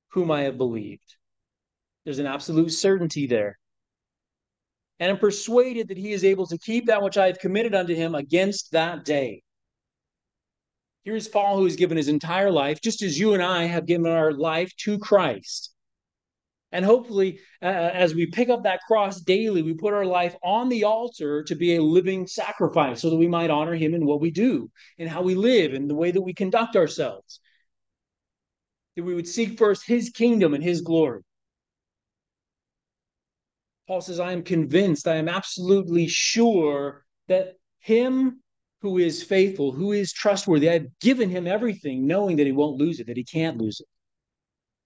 whom 0.08 0.30
I 0.30 0.42
have 0.42 0.58
believed. 0.58 1.16
There's 2.04 2.18
an 2.18 2.26
absolute 2.26 2.70
certainty 2.70 3.26
there 3.26 3.58
and 5.00 5.10
I'm 5.10 5.18
persuaded 5.18 5.88
that 5.88 5.98
he 5.98 6.12
is 6.12 6.24
able 6.24 6.46
to 6.46 6.58
keep 6.58 6.86
that 6.86 7.02
which 7.02 7.18
I 7.18 7.26
have 7.26 7.38
committed 7.38 7.74
unto 7.74 7.94
him 7.94 8.14
against 8.14 8.72
that 8.72 9.04
day. 9.04 9.42
Here's 11.04 11.28
Paul, 11.28 11.58
who 11.58 11.64
has 11.64 11.76
given 11.76 11.96
his 11.96 12.08
entire 12.08 12.50
life, 12.50 12.80
just 12.80 13.02
as 13.02 13.18
you 13.18 13.34
and 13.34 13.42
I 13.42 13.64
have 13.64 13.86
given 13.86 14.10
our 14.10 14.32
life 14.32 14.72
to 14.78 14.98
Christ. 14.98 15.73
And 16.74 16.84
hopefully, 16.84 17.38
uh, 17.62 17.66
as 17.66 18.16
we 18.16 18.26
pick 18.26 18.48
up 18.48 18.64
that 18.64 18.80
cross 18.88 19.20
daily, 19.20 19.62
we 19.62 19.74
put 19.74 19.94
our 19.94 20.04
life 20.04 20.34
on 20.42 20.68
the 20.68 20.82
altar 20.82 21.44
to 21.44 21.54
be 21.54 21.76
a 21.76 21.82
living 21.82 22.26
sacrifice 22.26 23.00
so 23.00 23.10
that 23.10 23.16
we 23.16 23.28
might 23.28 23.48
honor 23.48 23.76
him 23.76 23.94
in 23.94 24.04
what 24.04 24.20
we 24.20 24.32
do, 24.32 24.68
in 24.98 25.06
how 25.06 25.22
we 25.22 25.36
live, 25.36 25.72
in 25.72 25.86
the 25.86 25.94
way 25.94 26.10
that 26.10 26.20
we 26.20 26.34
conduct 26.34 26.74
ourselves. 26.74 27.38
That 28.96 29.04
we 29.04 29.14
would 29.14 29.28
seek 29.28 29.56
first 29.56 29.86
his 29.86 30.10
kingdom 30.10 30.52
and 30.52 30.64
his 30.64 30.80
glory. 30.80 31.20
Paul 33.86 34.00
says, 34.00 34.18
I 34.18 34.32
am 34.32 34.42
convinced, 34.42 35.06
I 35.06 35.14
am 35.14 35.28
absolutely 35.28 36.08
sure 36.08 37.04
that 37.28 37.54
him 37.78 38.40
who 38.80 38.98
is 38.98 39.22
faithful, 39.22 39.70
who 39.70 39.92
is 39.92 40.12
trustworthy, 40.12 40.68
I've 40.68 40.88
given 40.98 41.30
him 41.30 41.46
everything, 41.46 42.04
knowing 42.04 42.36
that 42.38 42.46
he 42.46 42.52
won't 42.52 42.78
lose 42.78 42.98
it, 42.98 43.06
that 43.06 43.16
he 43.16 43.24
can't 43.24 43.58
lose 43.58 43.78
it, 43.78 43.86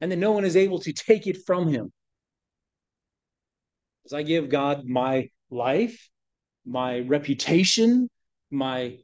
and 0.01 0.13
that 0.13 0.17
no 0.17 0.33
one 0.33 0.45
is 0.45 0.57
able 0.57 0.79
to 0.81 0.93
take 0.93 1.27
it 1.27 1.39
from 1.47 1.69
him. 1.69 1.93
As 4.05 4.13
I 4.13 4.23
give 4.23 4.49
God 4.49 4.87
my 4.87 5.29
life, 5.51 6.09
my 6.65 7.01
reputation, 7.01 8.09
my 8.51 8.99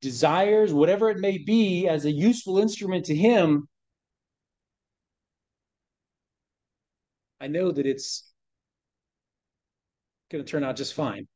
desires, 0.00 0.72
whatever 0.72 1.10
it 1.10 1.18
may 1.18 1.38
be, 1.38 1.86
as 1.86 2.04
a 2.04 2.10
useful 2.10 2.58
instrument 2.58 3.06
to 3.06 3.14
him, 3.14 3.68
I 7.40 7.46
know 7.46 7.70
that 7.70 7.86
it's 7.86 8.32
going 10.30 10.44
to 10.44 10.50
turn 10.50 10.64
out 10.64 10.76
just 10.76 10.94
fine. 10.94 11.26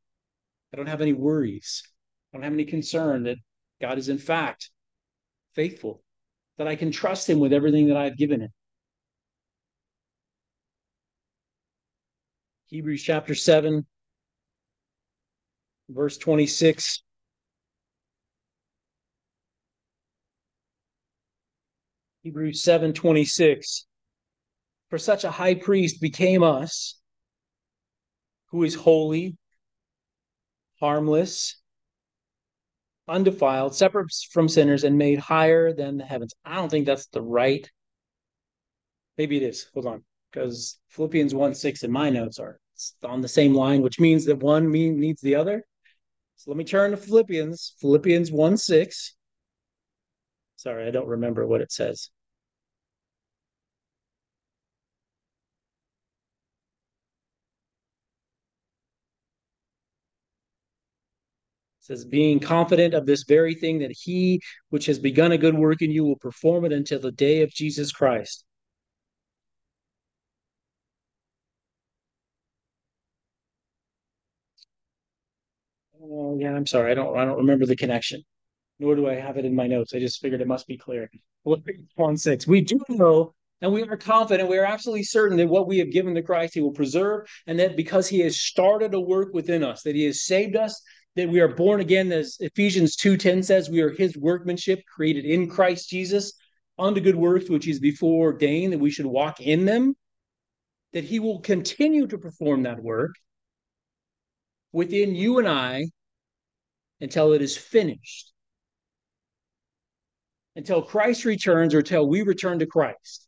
I 0.72 0.76
don't 0.76 0.88
have 0.88 1.00
any 1.00 1.12
worries. 1.12 1.82
I 2.32 2.36
don't 2.36 2.44
have 2.44 2.52
any 2.52 2.64
concern 2.64 3.24
that 3.24 3.36
God 3.80 3.98
is, 3.98 4.08
in 4.08 4.18
fact, 4.18 4.70
faithful, 5.54 6.02
that 6.58 6.66
I 6.66 6.76
can 6.76 6.90
trust 6.90 7.28
Him 7.28 7.40
with 7.40 7.52
everything 7.52 7.88
that 7.88 7.96
I've 7.96 8.16
given 8.16 8.40
Him. 8.40 8.50
Hebrews 12.72 13.02
chapter 13.02 13.34
7, 13.34 13.84
verse 15.90 16.16
26. 16.16 17.02
Hebrews 22.22 22.62
7 22.62 22.94
26. 22.94 23.86
For 24.88 24.96
such 24.96 25.24
a 25.24 25.30
high 25.30 25.54
priest 25.54 26.00
became 26.00 26.42
us 26.42 26.98
who 28.46 28.62
is 28.62 28.74
holy, 28.74 29.36
harmless, 30.80 31.60
undefiled, 33.06 33.74
separate 33.74 34.10
from 34.30 34.48
sinners, 34.48 34.84
and 34.84 34.96
made 34.96 35.18
higher 35.18 35.74
than 35.74 35.98
the 35.98 36.06
heavens. 36.06 36.32
I 36.42 36.54
don't 36.54 36.70
think 36.70 36.86
that's 36.86 37.04
the 37.08 37.20
right. 37.20 37.70
Maybe 39.18 39.36
it 39.36 39.42
is. 39.42 39.68
Hold 39.74 39.84
on. 39.84 40.04
Because 40.30 40.78
Philippians 40.88 41.34
1 41.34 41.54
6 41.54 41.82
in 41.82 41.92
my 41.92 42.08
notes 42.08 42.38
are 42.38 42.58
on 43.04 43.20
the 43.20 43.28
same 43.28 43.54
line, 43.54 43.82
which 43.82 44.00
means 44.00 44.24
that 44.26 44.38
one 44.42 44.70
needs 44.70 45.20
the 45.20 45.34
other. 45.34 45.64
So 46.36 46.50
let 46.50 46.58
me 46.58 46.64
turn 46.64 46.90
to 46.90 46.96
Philippians, 46.96 47.76
Philippians 47.80 48.32
1 48.32 48.56
6. 48.56 49.14
Sorry, 50.56 50.86
I 50.86 50.90
don't 50.90 51.08
remember 51.08 51.46
what 51.46 51.60
it 51.60 51.72
says. 51.72 52.10
It 61.80 61.86
says, 61.86 62.04
being 62.04 62.38
confident 62.38 62.94
of 62.94 63.06
this 63.06 63.24
very 63.24 63.54
thing, 63.54 63.80
that 63.80 63.90
he 63.90 64.40
which 64.70 64.86
has 64.86 64.98
begun 65.00 65.32
a 65.32 65.38
good 65.38 65.56
work 65.56 65.82
in 65.82 65.90
you 65.90 66.04
will 66.04 66.18
perform 66.18 66.64
it 66.64 66.72
until 66.72 67.00
the 67.00 67.10
day 67.12 67.42
of 67.42 67.50
Jesus 67.50 67.90
Christ. 67.90 68.44
Oh, 76.14 76.36
yeah, 76.38 76.54
I'm 76.54 76.66
sorry. 76.66 76.90
I 76.90 76.94
don't 76.94 77.16
I 77.16 77.24
don't 77.24 77.38
remember 77.38 77.64
the 77.64 77.76
connection, 77.76 78.22
nor 78.78 78.94
do 78.94 79.08
I 79.08 79.14
have 79.14 79.38
it 79.38 79.46
in 79.46 79.54
my 79.54 79.66
notes. 79.66 79.94
I 79.94 79.98
just 79.98 80.20
figured 80.20 80.42
it 80.42 80.46
must 80.46 80.66
be 80.66 80.76
clear. 80.76 81.10
One 81.94 82.16
six. 82.16 82.46
We 82.46 82.60
do 82.60 82.78
know 82.88 83.34
and 83.62 83.72
we 83.72 83.82
are 83.84 83.96
confident, 83.96 84.48
we 84.48 84.58
are 84.58 84.64
absolutely 84.64 85.04
certain 85.04 85.38
that 85.38 85.46
what 85.46 85.68
we 85.68 85.78
have 85.78 85.92
given 85.92 86.14
to 86.16 86.22
Christ, 86.22 86.54
He 86.54 86.60
will 86.60 86.72
preserve, 86.72 87.28
and 87.46 87.58
that 87.60 87.76
because 87.76 88.08
He 88.08 88.18
has 88.20 88.40
started 88.40 88.92
a 88.92 89.00
work 89.00 89.32
within 89.32 89.62
us, 89.62 89.82
that 89.84 89.94
He 89.94 90.04
has 90.04 90.24
saved 90.24 90.56
us, 90.56 90.82
that 91.14 91.28
we 91.28 91.40
are 91.40 91.54
born 91.54 91.80
again, 91.80 92.10
as 92.10 92.36
Ephesians 92.40 92.96
2:10 92.96 93.44
says, 93.44 93.70
we 93.70 93.80
are 93.80 93.90
his 93.90 94.16
workmanship 94.16 94.82
created 94.92 95.24
in 95.24 95.48
Christ 95.48 95.88
Jesus 95.88 96.34
unto 96.78 97.00
good 97.00 97.14
works, 97.14 97.48
which 97.48 97.64
he's 97.64 97.78
before 97.78 98.32
ordained 98.32 98.72
that 98.72 98.78
we 98.78 98.90
should 98.90 99.06
walk 99.06 99.40
in 99.40 99.64
them, 99.64 99.94
that 100.92 101.04
he 101.04 101.20
will 101.20 101.40
continue 101.40 102.06
to 102.08 102.18
perform 102.18 102.64
that 102.64 102.82
work 102.82 103.12
within 104.72 105.14
you 105.14 105.38
and 105.38 105.48
I 105.48 105.84
until 107.03 107.32
it 107.32 107.42
is 107.42 107.57
finished. 107.57 108.32
Until 110.55 110.82
Christ 110.82 111.24
returns 111.24 111.74
or 111.74 111.80
until 111.80 112.07
we 112.07 112.22
return 112.22 112.61
to 112.61 112.66
Christ. 112.66 113.26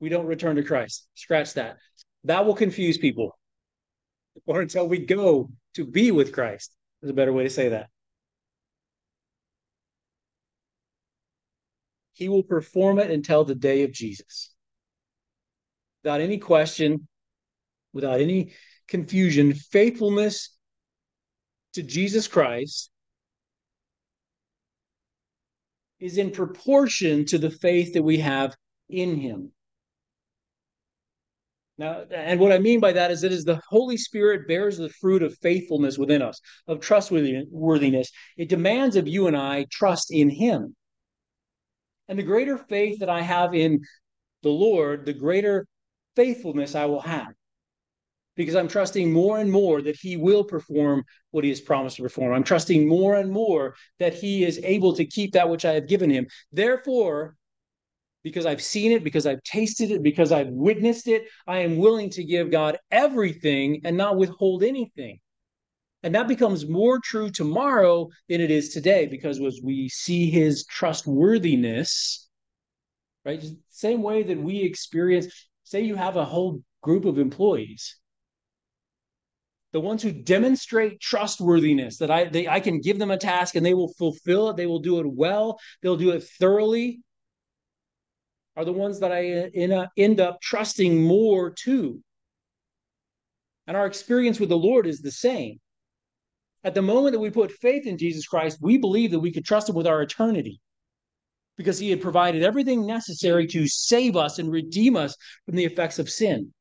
We 0.00 0.08
don't 0.08 0.26
return 0.26 0.56
to 0.56 0.62
Christ. 0.62 1.06
Scratch 1.14 1.54
that. 1.54 1.76
That 2.24 2.46
will 2.46 2.56
confuse 2.56 2.98
people. 2.98 3.36
Or 4.46 4.60
until 4.60 4.88
we 4.88 5.04
go 5.04 5.50
to 5.74 5.84
be 5.84 6.12
with 6.12 6.32
Christ. 6.32 6.72
Is 7.02 7.10
a 7.10 7.12
better 7.12 7.32
way 7.32 7.42
to 7.42 7.50
say 7.50 7.70
that. 7.70 7.88
He 12.12 12.28
will 12.28 12.44
perform 12.44 13.00
it 13.00 13.10
until 13.10 13.44
the 13.44 13.56
day 13.56 13.82
of 13.82 13.90
Jesus. 13.90 14.54
Without 16.04 16.20
any 16.20 16.38
question, 16.38 17.08
without 17.92 18.20
any 18.20 18.52
confusion, 18.86 19.54
faithfulness 19.54 20.56
to 21.74 21.82
Jesus 21.82 22.28
Christ 22.28 22.90
is 26.00 26.18
in 26.18 26.30
proportion 26.30 27.24
to 27.26 27.38
the 27.38 27.50
faith 27.50 27.94
that 27.94 28.02
we 28.02 28.18
have 28.18 28.54
in 28.88 29.16
him. 29.16 29.52
Now, 31.76 32.04
and 32.10 32.40
what 32.40 32.50
I 32.50 32.58
mean 32.58 32.80
by 32.80 32.92
that 32.92 33.12
is 33.12 33.20
that 33.20 33.30
as 33.30 33.44
the 33.44 33.60
Holy 33.68 33.96
Spirit 33.96 34.48
bears 34.48 34.78
the 34.78 34.88
fruit 34.88 35.22
of 35.22 35.38
faithfulness 35.38 35.96
within 35.96 36.22
us, 36.22 36.40
of 36.66 36.80
trustworthiness, 36.80 38.10
it 38.36 38.48
demands 38.48 38.96
of 38.96 39.06
you 39.06 39.28
and 39.28 39.36
I 39.36 39.66
trust 39.70 40.10
in 40.10 40.28
Him. 40.28 40.74
And 42.08 42.18
the 42.18 42.24
greater 42.24 42.58
faith 42.58 42.98
that 42.98 43.08
I 43.08 43.22
have 43.22 43.54
in 43.54 43.80
the 44.42 44.48
Lord, 44.48 45.06
the 45.06 45.12
greater 45.12 45.66
faithfulness 46.16 46.74
I 46.74 46.86
will 46.86 47.00
have. 47.00 47.28
Because 48.38 48.54
I'm 48.54 48.68
trusting 48.68 49.12
more 49.12 49.38
and 49.38 49.52
more 49.52 49.82
that 49.82 49.96
He 49.96 50.16
will 50.16 50.44
perform 50.44 51.04
what 51.32 51.44
He 51.44 51.50
has 51.50 51.60
promised 51.60 51.96
to 51.96 52.02
perform. 52.02 52.32
I'm 52.32 52.44
trusting 52.44 52.88
more 52.88 53.16
and 53.16 53.30
more 53.30 53.74
that 53.98 54.14
He 54.14 54.44
is 54.44 54.58
able 54.64 54.94
to 54.94 55.04
keep 55.04 55.32
that 55.32 55.50
which 55.50 55.66
I 55.66 55.74
have 55.74 55.88
given 55.88 56.08
Him. 56.08 56.26
Therefore, 56.52 57.36
because 58.22 58.46
I've 58.46 58.62
seen 58.62 58.92
it, 58.92 59.04
because 59.04 59.26
I've 59.26 59.42
tasted 59.42 59.90
it, 59.90 60.02
because 60.02 60.32
I've 60.32 60.48
witnessed 60.48 61.08
it, 61.08 61.26
I 61.46 61.58
am 61.58 61.76
willing 61.76 62.10
to 62.10 62.24
give 62.24 62.50
God 62.50 62.78
everything 62.90 63.80
and 63.84 63.96
not 63.96 64.16
withhold 64.16 64.62
anything. 64.62 65.18
And 66.02 66.14
that 66.14 66.28
becomes 66.28 66.68
more 66.68 67.00
true 67.00 67.30
tomorrow 67.30 68.08
than 68.28 68.40
it 68.40 68.50
is 68.50 68.68
today 68.70 69.06
because 69.06 69.40
as 69.40 69.60
we 69.62 69.88
see 69.88 70.30
his 70.30 70.64
trustworthiness, 70.66 72.28
right? 73.24 73.44
Same 73.70 74.02
way 74.02 74.22
that 74.22 74.38
we 74.38 74.60
experience, 74.60 75.48
say 75.64 75.80
you 75.80 75.96
have 75.96 76.16
a 76.16 76.24
whole 76.24 76.62
group 76.82 77.04
of 77.04 77.18
employees. 77.18 77.96
The 79.72 79.80
ones 79.80 80.02
who 80.02 80.12
demonstrate 80.12 81.00
trustworthiness, 81.00 81.98
that 81.98 82.10
I 82.10 82.24
they 82.24 82.48
I 82.48 82.60
can 82.60 82.80
give 82.80 82.98
them 82.98 83.10
a 83.10 83.18
task 83.18 83.54
and 83.54 83.64
they 83.64 83.74
will 83.74 83.92
fulfill 83.94 84.50
it, 84.50 84.56
they 84.56 84.66
will 84.66 84.78
do 84.78 84.98
it 85.00 85.06
well, 85.06 85.58
they'll 85.82 85.96
do 85.96 86.10
it 86.10 86.24
thoroughly, 86.24 87.02
are 88.58 88.64
the 88.64 88.72
ones 88.72 88.98
that 88.98 89.12
I 89.12 89.32
uh, 89.32 89.82
uh, 89.82 89.86
end 89.96 90.20
up 90.20 90.40
trusting 90.40 91.00
more 91.00 91.50
to. 91.64 92.02
And 93.68 93.76
our 93.76 93.86
experience 93.86 94.40
with 94.40 94.48
the 94.48 94.58
Lord 94.58 94.88
is 94.88 95.00
the 95.00 95.12
same. 95.12 95.60
At 96.64 96.74
the 96.74 96.82
moment 96.82 97.12
that 97.12 97.20
we 97.20 97.30
put 97.30 97.52
faith 97.52 97.86
in 97.86 97.96
Jesus 97.96 98.26
Christ, 98.26 98.58
we 98.60 98.76
believe 98.76 99.12
that 99.12 99.20
we 99.20 99.30
could 99.30 99.44
trust 99.44 99.68
Him 99.68 99.76
with 99.76 99.86
our 99.86 100.02
eternity 100.02 100.60
because 101.56 101.78
He 101.78 101.90
had 101.90 102.00
provided 102.00 102.42
everything 102.42 102.84
necessary 102.84 103.46
to 103.46 103.68
save 103.68 104.16
us 104.16 104.40
and 104.40 104.50
redeem 104.50 104.96
us 104.96 105.16
from 105.46 105.54
the 105.54 105.64
effects 105.64 106.00
of 106.00 106.10
sin. 106.10 106.52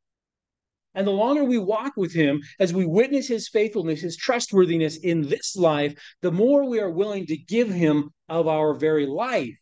And 0.98 1.06
the 1.06 1.12
longer 1.12 1.44
we 1.44 1.60
walk 1.60 1.94
with 1.96 2.12
Him, 2.12 2.42
as 2.60 2.74
we 2.74 2.88
witness 2.88 3.28
His 3.28 3.48
faithfulness, 3.48 4.02
His 4.02 4.18
trustworthiness 4.18 4.98
in 4.98 5.22
this 5.22 5.56
life, 5.56 5.94
the 6.24 6.32
more 6.32 6.68
we 6.68 6.80
are 6.80 6.90
willing 6.90 7.28
to 7.28 7.38
give 7.38 7.70
Him 7.70 8.10
of 8.28 8.48
our 8.48 8.74
very 8.74 9.06
life 9.06 9.56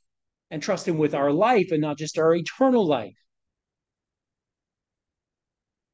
and 0.50 0.64
trust 0.64 0.88
Him 0.88 0.98
with 0.98 1.14
our 1.14 1.34
life 1.34 1.74
and 1.74 1.82
not 1.82 1.98
just 1.98 2.18
our 2.18 2.34
eternal 2.34 2.88
life. 2.88 3.18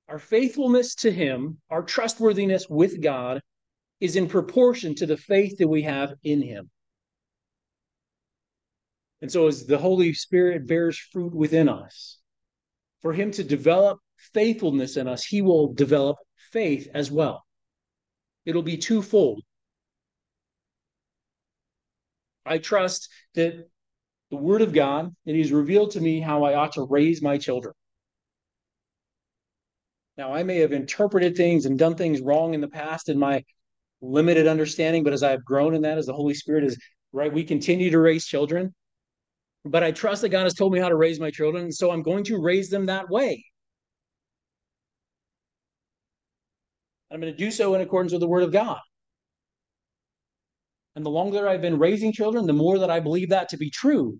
Our 0.07 0.19
faithfulness 0.19 0.93
to 0.97 1.11
Him, 1.11 1.57
our 1.71 1.81
trustworthiness 1.81 2.69
with 2.69 3.01
God, 3.01 3.41
is 3.99 4.15
in 4.15 4.27
proportion 4.27 4.93
to 4.95 5.07
the 5.07 5.17
faith 5.17 5.57
that 5.57 5.67
we 5.67 5.81
have 5.81 6.13
in 6.23 6.43
Him. 6.43 6.69
And 9.21 9.31
so, 9.31 9.47
as 9.47 9.65
the 9.65 9.79
Holy 9.79 10.13
Spirit 10.13 10.67
bears 10.67 10.99
fruit 10.99 11.33
within 11.33 11.67
us, 11.67 12.19
for 13.01 13.11
Him 13.11 13.31
to 13.31 13.43
develop 13.43 13.97
faithfulness 14.33 14.97
in 14.97 15.07
us, 15.07 15.25
He 15.25 15.41
will 15.41 15.73
develop 15.73 16.17
faith 16.51 16.87
as 16.93 17.11
well. 17.11 17.43
It'll 18.45 18.63
be 18.63 18.77
twofold. 18.77 19.41
I 22.45 22.57
trust 22.57 23.09
that 23.35 23.67
the 24.29 24.37
Word 24.37 24.61
of 24.61 24.73
God, 24.73 25.13
and 25.25 25.35
He's 25.35 25.51
revealed 25.51 25.91
to 25.91 26.01
me 26.01 26.19
how 26.19 26.43
I 26.43 26.55
ought 26.55 26.73
to 26.73 26.87
raise 26.89 27.21
my 27.21 27.37
children. 27.37 27.73
Now, 30.17 30.33
I 30.33 30.43
may 30.43 30.57
have 30.57 30.71
interpreted 30.71 31.35
things 31.35 31.65
and 31.65 31.79
done 31.79 31.95
things 31.95 32.21
wrong 32.21 32.53
in 32.53 32.61
the 32.61 32.67
past 32.67 33.09
in 33.09 33.17
my 33.17 33.43
limited 34.01 34.47
understanding, 34.47 35.03
but 35.03 35.13
as 35.13 35.23
I've 35.23 35.45
grown 35.45 35.73
in 35.73 35.81
that, 35.83 35.97
as 35.97 36.05
the 36.05 36.13
Holy 36.13 36.33
Spirit 36.33 36.63
is 36.63 36.77
right, 37.13 37.31
we 37.31 37.43
continue 37.43 37.89
to 37.91 37.99
raise 37.99 38.25
children. 38.25 38.73
But 39.63 39.83
I 39.83 39.91
trust 39.91 40.21
that 40.23 40.29
God 40.29 40.43
has 40.43 40.53
told 40.53 40.73
me 40.73 40.79
how 40.79 40.89
to 40.89 40.95
raise 40.95 41.19
my 41.19 41.29
children, 41.29 41.71
so 41.71 41.91
I'm 41.91 42.01
going 42.01 42.23
to 42.25 42.41
raise 42.41 42.69
them 42.69 42.87
that 42.87 43.09
way. 43.09 43.45
I'm 47.11 47.19
going 47.19 47.33
to 47.33 47.37
do 47.37 47.51
so 47.51 47.75
in 47.75 47.81
accordance 47.81 48.13
with 48.13 48.21
the 48.21 48.27
Word 48.27 48.43
of 48.43 48.53
God. 48.53 48.79
And 50.95 51.05
the 51.05 51.09
longer 51.09 51.47
I've 51.47 51.61
been 51.61 51.77
raising 51.77 52.13
children, 52.13 52.47
the 52.47 52.53
more 52.53 52.79
that 52.79 52.89
I 52.89 52.99
believe 52.99 53.29
that 53.29 53.49
to 53.49 53.57
be 53.57 53.69
true. 53.69 54.19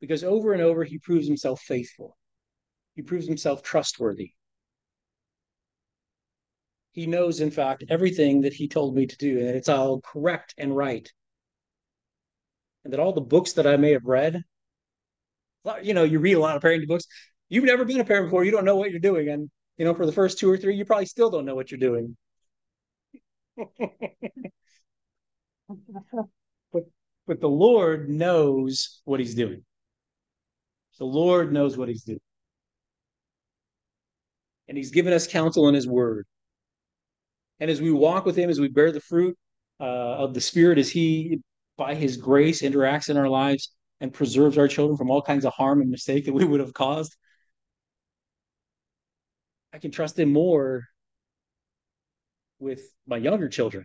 Because 0.00 0.24
over 0.24 0.52
and 0.52 0.62
over, 0.62 0.84
he 0.84 0.98
proves 0.98 1.26
himself 1.26 1.60
faithful, 1.60 2.16
he 2.94 3.02
proves 3.02 3.26
himself 3.26 3.62
trustworthy. 3.62 4.32
He 6.92 7.06
knows, 7.06 7.40
in 7.40 7.50
fact, 7.50 7.84
everything 7.90 8.40
that 8.42 8.54
he 8.54 8.68
told 8.68 8.94
me 8.94 9.06
to 9.06 9.16
do, 9.18 9.38
and 9.38 9.48
it's 9.48 9.68
all 9.68 10.00
correct 10.00 10.54
and 10.56 10.74
right. 10.74 11.06
And 12.84 12.92
that 12.92 13.00
all 13.00 13.12
the 13.12 13.20
books 13.20 13.52
that 13.54 13.66
I 13.66 13.76
may 13.76 13.92
have 13.92 14.06
read, 14.06 14.42
you 15.82 15.92
know, 15.92 16.04
you 16.04 16.20
read 16.20 16.34
a 16.34 16.40
lot 16.40 16.56
of 16.56 16.62
parenting 16.62 16.86
books. 16.86 17.04
You've 17.50 17.64
never 17.64 17.84
been 17.84 18.00
a 18.00 18.04
parent 18.04 18.28
before, 18.28 18.44
you 18.44 18.50
don't 18.50 18.64
know 18.64 18.76
what 18.76 18.90
you're 18.90 19.00
doing. 19.00 19.28
And, 19.28 19.50
you 19.78 19.84
know, 19.84 19.94
for 19.94 20.06
the 20.06 20.12
first 20.12 20.38
two 20.38 20.50
or 20.50 20.56
three, 20.56 20.76
you 20.76 20.84
probably 20.84 21.06
still 21.06 21.30
don't 21.30 21.44
know 21.44 21.54
what 21.54 21.70
you're 21.70 21.78
doing. 21.80 22.16
but 26.72 26.84
but 27.26 27.40
the 27.40 27.48
Lord 27.48 28.08
knows 28.08 29.00
what 29.04 29.20
he's 29.20 29.34
doing. 29.34 29.64
The 30.98 31.04
Lord 31.04 31.52
knows 31.52 31.76
what 31.76 31.88
he's 31.88 32.04
doing. 32.04 32.20
And 34.68 34.76
he's 34.76 34.90
given 34.90 35.12
us 35.12 35.26
counsel 35.26 35.68
in 35.68 35.74
his 35.74 35.86
word. 35.86 36.26
And 37.60 37.70
as 37.70 37.80
we 37.80 37.92
walk 37.92 38.24
with 38.24 38.36
him, 38.36 38.50
as 38.50 38.60
we 38.60 38.68
bear 38.68 38.92
the 38.92 39.00
fruit 39.00 39.36
uh, 39.80 39.84
of 39.84 40.34
the 40.34 40.40
Spirit, 40.40 40.78
as 40.78 40.90
he, 40.90 41.40
by 41.76 41.94
his 41.94 42.16
grace, 42.16 42.62
interacts 42.62 43.08
in 43.08 43.16
our 43.16 43.28
lives 43.28 43.72
and 44.00 44.12
preserves 44.12 44.58
our 44.58 44.68
children 44.68 44.96
from 44.96 45.10
all 45.10 45.22
kinds 45.22 45.44
of 45.44 45.52
harm 45.52 45.80
and 45.80 45.90
mistake 45.90 46.26
that 46.26 46.34
we 46.34 46.44
would 46.44 46.60
have 46.60 46.74
caused, 46.74 47.16
I 49.76 49.78
can 49.78 49.90
trust 49.90 50.18
him 50.18 50.32
more 50.32 50.84
with 52.58 52.80
my 53.06 53.18
younger 53.18 53.46
children 53.46 53.84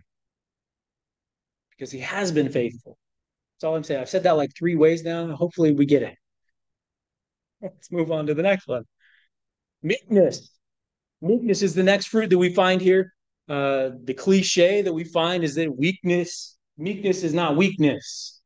because 1.70 1.90
he 1.90 1.98
has 1.98 2.32
been 2.32 2.48
faithful. 2.48 2.96
That's 3.54 3.64
all 3.64 3.76
I'm 3.76 3.84
saying. 3.84 4.00
I've 4.00 4.08
said 4.08 4.22
that 4.22 4.38
like 4.38 4.56
three 4.56 4.74
ways 4.74 5.04
now. 5.04 5.36
Hopefully, 5.36 5.72
we 5.72 5.84
get 5.84 6.02
it. 6.02 6.14
Let's 7.60 7.92
move 7.92 8.10
on 8.10 8.26
to 8.28 8.32
the 8.32 8.42
next 8.42 8.66
one. 8.66 8.84
Meekness. 9.82 10.52
Meekness 11.20 11.60
is 11.60 11.74
the 11.74 11.82
next 11.82 12.06
fruit 12.06 12.30
that 12.30 12.38
we 12.38 12.54
find 12.54 12.80
here. 12.80 13.12
Uh, 13.46 13.90
the 14.04 14.14
cliche 14.14 14.80
that 14.80 14.94
we 14.94 15.04
find 15.04 15.44
is 15.44 15.56
that 15.56 15.76
weakness, 15.76 16.56
meekness 16.78 17.22
is 17.22 17.34
not 17.34 17.58
weakness, 17.58 18.40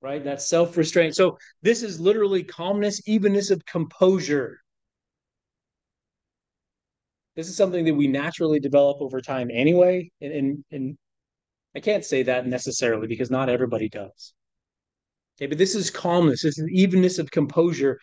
right? 0.00 0.24
That's 0.24 0.48
self 0.48 0.74
restraint. 0.78 1.16
So 1.16 1.36
this 1.60 1.82
is 1.82 2.00
literally 2.00 2.44
calmness, 2.44 3.06
evenness 3.06 3.50
of 3.50 3.62
composure. 3.66 4.58
This 7.40 7.48
is 7.48 7.56
something 7.56 7.86
that 7.86 7.94
we 7.94 8.06
naturally 8.06 8.60
develop 8.60 8.98
over 9.00 9.22
time 9.22 9.48
anyway. 9.50 10.10
And, 10.20 10.30
and, 10.30 10.64
and 10.70 10.98
I 11.74 11.80
can't 11.80 12.04
say 12.04 12.22
that 12.24 12.46
necessarily 12.46 13.06
because 13.06 13.30
not 13.30 13.48
everybody 13.48 13.88
does. 13.88 14.34
Okay, 15.38 15.46
but 15.46 15.56
this 15.56 15.74
is 15.74 15.88
calmness, 15.88 16.42
this 16.42 16.58
is 16.58 16.68
evenness 16.70 17.18
of 17.18 17.30
composure. 17.30 17.98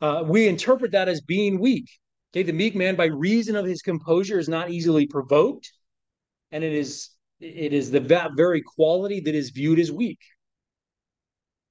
Uh, 0.00 0.24
we 0.26 0.48
interpret 0.48 0.92
that 0.92 1.06
as 1.06 1.20
being 1.20 1.60
weak. 1.60 1.84
Okay, 2.32 2.42
the 2.42 2.54
meek 2.54 2.74
man, 2.74 2.96
by 2.96 3.04
reason 3.04 3.56
of 3.56 3.66
his 3.66 3.82
composure, 3.82 4.38
is 4.38 4.48
not 4.48 4.70
easily 4.70 5.06
provoked, 5.06 5.70
and 6.50 6.64
it 6.64 6.72
is 6.72 7.10
it 7.40 7.74
is 7.74 7.90
the 7.90 8.00
that 8.00 8.30
very 8.38 8.62
quality 8.62 9.20
that 9.20 9.34
is 9.34 9.50
viewed 9.50 9.78
as 9.78 9.92
weak. 9.92 10.20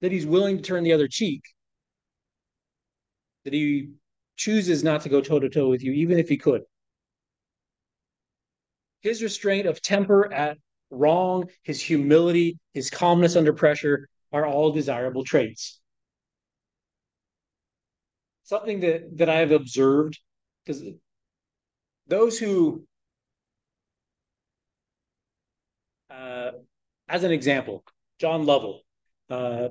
That 0.02 0.12
he's 0.12 0.28
willing 0.28 0.58
to 0.58 0.64
turn 0.64 0.84
the 0.84 0.94
other 0.94 1.08
cheek. 1.08 1.42
That 3.44 3.54
he 3.54 3.90
chooses 4.36 4.84
not 4.84 5.02
to 5.02 5.10
go 5.10 5.20
toe 5.20 5.40
to 5.40 5.50
toe 5.50 5.68
with 5.68 5.84
you, 5.84 5.94
even 5.94 6.20
if 6.20 6.30
he 6.30 6.38
could. 6.38 6.62
His 9.02 9.22
restraint 9.22 9.68
of 9.68 9.82
temper 9.82 10.32
at 10.32 10.58
wrong, 10.90 11.50
his 11.64 11.82
humility, 11.82 12.58
his 12.74 12.90
calmness 12.90 13.36
under 13.36 13.54
pressure 13.54 14.08
are 14.32 14.46
all 14.46 14.72
desirable 14.72 15.24
traits. 15.24 15.80
Something 18.44 18.80
that, 18.82 19.18
that 19.18 19.30
I 19.30 19.40
have 19.40 19.52
observed, 19.52 20.20
because 20.66 20.84
those 22.08 22.40
who, 22.40 22.86
uh, 26.10 26.52
as 27.10 27.24
an 27.24 27.32
example, 27.32 27.84
John 28.20 28.46
Lovell 28.46 28.84
uh, 29.30 29.70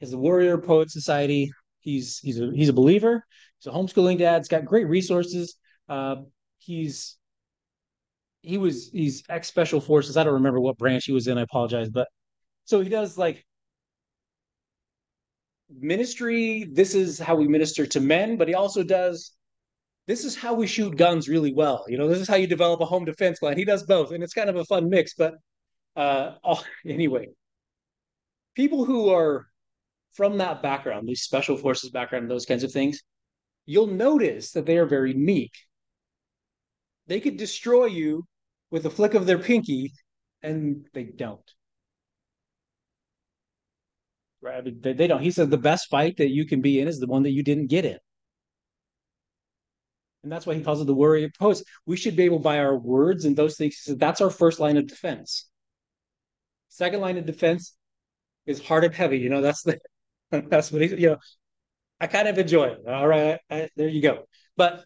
is 0.00 0.10
the 0.10 0.18
Warrior 0.18 0.58
Poet 0.58 0.90
Society. 0.90 1.52
He's 1.80 2.18
he's 2.18 2.40
a 2.40 2.50
he's 2.52 2.68
a 2.68 2.72
believer. 2.72 3.24
He's 3.58 3.72
a 3.72 3.76
homeschooling 3.76 4.18
dad. 4.18 4.38
He's 4.38 4.48
got 4.48 4.64
great 4.64 4.88
resources. 4.88 5.56
Uh, 5.88 6.16
he's 6.58 7.17
he 8.42 8.58
was 8.58 8.90
he's 8.90 9.22
ex 9.28 9.48
special 9.48 9.80
forces. 9.80 10.16
I 10.16 10.24
don't 10.24 10.34
remember 10.34 10.60
what 10.60 10.78
branch 10.78 11.04
he 11.04 11.12
was 11.12 11.26
in. 11.26 11.38
I 11.38 11.42
apologize, 11.42 11.88
but 11.88 12.08
so 12.64 12.80
he 12.80 12.88
does 12.88 13.18
like 13.18 13.44
ministry. 15.70 16.64
This 16.70 16.94
is 16.94 17.18
how 17.18 17.36
we 17.36 17.48
minister 17.48 17.86
to 17.86 18.00
men, 18.00 18.36
but 18.36 18.48
he 18.48 18.54
also 18.54 18.82
does. 18.82 19.32
This 20.06 20.24
is 20.24 20.36
how 20.36 20.54
we 20.54 20.66
shoot 20.66 20.96
guns 20.96 21.28
really 21.28 21.52
well. 21.52 21.84
You 21.88 21.98
know, 21.98 22.08
this 22.08 22.18
is 22.18 22.28
how 22.28 22.36
you 22.36 22.46
develop 22.46 22.80
a 22.80 22.86
home 22.86 23.04
defense 23.04 23.38
plan. 23.38 23.58
He 23.58 23.64
does 23.64 23.82
both, 23.82 24.12
and 24.12 24.22
it's 24.22 24.32
kind 24.34 24.48
of 24.48 24.56
a 24.56 24.64
fun 24.64 24.88
mix. 24.88 25.14
But 25.14 25.34
uh, 25.96 26.34
oh, 26.44 26.62
anyway, 26.86 27.28
people 28.54 28.84
who 28.84 29.10
are 29.10 29.46
from 30.14 30.38
that 30.38 30.62
background, 30.62 31.06
these 31.08 31.22
special 31.22 31.56
forces 31.56 31.90
background, 31.90 32.30
those 32.30 32.46
kinds 32.46 32.64
of 32.64 32.72
things, 32.72 33.02
you'll 33.66 33.86
notice 33.86 34.52
that 34.52 34.66
they 34.66 34.78
are 34.78 34.86
very 34.86 35.14
meek 35.14 35.52
they 37.08 37.20
could 37.20 37.36
destroy 37.36 37.86
you 37.86 38.24
with 38.70 38.86
a 38.86 38.90
flick 38.90 39.14
of 39.14 39.26
their 39.26 39.38
pinky, 39.38 39.92
and 40.42 40.86
they 40.92 41.04
don't. 41.04 41.40
Right? 44.40 44.62
They, 44.82 45.06
don't. 45.08 45.22
He 45.22 45.32
said 45.32 45.50
the 45.50 45.58
best 45.58 45.88
fight 45.88 46.18
that 46.18 46.30
you 46.30 46.46
can 46.46 46.60
be 46.60 46.78
in 46.78 46.86
is 46.86 47.00
the 47.00 47.08
one 47.08 47.24
that 47.24 47.32
you 47.32 47.42
didn't 47.42 47.66
get 47.66 47.84
in. 47.84 47.98
And 50.22 50.30
that's 50.30 50.46
why 50.46 50.54
he 50.54 50.62
calls 50.62 50.80
it 50.80 50.86
the 50.86 50.94
warrior 50.94 51.30
poet. 51.38 51.62
We 51.86 51.96
should 51.96 52.14
be 52.14 52.24
able 52.24 52.38
by 52.38 52.58
our 52.58 52.76
words 52.76 53.24
and 53.24 53.36
those 53.36 53.56
things. 53.56 53.76
He 53.76 53.90
said 53.90 53.98
that's 53.98 54.20
our 54.20 54.30
first 54.30 54.60
line 54.60 54.76
of 54.76 54.86
defense. 54.86 55.48
Second 56.68 57.00
line 57.00 57.18
of 57.18 57.26
defense 57.26 57.74
is 58.46 58.60
hard 58.64 58.84
and 58.84 58.94
heavy. 58.94 59.18
You 59.18 59.30
know, 59.30 59.40
that's 59.40 59.62
the 59.62 59.78
that's 60.30 60.70
what 60.70 60.82
he 60.82 60.88
you 60.88 61.10
know. 61.10 61.16
I 62.00 62.06
kind 62.06 62.28
of 62.28 62.38
enjoy 62.38 62.66
it. 62.66 62.80
All 62.86 63.08
right, 63.08 63.38
I, 63.50 63.68
there 63.76 63.88
you 63.88 64.02
go. 64.02 64.24
But 64.56 64.84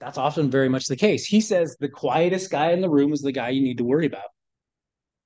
that's 0.00 0.18
often 0.18 0.50
very 0.50 0.68
much 0.68 0.86
the 0.86 0.96
case. 0.96 1.26
He 1.26 1.40
says 1.40 1.76
the 1.78 1.88
quietest 1.88 2.50
guy 2.50 2.72
in 2.72 2.80
the 2.80 2.88
room 2.88 3.12
is 3.12 3.20
the 3.20 3.32
guy 3.32 3.50
you 3.50 3.62
need 3.62 3.78
to 3.78 3.84
worry 3.84 4.06
about. 4.06 4.30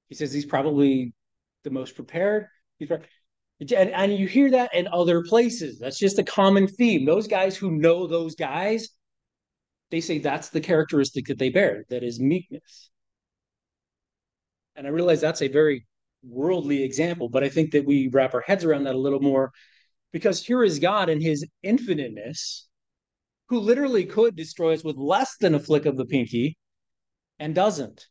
He 0.08 0.14
says 0.14 0.32
he's 0.32 0.44
probably 0.44 1.14
the 1.62 1.70
most 1.70 1.94
prepared. 1.94 2.46
He's 2.78 2.90
and, 2.90 3.90
and 3.90 4.12
you 4.12 4.26
hear 4.26 4.50
that 4.50 4.74
in 4.74 4.88
other 4.88 5.22
places. 5.22 5.78
That's 5.78 5.98
just 5.98 6.18
a 6.18 6.24
common 6.24 6.66
theme. 6.66 7.04
Those 7.04 7.28
guys 7.28 7.56
who 7.56 7.70
know 7.70 8.06
those 8.06 8.34
guys, 8.34 8.88
they 9.90 10.00
say 10.00 10.18
that's 10.18 10.48
the 10.48 10.60
characteristic 10.60 11.26
that 11.26 11.38
they 11.38 11.50
bear, 11.50 11.84
that 11.88 12.02
is 12.02 12.18
meekness. 12.20 12.90
And 14.74 14.88
I 14.88 14.90
realize 14.90 15.20
that's 15.20 15.42
a 15.42 15.48
very 15.48 15.86
worldly 16.24 16.82
example, 16.82 17.28
but 17.28 17.44
I 17.44 17.48
think 17.48 17.70
that 17.72 17.86
we 17.86 18.08
wrap 18.08 18.34
our 18.34 18.40
heads 18.40 18.64
around 18.64 18.84
that 18.84 18.96
a 18.96 18.98
little 18.98 19.20
more 19.20 19.52
because 20.12 20.44
here 20.44 20.64
is 20.64 20.80
God 20.80 21.08
in 21.08 21.20
his 21.20 21.46
infiniteness 21.62 22.66
who 23.48 23.60
literally 23.60 24.04
could 24.04 24.36
destroy 24.36 24.74
us 24.74 24.84
with 24.84 24.96
less 24.96 25.36
than 25.38 25.54
a 25.54 25.60
flick 25.60 25.86
of 25.86 25.96
the 25.96 26.06
pinky 26.06 26.56
and 27.38 27.54
doesn't. 27.54 28.06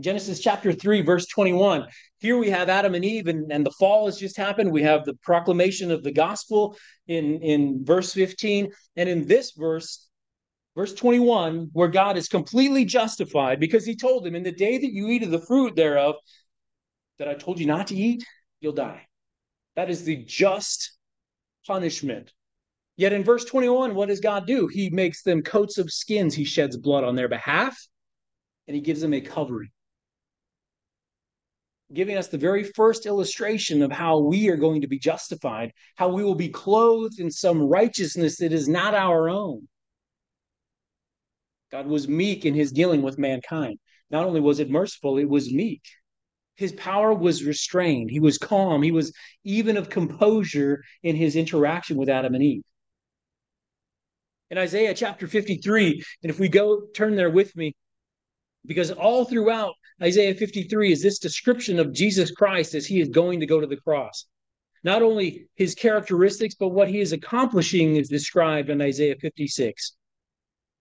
Genesis 0.00 0.40
chapter 0.40 0.72
3, 0.72 1.02
verse 1.02 1.26
21. 1.26 1.86
Here 2.18 2.36
we 2.36 2.50
have 2.50 2.68
Adam 2.68 2.94
and 2.94 3.04
Eve, 3.04 3.26
and, 3.26 3.52
and 3.52 3.64
the 3.64 3.72
fall 3.72 4.06
has 4.06 4.18
just 4.18 4.36
happened. 4.36 4.72
We 4.72 4.82
have 4.82 5.04
the 5.04 5.14
proclamation 5.22 5.90
of 5.90 6.02
the 6.02 6.12
gospel 6.12 6.76
in, 7.06 7.40
in 7.42 7.84
verse 7.84 8.12
15. 8.12 8.70
And 8.96 9.08
in 9.08 9.26
this 9.26 9.52
verse, 9.52 10.08
verse 10.74 10.94
21, 10.94 11.70
where 11.72 11.88
God 11.88 12.16
is 12.16 12.28
completely 12.28 12.84
justified 12.84 13.60
because 13.60 13.84
he 13.84 13.94
told 13.94 14.26
him, 14.26 14.34
In 14.34 14.42
the 14.42 14.52
day 14.52 14.78
that 14.78 14.92
you 14.92 15.08
eat 15.08 15.22
of 15.22 15.30
the 15.30 15.44
fruit 15.46 15.76
thereof, 15.76 16.16
that 17.18 17.28
I 17.28 17.34
told 17.34 17.58
you 17.58 17.66
not 17.66 17.88
to 17.88 17.96
eat, 17.96 18.24
you'll 18.60 18.72
die. 18.72 19.06
That 19.76 19.90
is 19.90 20.04
the 20.04 20.24
just 20.24 20.96
punishment 21.66 22.32
Yet 23.00 23.14
in 23.14 23.24
verse 23.24 23.46
21, 23.46 23.94
what 23.94 24.08
does 24.08 24.20
God 24.20 24.46
do? 24.46 24.66
He 24.66 24.90
makes 24.90 25.22
them 25.22 25.40
coats 25.40 25.78
of 25.78 25.90
skins. 25.90 26.34
He 26.34 26.44
sheds 26.44 26.76
blood 26.76 27.02
on 27.02 27.16
their 27.16 27.30
behalf 27.30 27.74
and 28.68 28.74
he 28.74 28.82
gives 28.82 29.00
them 29.00 29.14
a 29.14 29.22
covering. 29.22 29.70
Giving 31.94 32.18
us 32.18 32.28
the 32.28 32.36
very 32.36 32.62
first 32.62 33.06
illustration 33.06 33.80
of 33.80 33.90
how 33.90 34.18
we 34.18 34.50
are 34.50 34.58
going 34.58 34.82
to 34.82 34.86
be 34.86 34.98
justified, 34.98 35.72
how 35.96 36.10
we 36.10 36.22
will 36.22 36.34
be 36.34 36.50
clothed 36.50 37.20
in 37.20 37.30
some 37.30 37.62
righteousness 37.62 38.36
that 38.36 38.52
is 38.52 38.68
not 38.68 38.92
our 38.92 39.30
own. 39.30 39.66
God 41.72 41.86
was 41.86 42.06
meek 42.06 42.44
in 42.44 42.52
his 42.52 42.70
dealing 42.70 43.00
with 43.00 43.16
mankind. 43.16 43.78
Not 44.10 44.26
only 44.26 44.40
was 44.40 44.60
it 44.60 44.68
merciful, 44.68 45.16
it 45.16 45.26
was 45.26 45.50
meek. 45.50 45.84
His 46.56 46.72
power 46.72 47.14
was 47.14 47.44
restrained. 47.44 48.10
He 48.10 48.20
was 48.20 48.36
calm. 48.36 48.82
He 48.82 48.92
was 48.92 49.14
even 49.42 49.78
of 49.78 49.88
composure 49.88 50.84
in 51.02 51.16
his 51.16 51.34
interaction 51.34 51.96
with 51.96 52.10
Adam 52.10 52.34
and 52.34 52.44
Eve 52.44 52.62
in 54.50 54.58
Isaiah 54.58 54.94
chapter 54.94 55.26
53. 55.26 56.02
And 56.22 56.30
if 56.30 56.38
we 56.38 56.48
go 56.48 56.82
turn 56.94 57.16
there 57.16 57.30
with 57.30 57.56
me, 57.56 57.74
because 58.66 58.90
all 58.90 59.24
throughout 59.24 59.74
Isaiah 60.02 60.34
53 60.34 60.92
is 60.92 61.02
this 61.02 61.18
description 61.18 61.78
of 61.78 61.92
Jesus 61.92 62.30
Christ 62.30 62.74
as 62.74 62.86
he 62.86 63.00
is 63.00 63.08
going 63.08 63.40
to 63.40 63.46
go 63.46 63.60
to 63.60 63.66
the 63.66 63.76
cross. 63.76 64.26
Not 64.82 65.02
only 65.02 65.46
his 65.56 65.74
characteristics, 65.74 66.54
but 66.54 66.68
what 66.68 66.88
he 66.88 67.00
is 67.00 67.12
accomplishing 67.12 67.96
is 67.96 68.08
described 68.08 68.70
in 68.70 68.80
Isaiah 68.80 69.16
56. 69.20 69.94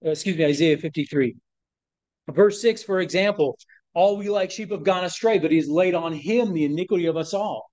Uh, 0.05 0.09
excuse 0.11 0.37
me, 0.37 0.45
Isaiah 0.45 0.77
53. 0.77 1.35
Verse 2.29 2.61
6, 2.61 2.83
for 2.83 3.01
example, 3.01 3.57
all 3.93 4.17
we 4.17 4.29
like 4.29 4.51
sheep 4.51 4.71
have 4.71 4.83
gone 4.83 5.03
astray, 5.03 5.39
but 5.39 5.51
he 5.51 5.57
has 5.57 5.67
laid 5.67 5.95
on 5.95 6.13
him 6.13 6.53
the 6.53 6.65
iniquity 6.65 7.07
of 7.07 7.17
us 7.17 7.33
all. 7.33 7.69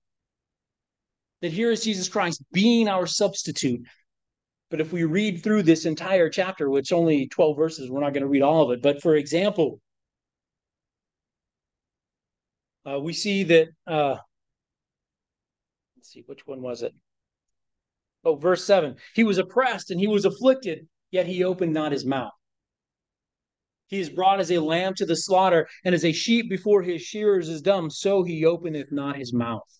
That 1.41 1.53
here 1.53 1.71
is 1.71 1.83
Jesus 1.83 2.09
Christ 2.09 2.43
being 2.51 2.87
our 2.87 3.05
substitute, 3.05 3.81
but 4.69 4.81
if 4.81 4.91
we 4.91 5.05
read 5.05 5.43
through 5.43 5.63
this 5.63 5.85
entire 5.85 6.29
chapter, 6.29 6.69
which 6.69 6.91
only 6.91 7.27
12 7.27 7.55
verses, 7.55 7.89
we're 7.89 8.01
not 8.01 8.13
going 8.13 8.23
to 8.23 8.29
read 8.29 8.41
all 8.41 8.63
of 8.63 8.71
it. 8.71 8.81
But 8.81 9.01
for 9.01 9.15
example, 9.15 9.79
uh, 12.85 12.99
we 12.99 13.13
see 13.13 13.43
that, 13.43 13.67
uh, 13.85 14.17
let's 15.95 16.11
see, 16.11 16.23
which 16.25 16.45
one 16.45 16.61
was 16.61 16.81
it? 16.81 16.93
Oh, 18.25 18.35
verse 18.35 18.65
7 18.65 18.95
He 19.13 19.23
was 19.23 19.37
oppressed 19.37 19.89
and 19.89 19.99
he 19.99 20.07
was 20.07 20.25
afflicted, 20.25 20.87
yet 21.11 21.27
he 21.27 21.43
opened 21.43 21.73
not 21.73 21.93
his 21.93 22.05
mouth. 22.05 22.33
He 23.87 24.01
is 24.01 24.09
brought 24.09 24.41
as 24.41 24.51
a 24.51 24.59
lamb 24.59 24.95
to 24.95 25.05
the 25.05 25.15
slaughter, 25.15 25.69
and 25.85 25.95
as 25.95 26.03
a 26.03 26.11
sheep 26.11 26.49
before 26.49 26.81
his 26.81 27.01
shearers 27.01 27.47
is 27.47 27.61
dumb, 27.61 27.89
so 27.89 28.23
he 28.23 28.43
openeth 28.43 28.91
not 28.91 29.15
his 29.15 29.33
mouth. 29.33 29.76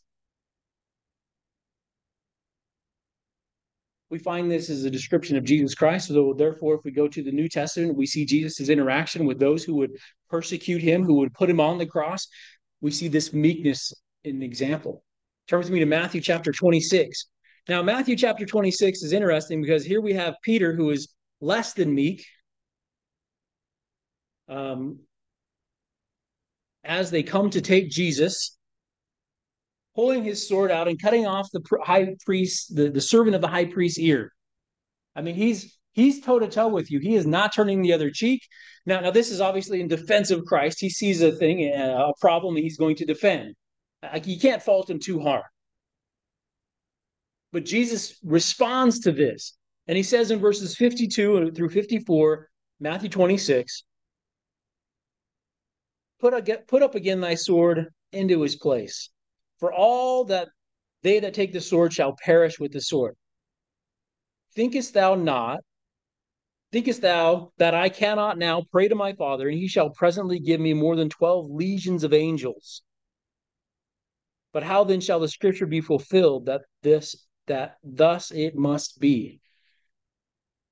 We 4.09 4.19
find 4.19 4.49
this 4.49 4.69
as 4.69 4.85
a 4.85 4.89
description 4.89 5.37
of 5.37 5.43
Jesus 5.43 5.75
Christ. 5.75 6.07
So 6.07 6.33
therefore, 6.37 6.75
if 6.75 6.81
we 6.85 6.91
go 6.91 7.07
to 7.07 7.23
the 7.23 7.31
New 7.31 7.49
Testament, 7.49 7.97
we 7.97 8.05
see 8.05 8.25
Jesus' 8.25 8.69
interaction 8.69 9.25
with 9.25 9.39
those 9.39 9.63
who 9.63 9.75
would 9.75 9.91
persecute 10.29 10.81
him, 10.81 11.03
who 11.03 11.15
would 11.15 11.33
put 11.33 11.49
him 11.49 11.59
on 11.59 11.77
the 11.77 11.85
cross. 11.85 12.27
We 12.81 12.91
see 12.91 13.07
this 13.07 13.33
meekness 13.33 13.93
in 14.23 14.41
example. 14.41 15.03
Turn 15.47 15.59
with 15.59 15.69
me 15.69 15.79
to 15.79 15.85
Matthew 15.85 16.21
chapter 16.21 16.51
26. 16.51 17.27
Now, 17.69 17.83
Matthew 17.83 18.15
chapter 18.15 18.45
26 18.45 19.03
is 19.03 19.13
interesting 19.13 19.61
because 19.61 19.83
here 19.83 20.01
we 20.01 20.13
have 20.13 20.35
Peter, 20.43 20.73
who 20.73 20.89
is 20.91 21.09
less 21.41 21.73
than 21.73 21.93
meek. 21.93 22.25
um, 24.47 24.99
as 26.83 27.11
they 27.11 27.23
come 27.23 27.49
to 27.49 27.61
take 27.61 27.89
Jesus, 27.89 28.56
pulling 29.97 30.23
his 30.23 30.47
sword 30.47 30.69
out 30.69 30.87
and 30.87 31.01
cutting 31.01 31.25
off 31.25 31.49
the 31.51 31.61
high 31.83 32.15
priest, 32.23 32.75
the, 32.75 32.87
the 32.91 33.01
servant 33.01 33.35
of 33.35 33.41
the 33.41 33.47
high 33.47 33.65
priest's 33.65 33.97
ear. 33.97 34.31
I 35.15 35.23
mean, 35.23 35.33
he's 35.33 35.75
he's 35.93 36.21
toe 36.21 36.37
to 36.37 36.47
toe 36.47 36.67
with 36.67 36.91
you. 36.91 36.99
He 36.99 37.15
is 37.15 37.25
not 37.25 37.51
turning 37.51 37.81
the 37.81 37.93
other 37.93 38.11
cheek. 38.11 38.43
Now, 38.85 38.99
now 38.99 39.09
this 39.09 39.31
is 39.31 39.41
obviously 39.41 39.81
in 39.81 39.87
defense 39.87 40.29
of 40.29 40.45
Christ. 40.45 40.79
He 40.79 40.89
sees 40.91 41.23
a 41.23 41.31
thing, 41.31 41.67
a 41.73 42.13
problem 42.21 42.53
that 42.53 42.61
he's 42.61 42.77
going 42.77 42.95
to 42.97 43.05
defend. 43.05 43.55
Like 44.03 44.27
you 44.27 44.39
can't 44.39 44.61
fault 44.61 44.87
him 44.87 44.99
too 44.99 45.19
hard. 45.19 45.43
But 47.51 47.65
Jesus 47.65 48.19
responds 48.23 48.99
to 48.99 49.11
this. 49.11 49.57
And 49.87 49.97
he 49.97 50.03
says 50.03 50.29
in 50.29 50.39
verses 50.39 50.75
52 50.75 51.53
through 51.53 51.69
54, 51.69 52.49
Matthew 52.79 53.09
26, 53.09 53.83
put, 56.19 56.33
a, 56.33 56.57
put 56.67 56.83
up 56.83 56.93
again 56.93 57.21
thy 57.21 57.33
sword 57.33 57.87
into 58.11 58.41
his 58.41 58.57
place. 58.57 59.09
For 59.59 59.73
all 59.73 60.25
that 60.25 60.49
they 61.03 61.19
that 61.19 61.33
take 61.33 61.53
the 61.53 61.61
sword 61.61 61.93
shall 61.93 62.15
perish 62.23 62.59
with 62.59 62.71
the 62.71 62.81
sword. 62.81 63.15
Thinkest 64.55 64.93
thou 64.93 65.15
not, 65.15 65.59
thinkest 66.71 67.01
thou 67.01 67.51
that 67.57 67.73
I 67.73 67.89
cannot 67.89 68.37
now 68.37 68.63
pray 68.71 68.87
to 68.87 68.95
my 68.95 69.13
Father, 69.13 69.47
and 69.47 69.57
he 69.57 69.67
shall 69.67 69.89
presently 69.91 70.39
give 70.39 70.59
me 70.59 70.73
more 70.73 70.95
than 70.95 71.09
twelve 71.09 71.49
legions 71.49 72.03
of 72.03 72.13
angels? 72.13 72.81
But 74.53 74.63
how 74.63 74.83
then 74.83 75.01
shall 75.01 75.19
the 75.19 75.27
scripture 75.27 75.67
be 75.67 75.81
fulfilled 75.81 76.45
that 76.47 76.61
this 76.81 77.27
that 77.45 77.77
thus 77.83 78.31
it 78.31 78.55
must 78.55 78.99
be? 78.99 79.39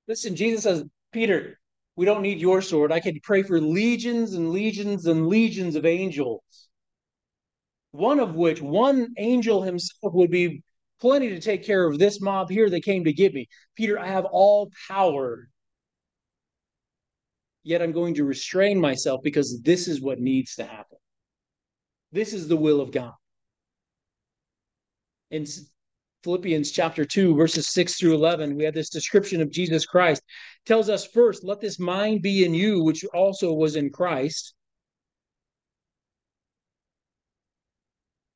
Listen, 0.08 0.36
Jesus 0.36 0.64
says, 0.64 0.84
Peter, 1.12 1.60
we 1.96 2.06
don't 2.06 2.22
need 2.22 2.40
your 2.40 2.62
sword. 2.62 2.92
I 2.92 3.00
can 3.00 3.20
pray 3.24 3.44
for 3.44 3.62
legions 3.62 4.34
and 4.34 4.52
legions 4.52 5.06
and 5.06 5.28
legions 5.28 5.76
of 5.76 5.86
angels. 5.86 6.42
One 7.96 8.20
of 8.20 8.36
which, 8.36 8.62
one 8.62 9.14
angel 9.18 9.62
himself 9.62 10.14
would 10.14 10.30
be 10.30 10.64
plenty 11.00 11.30
to 11.30 11.40
take 11.40 11.64
care 11.64 11.88
of 11.88 11.98
this 11.98 12.20
mob 12.20 12.50
here 12.50 12.70
that 12.70 12.84
came 12.84 13.06
to 13.06 13.14
get 13.14 13.34
me. 13.34 13.48
Peter, 13.76 13.98
I 13.98 14.08
have 14.08 14.26
all 14.26 14.70
power. 14.90 15.48
Yet 17.64 17.82
I'm 17.82 17.94
going 17.94 18.16
to 18.16 18.26
restrain 18.26 18.82
myself 18.82 19.22
because 19.24 19.62
this 19.62 19.88
is 19.88 20.02
what 20.02 20.20
needs 20.20 20.56
to 20.56 20.66
happen. 20.66 20.98
This 22.12 22.34
is 22.34 22.50
the 22.50 22.58
will 22.58 22.82
of 22.82 22.92
God. 22.92 23.14
In 25.32 25.46
Philippians 26.24 26.72
chapter 26.72 27.06
2, 27.06 27.34
verses 27.36 27.70
6 27.70 27.98
through 27.98 28.16
11, 28.16 28.58
we 28.58 28.66
have 28.66 28.74
this 28.74 28.90
description 28.90 29.42
of 29.42 29.52
Jesus 29.52 29.86
Christ. 29.86 30.22
It 30.22 30.68
tells 30.68 30.90
us 30.90 31.08
first, 31.08 31.46
let 31.46 31.62
this 31.62 31.80
mind 31.80 32.22
be 32.22 32.44
in 32.44 32.54
you, 32.54 32.84
which 32.84 33.06
also 33.14 33.54
was 33.54 33.78
in 33.78 33.90
Christ. 33.90 34.54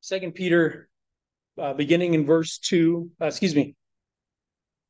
Second 0.01 0.33
Peter, 0.33 0.89
uh, 1.57 1.73
beginning 1.73 2.13
in 2.13 2.25
verse 2.25 2.57
2, 2.59 3.11
uh, 3.21 3.25
excuse 3.25 3.55
me, 3.55 3.75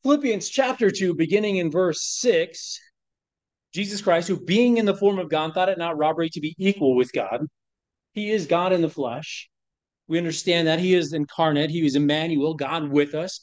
Philippians 0.03 0.47
chapter 0.49 0.91
2, 0.91 1.16
beginning 1.16 1.57
in 1.57 1.72
verse 1.72 2.01
6, 2.20 2.80
Jesus 3.74 4.01
Christ, 4.01 4.28
who 4.28 4.39
being 4.39 4.78
in 4.78 4.86
the 4.86 4.95
form 4.95 5.20
of 5.20 5.30
God, 5.30 5.53
thought 5.53 5.70
it 5.70 5.78
not 5.78 5.97
robbery 5.97 6.30
to 6.30 6.39
be 6.39 6.55
equal 6.57 6.95
with 6.95 7.12
God. 7.12 7.45
He 8.14 8.32
is 8.32 8.47
God 8.47 8.72
in 8.72 8.82
the 8.82 8.89
flesh. 8.89 9.49
We 10.07 10.18
understand 10.18 10.68
that 10.68 10.80
he 10.80 10.95
is 10.95 11.14
incarnate. 11.14 11.70
He 11.70 11.84
was 11.84 11.95
Emmanuel, 11.95 12.55
God 12.55 12.89
with 12.89 13.14
us. 13.14 13.41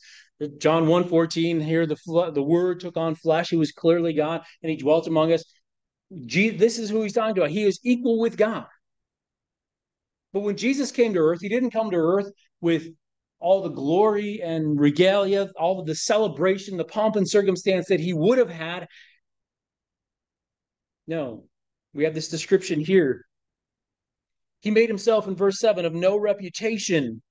John 0.59 0.87
1:14, 0.87 1.61
here 1.61 1.87
the 1.87 1.97
the 2.35 2.43
word 2.43 2.81
took 2.81 2.97
on 2.97 3.15
flesh. 3.15 3.51
He 3.51 3.57
was 3.57 3.73
clearly 3.73 4.13
God 4.13 4.43
and 4.63 4.71
he 4.71 4.77
dwelt 4.77 5.07
among 5.07 5.33
us. 5.33 5.45
this 6.11 6.79
is 6.79 6.91
who 6.91 7.03
he's 7.03 7.13
talking 7.13 7.39
about. 7.39 7.51
He 7.51 7.65
is 7.65 7.81
equal 7.85 8.19
with 8.19 8.37
God. 8.37 8.67
But 10.37 10.43
when 10.43 10.59
Jesus 10.59 10.93
came 10.93 11.15
to 11.15 11.21
earth, 11.21 11.41
he 11.41 11.49
didn't 11.49 11.71
come 11.71 11.91
to 11.91 11.97
earth 11.97 12.31
with 12.61 12.89
all 13.39 13.63
the 13.63 13.71
glory 13.71 14.43
and 14.43 14.79
regalia, 14.79 15.49
all 15.59 15.81
of 15.81 15.87
the 15.87 15.95
celebration, 15.95 16.77
the 16.77 16.85
pomp 16.85 17.17
and 17.17 17.27
circumstance 17.27 17.89
that 17.89 18.01
he 18.01 18.13
would 18.13 18.37
have 18.37 18.51
had. 18.51 18.87
No, 21.07 21.45
we 21.95 22.05
have 22.05 22.13
this 22.13 22.29
description 22.29 22.81
here 22.81 23.25
he 24.61 24.71
made 24.71 24.91
himself 24.91 25.27
in 25.27 25.35
verse 25.35 25.59
7 25.59 25.87
of 25.87 25.95
no 25.95 26.19
reputation. 26.19 27.23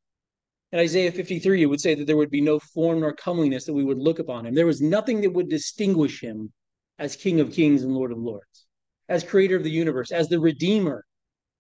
In 0.72 0.80
Isaiah 0.80 1.12
53, 1.12 1.62
it 1.62 1.68
would 1.68 1.82
say 1.82 1.94
that 1.94 2.08
there 2.08 2.18
would 2.18 2.32
be 2.32 2.42
no 2.42 2.58
form 2.58 3.02
nor 3.02 3.14
comeliness 3.14 3.66
that 3.66 3.74
we 3.74 3.84
would 3.84 4.00
look 4.00 4.18
upon 4.18 4.48
him. 4.48 4.56
There 4.56 4.66
was 4.66 4.82
nothing 4.82 5.22
that 5.22 5.34
would 5.34 5.48
distinguish 5.48 6.22
him 6.22 6.52
as 6.98 7.16
King 7.16 7.40
of 7.40 7.54
Kings 7.54 7.84
and 7.84 7.94
Lord 7.94 8.12
of 8.12 8.18
Lords, 8.18 8.66
as 9.10 9.24
creator 9.24 9.58
of 9.58 9.64
the 9.64 9.70
universe, 9.70 10.12
as 10.12 10.28
the 10.28 10.40
Redeemer. 10.40 11.06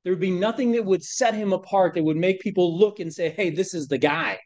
There 0.05 0.11
would 0.11 0.21
be 0.21 0.29
nothing 0.29 0.73
that 0.73 0.85
would 0.85 1.03
set 1.03 1.33
him 1.33 1.51
apart 1.51 1.95
that 1.95 2.03
would 2.03 2.15
make 2.15 2.39
people 2.39 2.77
look 2.77 2.99
and 2.99 3.11
say, 3.11 3.31
hey, 3.31 3.49
this 3.49 3.73
is 3.73 3.87
the 3.87 3.97
guy. 3.97 4.37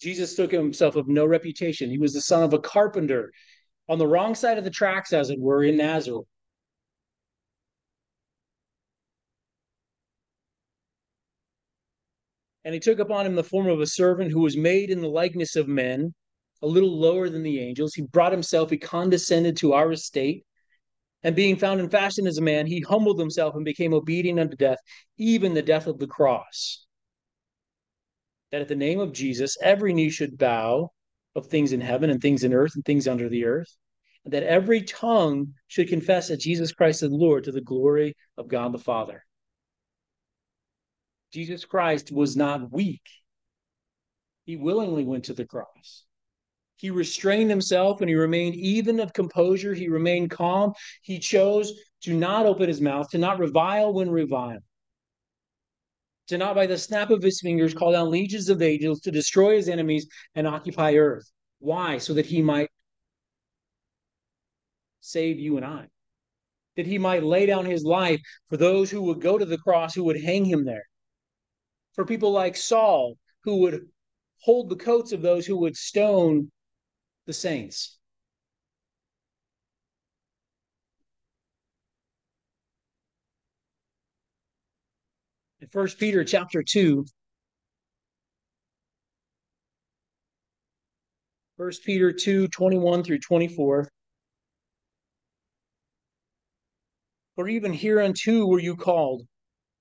Jesus 0.00 0.36
took 0.36 0.52
himself 0.52 0.94
of 0.94 1.08
no 1.08 1.26
reputation. 1.26 1.90
He 1.90 1.98
was 1.98 2.12
the 2.12 2.20
son 2.20 2.44
of 2.44 2.52
a 2.52 2.60
carpenter 2.60 3.32
on 3.88 3.98
the 3.98 4.06
wrong 4.06 4.36
side 4.36 4.58
of 4.58 4.64
the 4.64 4.70
tracks, 4.70 5.12
as 5.12 5.28
it 5.28 5.40
were, 5.40 5.64
in 5.64 5.76
Nazareth. 5.76 6.24
And 12.64 12.72
he 12.72 12.78
took 12.78 13.00
upon 13.00 13.26
him 13.26 13.34
the 13.34 13.42
form 13.42 13.66
of 13.66 13.80
a 13.80 13.86
servant 13.88 14.30
who 14.30 14.42
was 14.42 14.56
made 14.56 14.88
in 14.88 15.00
the 15.00 15.08
likeness 15.08 15.56
of 15.56 15.66
men, 15.66 16.14
a 16.62 16.68
little 16.68 16.96
lower 16.96 17.28
than 17.28 17.42
the 17.42 17.58
angels. 17.58 17.92
He 17.92 18.02
brought 18.02 18.30
himself, 18.30 18.70
he 18.70 18.78
condescended 18.78 19.56
to 19.56 19.72
our 19.72 19.90
estate. 19.90 20.44
And 21.24 21.36
being 21.36 21.56
found 21.56 21.80
in 21.80 21.88
fashion 21.88 22.26
as 22.26 22.38
a 22.38 22.42
man, 22.42 22.66
he 22.66 22.80
humbled 22.80 23.18
himself 23.18 23.54
and 23.54 23.64
became 23.64 23.94
obedient 23.94 24.40
unto 24.40 24.56
death, 24.56 24.78
even 25.18 25.54
the 25.54 25.62
death 25.62 25.86
of 25.86 25.98
the 25.98 26.06
cross. 26.06 26.84
That 28.50 28.60
at 28.60 28.68
the 28.68 28.74
name 28.74 28.98
of 28.98 29.12
Jesus, 29.12 29.56
every 29.62 29.92
knee 29.92 30.10
should 30.10 30.36
bow 30.36 30.90
of 31.34 31.46
things 31.46 31.72
in 31.72 31.80
heaven 31.80 32.10
and 32.10 32.20
things 32.20 32.44
in 32.44 32.52
earth 32.52 32.72
and 32.74 32.84
things 32.84 33.06
under 33.06 33.28
the 33.28 33.44
earth, 33.44 33.76
and 34.24 34.34
that 34.34 34.42
every 34.42 34.82
tongue 34.82 35.54
should 35.68 35.88
confess 35.88 36.28
that 36.28 36.40
Jesus 36.40 36.72
Christ 36.72 37.02
is 37.02 37.10
Lord 37.10 37.44
to 37.44 37.52
the 37.52 37.60
glory 37.60 38.14
of 38.36 38.48
God 38.48 38.72
the 38.72 38.78
Father. 38.78 39.24
Jesus 41.32 41.64
Christ 41.64 42.12
was 42.12 42.36
not 42.36 42.72
weak. 42.72 43.02
He 44.44 44.56
willingly 44.56 45.04
went 45.04 45.24
to 45.24 45.34
the 45.34 45.46
cross. 45.46 46.04
He 46.82 46.90
restrained 46.90 47.48
himself 47.48 48.00
and 48.00 48.10
he 48.10 48.16
remained 48.16 48.56
even 48.56 48.98
of 48.98 49.12
composure. 49.12 49.72
He 49.72 49.88
remained 49.88 50.32
calm. 50.32 50.72
He 51.02 51.20
chose 51.20 51.72
to 52.00 52.12
not 52.12 52.44
open 52.44 52.66
his 52.66 52.80
mouth, 52.80 53.08
to 53.10 53.18
not 53.18 53.38
revile 53.38 53.92
when 53.94 54.10
reviled, 54.10 54.64
to 56.26 56.38
not 56.38 56.56
by 56.56 56.66
the 56.66 56.76
snap 56.76 57.10
of 57.10 57.22
his 57.22 57.40
fingers 57.40 57.72
call 57.72 57.92
down 57.92 58.10
legions 58.10 58.48
of 58.48 58.60
angels 58.62 58.98
to 59.02 59.12
destroy 59.12 59.54
his 59.54 59.68
enemies 59.68 60.08
and 60.34 60.44
occupy 60.44 60.96
earth. 60.96 61.30
Why? 61.60 61.98
So 61.98 62.14
that 62.14 62.26
he 62.26 62.42
might 62.42 62.68
save 64.98 65.38
you 65.38 65.58
and 65.58 65.64
I. 65.64 65.86
That 66.74 66.88
he 66.88 66.98
might 66.98 67.22
lay 67.22 67.46
down 67.46 67.64
his 67.64 67.84
life 67.84 68.20
for 68.48 68.56
those 68.56 68.90
who 68.90 69.02
would 69.02 69.20
go 69.20 69.38
to 69.38 69.44
the 69.44 69.58
cross, 69.58 69.94
who 69.94 70.02
would 70.02 70.20
hang 70.20 70.44
him 70.44 70.64
there 70.64 70.86
for 71.92 72.04
people 72.04 72.32
like 72.32 72.56
Saul, 72.56 73.16
who 73.44 73.58
would 73.58 73.88
hold 74.40 74.68
the 74.68 74.74
coats 74.74 75.12
of 75.12 75.22
those 75.22 75.46
who 75.46 75.58
would 75.58 75.76
stone 75.76 76.50
the 77.26 77.32
saints. 77.32 77.98
In 85.60 85.68
1 85.72 85.88
Peter 85.98 86.24
chapter 86.24 86.62
2, 86.62 87.04
1 91.56 91.70
Peter 91.84 92.12
2, 92.12 92.48
21 92.48 93.04
through 93.04 93.20
24. 93.20 93.88
For 97.36 97.48
even 97.48 97.72
hereunto 97.72 98.46
were 98.46 98.58
you 98.58 98.74
called 98.76 99.22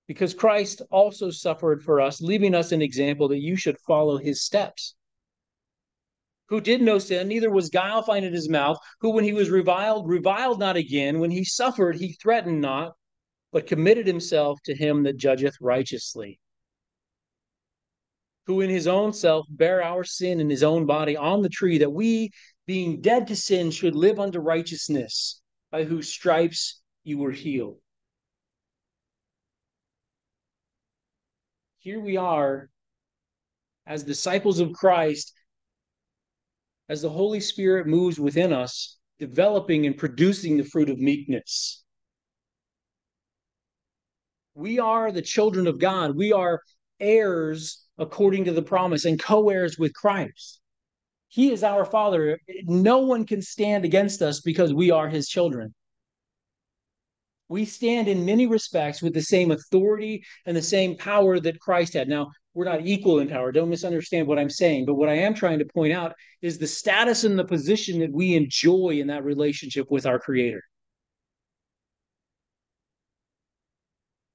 because 0.08 0.34
Christ 0.34 0.82
also 0.92 1.32
suffered 1.32 1.82
for 1.82 2.00
us, 2.00 2.22
leaving 2.22 2.54
us 2.54 2.72
an 2.72 2.82
example 2.82 3.28
that 3.30 3.40
you 3.40 3.56
should 3.56 3.78
follow 3.80 4.18
his 4.18 4.44
steps. 4.44 4.96
Who 6.52 6.62
did 6.62 6.82
no 6.82 7.00
sin, 7.00 7.28
neither 7.28 7.50
was 7.50 7.70
guile 7.70 8.04
found 8.04 8.26
in 8.26 8.34
his 8.34 8.48
mouth, 8.48 8.78
who 9.00 9.10
when 9.10 9.24
he 9.24 9.34
was 9.34 9.50
reviled, 9.50 10.08
reviled 10.08 10.60
not 10.60 10.76
again, 10.76 11.20
when 11.20 11.32
he 11.32 11.44
suffered, 11.44 11.96
he 11.96 12.14
threatened 12.22 12.62
not, 12.62 12.94
but 13.52 13.66
committed 13.66 14.06
himself 14.06 14.60
to 14.66 14.76
him 14.76 15.02
that 15.04 15.18
judgeth 15.18 15.56
righteously. 15.60 16.40
Who 18.46 18.62
in 18.62 18.70
his 18.70 18.86
own 18.86 19.14
self 19.14 19.48
bare 19.50 19.84
our 19.84 20.04
sin 20.04 20.40
in 20.40 20.50
his 20.50 20.62
own 20.62 20.86
body 20.86 21.18
on 21.18 21.42
the 21.42 21.50
tree, 21.50 21.80
that 21.80 21.92
we, 21.92 22.30
being 22.68 23.02
dead 23.02 23.28
to 23.28 23.36
sin, 23.36 23.72
should 23.72 23.96
live 23.96 24.20
unto 24.20 24.40
righteousness, 24.40 25.42
by 25.72 25.86
whose 25.86 26.10
stripes 26.10 26.82
you 27.04 27.18
were 27.18 27.32
healed. 27.32 27.80
here 31.82 32.00
we 32.00 32.16
are 32.16 32.70
as 33.88 34.04
disciples 34.04 34.60
of 34.60 34.72
Christ, 34.72 35.34
as 36.92 37.02
the 37.02 37.10
Holy 37.10 37.40
Spirit 37.40 37.88
moves 37.88 38.20
within 38.20 38.52
us, 38.52 38.98
developing 39.18 39.86
and 39.86 39.98
producing 39.98 40.58
the 40.58 40.66
fruit 40.66 40.90
of 40.90 41.00
meekness. 41.00 41.86
We 44.56 44.78
are 44.78 45.10
the 45.10 45.22
children 45.22 45.68
of 45.68 45.80
God. 45.80 46.18
We 46.18 46.34
are 46.34 46.60
heirs 47.00 47.86
according 47.98 48.44
to 48.44 48.52
the 48.52 48.62
promise 48.62 49.06
and 49.06 49.18
co 49.18 49.50
heirs 49.50 49.78
with 49.80 49.94
Christ. 49.94 50.60
He 51.30 51.54
is 51.54 51.64
our 51.64 51.86
Father. 51.86 52.38
No 52.66 52.98
one 52.98 53.26
can 53.26 53.42
stand 53.42 53.86
against 53.86 54.22
us 54.22 54.42
because 54.42 54.74
we 54.74 54.92
are 54.92 55.08
His 55.08 55.30
children. 55.30 55.74
We 57.48 57.64
stand 57.64 58.10
in 58.10 58.26
many 58.26 58.48
respects 58.48 59.02
with 59.02 59.14
the 59.14 59.22
same 59.22 59.52
authority 59.52 60.26
and 60.46 60.58
the 60.58 60.62
same 60.62 60.98
power 60.98 61.40
that 61.40 61.62
Christ 61.62 61.94
had. 61.94 62.10
Now, 62.10 62.32
we're 62.54 62.66
not 62.66 62.86
equal 62.86 63.20
in 63.20 63.30
power. 63.30 63.52
Don't 63.52 63.70
misunderstand 63.70 64.28
what 64.28 64.38
I'm 64.38 64.50
saying. 64.50 64.86
But 64.86 64.96
what 64.96 65.10
I 65.10 65.16
am 65.16 65.34
trying 65.34 65.60
to 65.60 65.66
point 65.66 65.94
out 65.94 66.14
is 66.42 66.58
the 66.58 66.68
status 66.68 67.24
and 67.24 67.40
the 67.40 67.46
position 67.46 68.00
that 68.00 68.12
we 68.12 68.36
enjoy 68.36 68.98
in 69.00 69.08
that 69.08 69.24
relationship 69.24 69.90
with 69.90 70.06
our 70.06 70.20
Creator. 70.20 70.62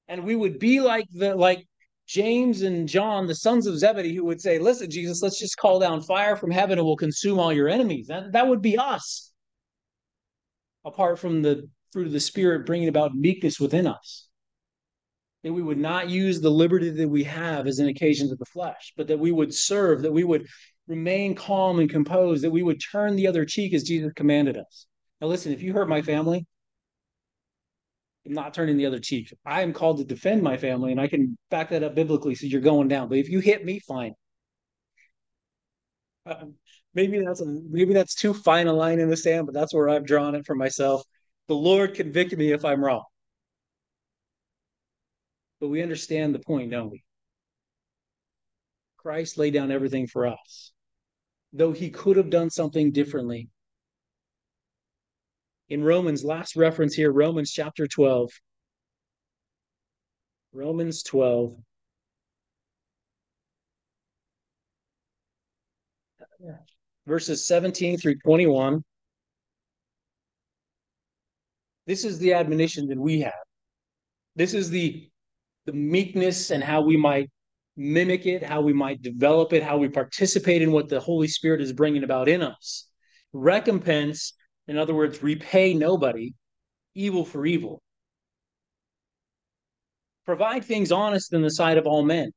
And 0.08 0.24
we 0.24 0.36
would 0.36 0.58
be 0.58 0.80
like 0.80 1.06
the 1.12 1.34
like 1.34 1.66
James 2.06 2.62
and 2.62 2.88
John, 2.88 3.26
the 3.26 3.34
sons 3.34 3.66
of 3.66 3.78
Zebedee, 3.78 4.14
who 4.14 4.24
would 4.24 4.40
say, 4.40 4.58
Listen, 4.58 4.90
Jesus, 4.90 5.22
let's 5.22 5.38
just 5.38 5.56
call 5.56 5.78
down 5.78 6.00
fire 6.00 6.36
from 6.36 6.50
heaven 6.50 6.78
and 6.78 6.86
we'll 6.86 6.96
consume 6.96 7.38
all 7.38 7.52
your 7.52 7.68
enemies. 7.68 8.06
That, 8.06 8.32
that 8.32 8.46
would 8.46 8.62
be 8.62 8.78
us. 8.78 9.32
Apart 10.84 11.18
from 11.18 11.42
the 11.42 11.68
fruit 11.92 12.06
of 12.06 12.12
the 12.12 12.20
Spirit 12.20 12.64
bringing 12.64 12.88
about 12.88 13.14
meekness 13.14 13.58
within 13.58 13.86
us 13.86 14.25
that 15.46 15.52
we 15.52 15.62
would 15.62 15.78
not 15.78 16.10
use 16.10 16.40
the 16.40 16.50
liberty 16.50 16.90
that 16.90 17.08
we 17.08 17.22
have 17.22 17.68
as 17.68 17.78
an 17.78 17.86
occasion 17.86 18.32
of 18.32 18.38
the 18.38 18.44
flesh, 18.46 18.92
but 18.96 19.06
that 19.06 19.20
we 19.20 19.30
would 19.30 19.54
serve, 19.54 20.02
that 20.02 20.10
we 20.10 20.24
would 20.24 20.44
remain 20.88 21.36
calm 21.36 21.78
and 21.78 21.88
composed, 21.88 22.42
that 22.42 22.50
we 22.50 22.64
would 22.64 22.80
turn 22.80 23.14
the 23.14 23.28
other 23.28 23.44
cheek 23.44 23.72
as 23.72 23.84
Jesus 23.84 24.12
commanded 24.16 24.56
us. 24.56 24.86
Now, 25.20 25.28
listen, 25.28 25.52
if 25.52 25.62
you 25.62 25.72
hurt 25.72 25.88
my 25.88 26.02
family, 26.02 26.44
I'm 28.26 28.32
not 28.32 28.54
turning 28.54 28.76
the 28.76 28.86
other 28.86 28.98
cheek. 28.98 29.32
I 29.44 29.62
am 29.62 29.72
called 29.72 29.98
to 29.98 30.04
defend 30.04 30.42
my 30.42 30.56
family, 30.56 30.90
and 30.90 31.00
I 31.00 31.06
can 31.06 31.38
back 31.48 31.70
that 31.70 31.84
up 31.84 31.94
biblically. 31.94 32.34
So 32.34 32.46
you're 32.46 32.60
going 32.60 32.88
down. 32.88 33.08
But 33.08 33.18
if 33.18 33.28
you 33.28 33.38
hit 33.38 33.64
me, 33.64 33.78
fine. 33.78 34.14
Uh, 36.26 36.46
maybe 36.92 37.22
that's 37.24 37.40
a, 37.40 37.46
maybe 37.46 37.94
that's 37.94 38.16
too 38.16 38.34
fine 38.34 38.66
a 38.66 38.72
line 38.72 38.98
in 38.98 39.08
the 39.08 39.16
sand, 39.16 39.46
but 39.46 39.54
that's 39.54 39.72
where 39.72 39.88
I've 39.88 40.06
drawn 40.06 40.34
it 40.34 40.44
for 40.44 40.56
myself. 40.56 41.04
The 41.46 41.54
Lord 41.54 41.94
convict 41.94 42.36
me 42.36 42.50
if 42.50 42.64
I'm 42.64 42.84
wrong. 42.84 43.04
But 45.60 45.68
we 45.68 45.82
understand 45.82 46.34
the 46.34 46.40
point, 46.40 46.70
don't 46.70 46.90
we? 46.90 47.02
Christ 48.98 49.38
laid 49.38 49.54
down 49.54 49.70
everything 49.70 50.06
for 50.06 50.26
us. 50.26 50.72
Though 51.52 51.72
he 51.72 51.90
could 51.90 52.16
have 52.16 52.28
done 52.28 52.50
something 52.50 52.92
differently. 52.92 53.48
In 55.68 55.82
Romans, 55.82 56.24
last 56.24 56.56
reference 56.56 56.94
here, 56.94 57.10
Romans 57.10 57.52
chapter 57.52 57.86
12. 57.86 58.30
Romans 60.52 61.02
12. 61.02 61.56
Verses 67.06 67.46
17 67.46 67.98
through 67.98 68.16
21. 68.18 68.82
This 71.86 72.04
is 72.04 72.18
the 72.18 72.32
admonition 72.32 72.88
that 72.88 72.98
we 72.98 73.20
have. 73.20 73.32
This 74.34 74.54
is 74.54 74.70
the 74.70 75.08
the 75.66 75.72
meekness 75.72 76.50
and 76.50 76.62
how 76.64 76.80
we 76.80 76.96
might 76.96 77.30
mimic 77.76 78.24
it, 78.26 78.42
how 78.42 78.62
we 78.62 78.72
might 78.72 79.02
develop 79.02 79.52
it, 79.52 79.62
how 79.62 79.76
we 79.76 79.88
participate 79.88 80.62
in 80.62 80.72
what 80.72 80.88
the 80.88 81.00
Holy 81.00 81.28
Spirit 81.28 81.60
is 81.60 81.72
bringing 81.72 82.04
about 82.04 82.28
in 82.28 82.40
us. 82.40 82.88
Recompense, 83.32 84.32
in 84.66 84.78
other 84.78 84.94
words, 84.94 85.22
repay 85.22 85.74
nobody 85.74 86.32
evil 86.94 87.24
for 87.24 87.44
evil. 87.44 87.82
Provide 90.24 90.64
things 90.64 90.90
honest 90.90 91.32
in 91.34 91.42
the 91.42 91.50
sight 91.50 91.76
of 91.76 91.86
all 91.86 92.02
men. 92.02 92.32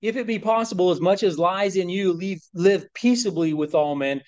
If 0.00 0.16
it 0.16 0.26
be 0.26 0.38
possible, 0.38 0.90
as 0.90 1.00
much 1.00 1.22
as 1.22 1.38
lies 1.38 1.76
in 1.76 1.88
you, 1.88 2.12
leave, 2.12 2.40
live 2.54 2.86
peaceably 2.94 3.52
with 3.52 3.74
all 3.74 3.94
men. 3.94 4.20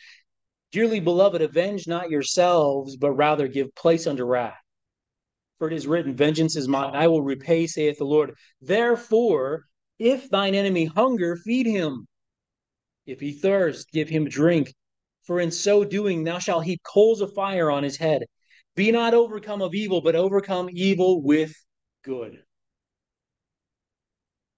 Dearly 0.70 1.00
beloved, 1.00 1.42
avenge 1.42 1.88
not 1.88 2.10
yourselves, 2.10 2.96
but 2.96 3.12
rather 3.12 3.48
give 3.48 3.74
place 3.74 4.06
unto 4.06 4.24
wrath. 4.24 4.54
For 5.58 5.68
it 5.68 5.74
is 5.74 5.86
written, 5.86 6.16
Vengeance 6.16 6.56
is 6.56 6.68
mine, 6.68 6.94
I 6.94 7.06
will 7.06 7.22
repay, 7.22 7.66
saith 7.66 7.98
the 7.98 8.04
Lord. 8.04 8.34
Therefore, 8.60 9.66
if 9.98 10.28
thine 10.28 10.54
enemy 10.54 10.86
hunger, 10.86 11.36
feed 11.36 11.66
him. 11.66 12.06
If 13.06 13.20
he 13.20 13.32
thirst, 13.32 13.90
give 13.92 14.08
him 14.08 14.28
drink. 14.28 14.74
For 15.22 15.40
in 15.40 15.50
so 15.50 15.84
doing, 15.84 16.24
thou 16.24 16.38
shalt 16.38 16.64
heap 16.64 16.82
coals 16.82 17.20
of 17.20 17.32
fire 17.34 17.70
on 17.70 17.82
his 17.82 17.96
head. 17.96 18.24
Be 18.74 18.90
not 18.90 19.14
overcome 19.14 19.62
of 19.62 19.74
evil, 19.74 20.00
but 20.00 20.16
overcome 20.16 20.68
evil 20.72 21.22
with 21.22 21.54
good. 22.02 22.34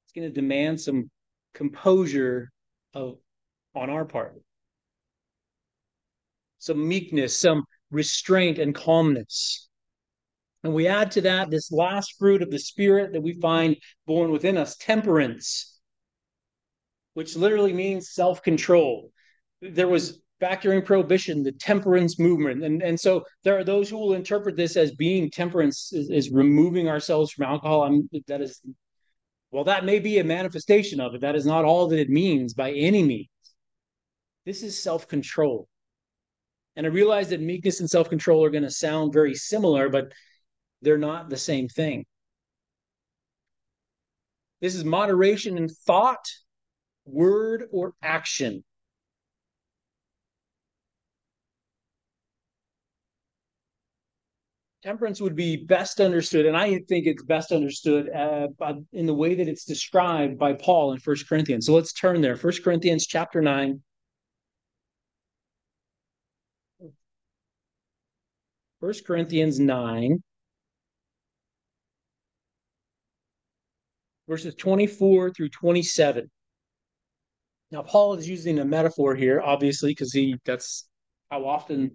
It's 0.05 0.13
going 0.15 0.27
to 0.27 0.35
demand 0.35 0.81
some 0.81 1.11
composure 1.55 2.51
of 2.95 3.19
on 3.75 3.91
our 3.91 4.07
part, 4.07 4.41
some 6.59 6.89
meekness, 6.89 7.39
some 7.39 7.65
restraint 7.91 8.59
and 8.59 8.75
calmness. 8.75 9.69
And 10.67 10.75
we 10.75 10.89
add 10.89 11.13
to 11.13 11.21
that 11.21 11.49
this 11.49 11.71
last 11.71 12.19
fruit 12.19 12.43
of 12.43 12.51
the 12.51 12.59
Spirit 12.59 13.13
that 13.13 13.21
we 13.21 13.35
find 13.35 13.77
born 14.05 14.33
within 14.33 14.57
us 14.57 14.77
temperance, 14.77 15.79
which 17.15 17.37
literally 17.37 17.73
means 17.73 18.11
self 18.11 18.43
control. 18.43 19.13
There 19.63 19.87
was 19.87 20.21
back 20.41 20.63
during 20.63 20.83
Prohibition, 20.83 21.45
the 21.45 21.53
temperance 21.53 22.19
movement. 22.19 22.65
And, 22.65 22.83
and 22.83 22.99
so 22.99 23.23
there 23.45 23.57
are 23.57 23.63
those 23.63 23.89
who 23.89 23.97
will 23.97 24.15
interpret 24.15 24.57
this 24.57 24.77
as 24.77 24.93
being 24.97 25.31
temperance 25.31 25.93
is, 25.93 26.11
is 26.11 26.33
removing 26.33 26.89
ourselves 26.89 27.31
from 27.31 27.45
alcohol. 27.45 27.85
I'm, 27.85 28.11
that 28.27 28.41
is, 28.41 28.61
well, 29.53 29.63
that 29.65 29.85
may 29.85 30.01
be 30.01 30.19
a 30.19 30.25
manifestation 30.25 30.99
of 30.99 31.15
it. 31.15 31.21
That 31.21 31.37
is 31.37 31.47
not 31.47 31.65
all 31.65 31.87
that 31.87 32.01
it 32.01 32.11
means 32.11 32.55
by 32.55 32.73
any 32.73 33.05
means. 33.05 33.29
This 34.45 34.65
is 34.65 34.83
self 34.83 35.07
control. 35.07 35.69
And 36.75 36.87
I 36.87 36.89
realize 36.89 37.29
that 37.29 37.41
meekness 37.41 37.79
and 37.79 37.89
self 37.89 38.11
control 38.11 38.45
are 38.45 38.51
going 38.51 38.65
to 38.65 38.71
sound 38.71 39.13
very 39.13 39.37
similar, 39.37 39.89
but 39.89 40.11
they're 40.83 40.99
not 40.99 41.29
the 41.29 41.37
same 41.37 41.69
thing. 41.69 42.05
This 44.61 44.75
is 44.75 44.85
moderation 44.85 45.59
in 45.59 45.69
thought, 45.69 46.25
word, 47.05 47.65
or 47.71 47.95
action. 48.03 48.65
Temperance 54.83 55.21
would 55.21 55.35
be 55.35 55.57
best 55.57 56.01
understood, 56.01 56.47
and 56.47 56.57
I 56.57 56.79
think 56.89 57.07
it's 57.07 57.23
best 57.23 57.51
understood 57.51 58.09
uh, 58.09 58.47
in 58.93 59.07
the 59.07 59.15
way 59.15 59.35
that 59.35 59.49
it's 59.49 59.65
described 59.65 60.39
by 60.39 60.53
Paul 60.53 60.93
in 60.93 61.01
First 61.01 61.29
Corinthians. 61.29 61.67
So 61.67 61.75
let's 61.75 61.93
turn 61.93 62.21
there. 62.21 62.37
First 62.37 62.63
Corinthians 62.63 63.07
chapter 63.07 63.43
9. 63.43 63.83
First 68.81 69.05
Corinthians 69.05 69.59
9. 69.59 70.23
Verses 74.29 74.55
24 74.55 75.31
through 75.31 75.49
27. 75.51 76.31
Now, 77.71 77.83
Paul 77.83 78.15
is 78.15 78.29
using 78.29 78.59
a 78.59 78.65
metaphor 78.65 79.15
here, 79.15 79.41
obviously, 79.41 79.91
because 79.91 80.13
he 80.13 80.37
that's 80.45 80.89
how 81.31 81.47
often 81.47 81.93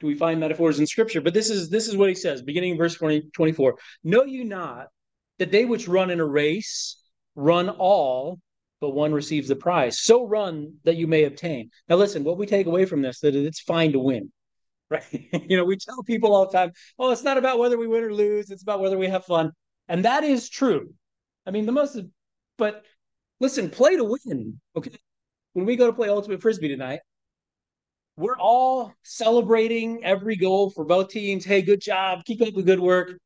do 0.00 0.06
we 0.06 0.14
find 0.14 0.38
metaphors 0.38 0.78
in 0.78 0.86
scripture. 0.86 1.20
But 1.20 1.34
this 1.34 1.50
is 1.50 1.68
this 1.70 1.88
is 1.88 1.96
what 1.96 2.08
he 2.08 2.14
says, 2.14 2.42
beginning 2.42 2.72
in 2.72 2.78
verse 2.78 2.94
20, 2.94 3.30
24. 3.34 3.76
Know 4.04 4.24
you 4.24 4.44
not 4.44 4.88
that 5.38 5.50
they 5.50 5.64
which 5.64 5.88
run 5.88 6.10
in 6.10 6.20
a 6.20 6.26
race 6.26 6.96
run 7.34 7.68
all, 7.68 8.40
but 8.80 8.90
one 8.90 9.12
receives 9.12 9.48
the 9.48 9.56
prize. 9.56 10.00
So 10.00 10.26
run 10.26 10.74
that 10.84 10.96
you 10.96 11.06
may 11.06 11.24
obtain. 11.24 11.70
Now 11.88 11.96
listen, 11.96 12.24
what 12.24 12.38
we 12.38 12.46
take 12.46 12.66
away 12.66 12.84
from 12.84 13.02
this 13.02 13.20
that 13.20 13.34
it's 13.34 13.60
fine 13.60 13.92
to 13.92 13.98
win. 13.98 14.32
Right? 14.90 15.04
you 15.46 15.58
know, 15.58 15.66
we 15.66 15.76
tell 15.76 16.02
people 16.02 16.34
all 16.34 16.46
the 16.46 16.56
time, 16.56 16.72
oh, 16.98 17.10
it's 17.10 17.22
not 17.22 17.36
about 17.36 17.58
whether 17.58 17.76
we 17.76 17.86
win 17.86 18.04
or 18.04 18.10
lose, 18.14 18.48
it's 18.48 18.62
about 18.62 18.80
whether 18.80 18.96
we 18.96 19.06
have 19.08 19.26
fun. 19.26 19.52
And 19.86 20.06
that 20.06 20.24
is 20.24 20.48
true. 20.48 20.94
I 21.48 21.50
mean, 21.50 21.64
the 21.64 21.72
most, 21.72 21.98
but 22.58 22.84
listen, 23.40 23.70
play 23.70 23.96
to 23.96 24.04
win. 24.04 24.60
Okay. 24.76 24.90
When 25.54 25.64
we 25.64 25.76
go 25.76 25.86
to 25.86 25.94
play 25.94 26.10
Ultimate 26.10 26.42
Frisbee 26.42 26.68
tonight, 26.68 27.00
we're 28.18 28.36
all 28.36 28.92
celebrating 29.02 30.04
every 30.04 30.36
goal 30.36 30.68
for 30.68 30.84
both 30.84 31.08
teams. 31.08 31.46
Hey, 31.46 31.62
good 31.62 31.80
job. 31.80 32.22
Keep 32.26 32.42
up 32.42 32.52
the 32.52 32.62
good 32.62 32.80
work. 32.80 33.18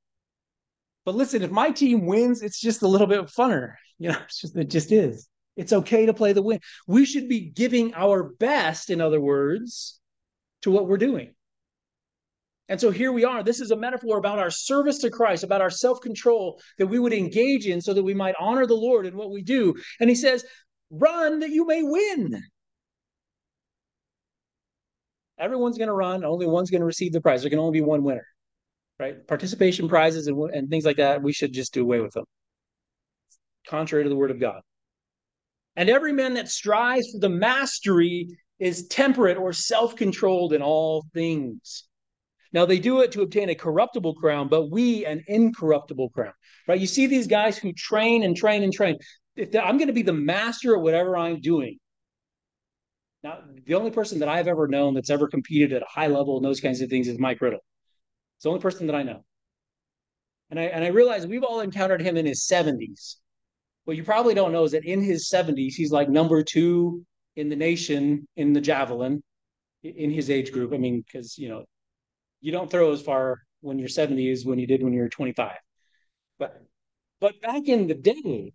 But 1.05 1.17
listen, 1.17 1.43
if 1.43 1.51
my 1.51 1.73
team 1.73 2.07
wins, 2.07 2.43
it's 2.43 2.61
just 2.61 2.83
a 2.83 2.89
little 2.89 3.09
bit 3.09 3.27
funner. 3.27 3.75
You 3.99 4.09
know, 4.09 4.19
it's 4.25 4.41
just, 4.41 4.57
it 4.57 4.69
just 4.69 4.91
is. 4.91 5.29
It's 5.57 5.73
okay 5.73 6.07
to 6.07 6.15
play 6.15 6.33
the 6.33 6.43
win. 6.43 6.59
We 6.89 7.05
should 7.05 7.29
be 7.29 7.39
giving 7.39 7.95
our 7.95 8.25
best, 8.25 8.91
in 8.91 9.01
other 9.01 9.21
words, 9.21 10.01
to 10.63 10.73
what 10.73 10.89
we're 10.89 10.97
doing. 10.97 11.35
And 12.73 12.81
so 12.81 12.91
here 12.91 13.13
we 13.13 13.23
are. 13.23 13.43
This 13.43 13.61
is 13.61 13.71
a 13.71 13.77
metaphor 13.77 14.17
about 14.17 14.39
our 14.39 14.49
service 14.49 14.97
to 15.01 15.11
Christ, 15.11 15.45
about 15.45 15.61
our 15.61 15.69
self 15.69 16.01
control 16.01 16.59
that 16.79 16.87
we 16.87 16.99
would 16.99 17.13
engage 17.13 17.67
in 17.67 17.83
so 17.83 17.93
that 17.93 18.03
we 18.03 18.15
might 18.15 18.35
honor 18.41 18.67
the 18.67 18.73
Lord 18.73 19.05
in 19.05 19.15
what 19.15 19.31
we 19.31 19.43
do. 19.43 19.75
And 20.01 20.09
he 20.09 20.17
says, 20.17 20.43
run 20.89 21.41
that 21.41 21.51
you 21.51 21.67
may 21.67 21.83
win. 21.83 22.43
Everyone's 25.39 25.77
going 25.77 25.89
to 25.89 25.93
run. 25.93 26.25
Only 26.25 26.47
one's 26.47 26.71
going 26.71 26.81
to 26.81 26.87
receive 26.87 27.13
the 27.13 27.21
prize. 27.21 27.43
There 27.43 27.51
can 27.51 27.59
only 27.59 27.79
be 27.79 27.85
one 27.85 28.05
winner, 28.05 28.27
right? 28.99 29.17
Participation 29.29 29.87
prizes 29.87 30.27
and, 30.27 30.39
and 30.55 30.71
things 30.71 30.87
like 30.87 30.97
that, 30.97 31.23
we 31.23 31.35
should 31.35 31.53
just 31.53 31.75
do 31.75 31.83
away 31.83 32.01
with 32.01 32.15
them. 32.15 32.25
Contrary 33.67 34.05
to 34.05 34.09
the 34.09 34.17
word 34.17 34.31
of 34.31 34.41
God. 34.41 34.63
And 35.77 35.91
every 35.91 36.15
man 36.15 36.33
that 36.35 36.49
strives 36.49 37.11
for 37.13 37.19
the 37.19 37.29
mastery 37.29 38.29
is 38.59 38.87
temperate 38.87 39.37
or 39.37 39.53
self 39.53 39.95
controlled 39.95 40.55
in 40.55 40.63
all 40.63 41.05
things. 41.13 41.87
Now 42.53 42.67
they 42.67 42.79
do 42.79 43.01
it 43.01 43.13
to 43.13 43.23
obtain 43.23 43.49
a 43.49 43.55
corruptible 43.55 44.15
crown, 44.15 44.49
but 44.49 44.71
we 44.71 45.07
an 45.07 45.25
incorruptible 45.27 46.11
crown. 46.11 46.35
Right? 46.69 46.81
You 46.81 46.87
see 46.87 47.07
these 47.07 47.27
guys 47.27 47.57
who 47.57 47.73
train 47.73 48.23
and 48.23 48.37
train 48.37 48.63
and 48.63 48.73
train. 48.73 48.99
If 49.37 49.55
I'm 49.57 49.79
going 49.79 49.89
to 49.89 49.95
be 49.95 50.03
the 50.03 50.13
master 50.13 50.77
at 50.77 50.83
whatever 50.83 51.17
I'm 51.17 51.41
doing. 51.41 51.79
Now, 53.23 53.39
the 53.67 53.75
only 53.75 53.91
person 53.91 54.19
that 54.19 54.29
I've 54.29 54.49
ever 54.49 54.67
known 54.67 54.95
that's 54.95 55.11
ever 55.11 55.29
competed 55.29 55.73
at 55.73 55.83
a 55.83 55.87
high 55.89 56.09
level 56.09 56.37
and 56.37 56.45
those 56.45 56.61
kinds 56.61 56.81
of 56.81 56.91
things 56.91 57.09
is 57.09 57.19
Mike 57.19 57.41
Riddle. 57.41 57.61
It's 58.37 58.45
the 58.45 58.51
only 58.51 58.61
person 58.61 58.87
that 58.89 58.97
I 58.97 59.05
know. 59.05 59.25
And 60.51 60.61
I 60.61 60.65
and 60.65 60.85
I 60.85 60.89
realize 60.89 61.27
we've 61.27 61.45
all 61.45 61.61
encountered 61.61 62.03
him 62.03 62.17
in 62.17 62.27
his 62.27 62.47
70s. 62.47 63.17
What 63.85 63.97
you 63.97 64.05
probably 64.05 64.35
don't 64.35 64.53
know 64.53 64.65
is 64.65 64.73
that 64.73 64.85
in 64.85 65.01
his 65.01 65.31
70s, 65.33 65.73
he's 65.75 65.91
like 65.91 66.09
number 66.09 66.43
two 66.43 67.07
in 67.37 67.49
the 67.49 67.57
nation 67.57 68.29
in 68.37 68.53
the 68.53 68.61
javelin 68.61 69.23
in 69.83 70.11
his 70.11 70.29
age 70.29 70.53
group. 70.53 70.75
I 70.75 70.77
mean, 70.77 71.03
because 71.07 71.39
you 71.39 71.49
know, 71.49 71.65
you 72.43 72.53
don't 72.53 72.71
throw 72.71 72.93
as 72.93 73.01
far 73.01 73.39
when 73.63 73.79
you're 73.79 73.89
70 73.89 74.31
as 74.31 74.45
when 74.45 74.59
you 74.59 74.67
did 74.67 74.83
when 74.83 74.93
you 74.93 75.01
were 75.01 75.09
25. 75.09 75.57
But 76.39 76.61
but 77.21 77.41
back 77.41 77.69
in 77.69 77.87
the 77.87 77.95
day, 77.95 78.53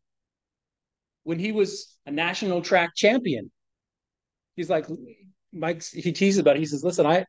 when 1.23 1.39
he 1.39 1.51
was 1.51 1.97
a 2.05 2.11
national 2.11 2.61
track 2.61 2.91
champion, 2.95 3.49
he's 4.55 4.69
like 4.69 4.85
Mike. 5.51 5.83
He 5.83 6.11
teases 6.11 6.38
about. 6.38 6.57
it. 6.57 6.59
He 6.59 6.65
says, 6.65 6.83
"Listen, 6.83 7.05
I 7.05 7.25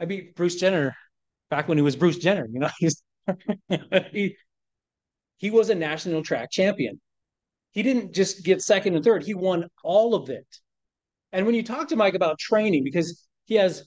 I 0.00 0.06
beat 0.06 0.34
Bruce 0.34 0.56
Jenner 0.56 0.96
back 1.50 1.68
when 1.68 1.78
he 1.78 1.82
was 1.82 1.96
Bruce 1.96 2.18
Jenner. 2.18 2.48
You 2.50 2.60
know, 2.60 2.70
he's 2.78 3.02
he 4.10 4.36
he 5.36 5.50
was 5.50 5.70
a 5.70 5.74
national 5.74 6.22
track 6.22 6.50
champion. 6.50 7.00
He 7.72 7.82
didn't 7.82 8.14
just 8.14 8.44
get 8.44 8.62
second 8.62 8.94
and 8.94 9.04
third. 9.04 9.24
He 9.24 9.34
won 9.34 9.68
all 9.82 10.14
of 10.14 10.30
it. 10.30 10.46
And 11.32 11.44
when 11.44 11.54
you 11.54 11.62
talk 11.62 11.88
to 11.88 11.96
Mike 11.96 12.14
about 12.14 12.38
training, 12.38 12.84
because 12.84 13.26
he 13.46 13.56
has 13.56 13.84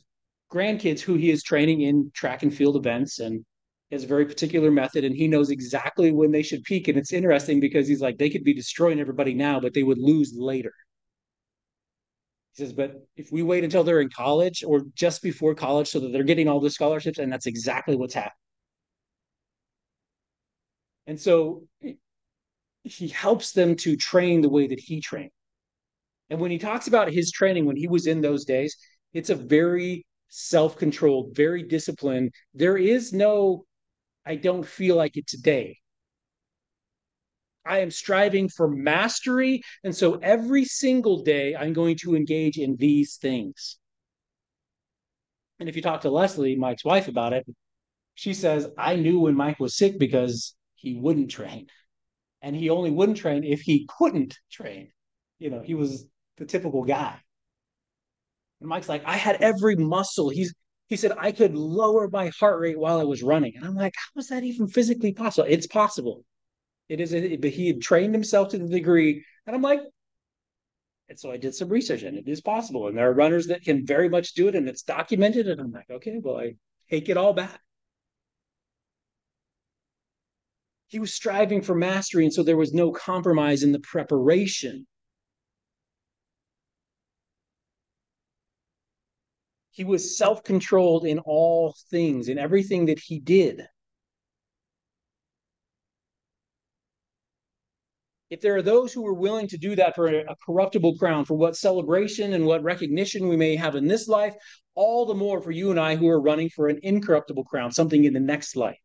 grandkids 0.51 1.01
who 1.01 1.15
he 1.15 1.29
is 1.29 1.43
training 1.43 1.81
in 1.81 2.11
track 2.13 2.43
and 2.43 2.53
field 2.53 2.75
events 2.75 3.19
and 3.19 3.45
he 3.89 3.95
has 3.95 4.03
a 4.03 4.07
very 4.07 4.25
particular 4.25 4.69
method 4.69 5.05
and 5.05 5.15
he 5.15 5.27
knows 5.27 5.49
exactly 5.49 6.11
when 6.11 6.31
they 6.31 6.43
should 6.43 6.63
peak. 6.63 6.87
And 6.87 6.97
it's 6.97 7.13
interesting 7.13 7.59
because 7.59 7.87
he's 7.87 8.01
like, 8.01 8.17
they 8.17 8.29
could 8.29 8.43
be 8.43 8.53
destroying 8.53 8.99
everybody 8.99 9.33
now, 9.33 9.59
but 9.59 9.73
they 9.73 9.83
would 9.83 9.97
lose 9.97 10.33
later. 10.35 10.73
He 12.53 12.63
says, 12.63 12.73
but 12.73 13.05
if 13.15 13.31
we 13.31 13.43
wait 13.43 13.63
until 13.63 13.83
they're 13.83 14.01
in 14.01 14.09
college 14.09 14.63
or 14.65 14.81
just 14.95 15.21
before 15.21 15.55
college 15.55 15.87
so 15.87 15.99
that 15.99 16.11
they're 16.11 16.23
getting 16.23 16.47
all 16.47 16.59
the 16.59 16.69
scholarships, 16.69 17.19
and 17.19 17.31
that's 17.31 17.45
exactly 17.45 17.95
what's 17.95 18.15
happening. 18.15 18.33
And 21.05 21.19
so 21.19 21.63
he 22.83 23.07
helps 23.07 23.51
them 23.51 23.75
to 23.75 23.95
train 23.95 24.41
the 24.41 24.49
way 24.49 24.67
that 24.67 24.79
he 24.79 24.99
trained. 24.99 25.31
And 26.29 26.39
when 26.39 26.51
he 26.51 26.57
talks 26.57 26.87
about 26.87 27.11
his 27.11 27.31
training 27.31 27.65
when 27.65 27.77
he 27.77 27.87
was 27.87 28.07
in 28.07 28.21
those 28.21 28.43
days, 28.43 28.75
it's 29.13 29.29
a 29.29 29.35
very 29.35 30.05
self 30.29 30.77
controlled, 30.77 31.35
very 31.35 31.63
disciplined. 31.63 32.33
There 32.53 32.77
is 32.77 33.13
no, 33.13 33.65
I 34.25 34.35
don't 34.35 34.65
feel 34.65 34.95
like 34.95 35.17
it 35.17 35.27
today. 35.27 35.77
I 37.65 37.79
am 37.79 37.91
striving 37.91 38.47
for 38.47 38.69
mastery. 38.69 39.61
And 39.83 39.95
so 39.95 40.15
every 40.15 40.63
single 40.63 41.23
day, 41.23 41.55
I'm 41.55 41.73
going 41.73 41.97
to 41.97 42.15
engage 42.15 42.57
in 42.57 42.77
these 42.77 43.17
things. 43.17 43.77
And 45.59 45.67
if 45.67 45.75
you 45.75 45.81
talk 45.81 46.01
to 46.01 46.09
Leslie, 46.09 46.55
Mike's 46.55 46.85
wife, 46.85 47.07
about 47.07 47.33
it, 47.33 47.45
she 48.15 48.33
says, 48.33 48.69
I 48.77 48.95
knew 48.95 49.19
when 49.19 49.35
Mike 49.35 49.59
was 49.59 49.75
sick 49.75 49.99
because 49.99 50.55
he 50.75 50.95
wouldn't 50.95 51.29
train. 51.29 51.67
And 52.41 52.55
he 52.55 52.69
only 52.69 52.91
wouldn't 52.91 53.17
train 53.17 53.43
if 53.43 53.61
he 53.61 53.87
couldn't 53.97 54.37
train. 54.51 54.91
You 55.39 55.49
know, 55.49 55.61
he 55.61 55.73
was 55.73 56.05
the 56.37 56.45
typical 56.45 56.83
guy. 56.83 57.19
And 58.59 58.69
Mike's 58.69 58.89
like, 58.89 59.03
I 59.05 59.17
had 59.17 59.41
every 59.41 59.75
muscle. 59.75 60.29
He's 60.29 60.53
he 60.87 60.95
said 60.95 61.11
I 61.17 61.31
could 61.33 61.53
lower 61.53 62.09
my 62.09 62.31
heart 62.39 62.59
rate 62.59 62.79
while 62.79 62.99
I 62.99 63.03
was 63.03 63.21
running. 63.21 63.53
And 63.55 63.65
I'm 63.65 63.75
like, 63.75 63.93
how 63.95 64.19
is 64.19 64.29
that 64.29 64.43
even 64.43 64.67
physically 64.67 65.11
possible? 65.11 65.47
It's 65.49 65.67
possible. 65.67 66.23
It 66.87 67.01
is, 67.01 67.11
but 67.39 67.49
he 67.49 67.67
had 67.67 67.81
trained 67.81 68.13
himself 68.13 68.49
to 68.49 68.57
the 68.57 68.67
degree. 68.67 69.25
And 69.45 69.55
I'm 69.55 69.61
like, 69.61 69.81
and 71.09 71.19
so 71.19 71.31
I 71.31 71.37
did 71.37 71.55
some 71.55 71.69
research 71.69 72.03
and 72.03 72.17
it 72.17 72.27
is 72.27 72.41
possible. 72.41 72.87
And 72.87 72.97
there 72.97 73.09
are 73.09 73.13
runners 73.13 73.47
that 73.47 73.63
can 73.63 73.85
very 73.85 74.07
much 74.09 74.33
do 74.33 74.47
it 74.47 74.55
and 74.55 74.67
it's 74.67 74.83
documented. 74.83 75.47
And 75.47 75.59
I'm 75.59 75.71
like, 75.71 75.89
okay, 75.89 76.19
well, 76.21 76.37
I 76.37 76.55
take 76.89 77.09
it 77.09 77.17
all 77.17 77.33
back. 77.33 77.59
He 80.87 80.99
was 80.99 81.13
striving 81.13 81.61
for 81.61 81.75
mastery. 81.75 82.23
And 82.23 82.33
so 82.33 82.43
there 82.43 82.55
was 82.55 82.73
no 82.73 82.91
compromise 82.91 83.63
in 83.63 83.73
the 83.73 83.79
preparation. 83.79 84.87
He 89.77 89.83
was 89.83 90.17
self 90.17 90.43
controlled 90.43 91.05
in 91.05 91.19
all 91.19 91.75
things, 91.91 92.29
in 92.29 92.39
everything 92.39 92.87
that 92.87 92.97
he 92.97 93.19
did. 93.19 93.67
If 98.31 98.41
there 98.41 98.55
are 98.55 98.63
those 98.63 98.91
who 98.91 99.05
are 99.05 99.13
willing 99.13 99.47
to 99.49 99.57
do 99.59 99.75
that 99.75 99.93
for 99.93 100.07
a 100.07 100.35
corruptible 100.43 100.97
crown, 100.97 101.25
for 101.25 101.35
what 101.35 101.55
celebration 101.55 102.33
and 102.33 102.47
what 102.47 102.63
recognition 102.63 103.27
we 103.27 103.37
may 103.37 103.55
have 103.55 103.75
in 103.75 103.87
this 103.87 104.07
life, 104.07 104.33
all 104.73 105.05
the 105.05 105.13
more 105.13 105.41
for 105.41 105.51
you 105.51 105.69
and 105.69 105.79
I 105.79 105.95
who 105.95 106.09
are 106.09 106.19
running 106.19 106.49
for 106.49 106.69
an 106.69 106.79
incorruptible 106.81 107.43
crown, 107.43 107.71
something 107.71 108.03
in 108.03 108.13
the 108.13 108.19
next 108.19 108.55
life, 108.55 108.81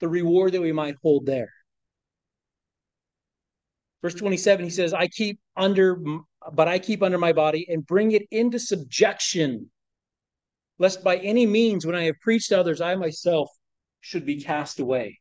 the 0.00 0.08
reward 0.08 0.52
that 0.52 0.60
we 0.60 0.70
might 0.70 0.96
hold 1.02 1.24
there. 1.24 1.50
Verse 4.02 4.14
27, 4.14 4.66
he 4.66 4.70
says, 4.70 4.92
I 4.92 5.08
keep 5.08 5.40
under, 5.56 5.98
but 6.52 6.68
I 6.68 6.78
keep 6.78 7.02
under 7.02 7.16
my 7.16 7.32
body 7.32 7.66
and 7.70 7.86
bring 7.86 8.12
it 8.12 8.26
into 8.30 8.58
subjection 8.58 9.70
lest 10.78 11.02
by 11.02 11.16
any 11.18 11.46
means, 11.46 11.84
when 11.84 11.96
I 11.96 12.04
have 12.04 12.20
preached 12.20 12.50
to 12.50 12.58
others, 12.58 12.80
I 12.80 12.94
myself 12.94 13.50
should 14.00 14.24
be 14.24 14.40
cast 14.42 14.80
away. 14.80 15.18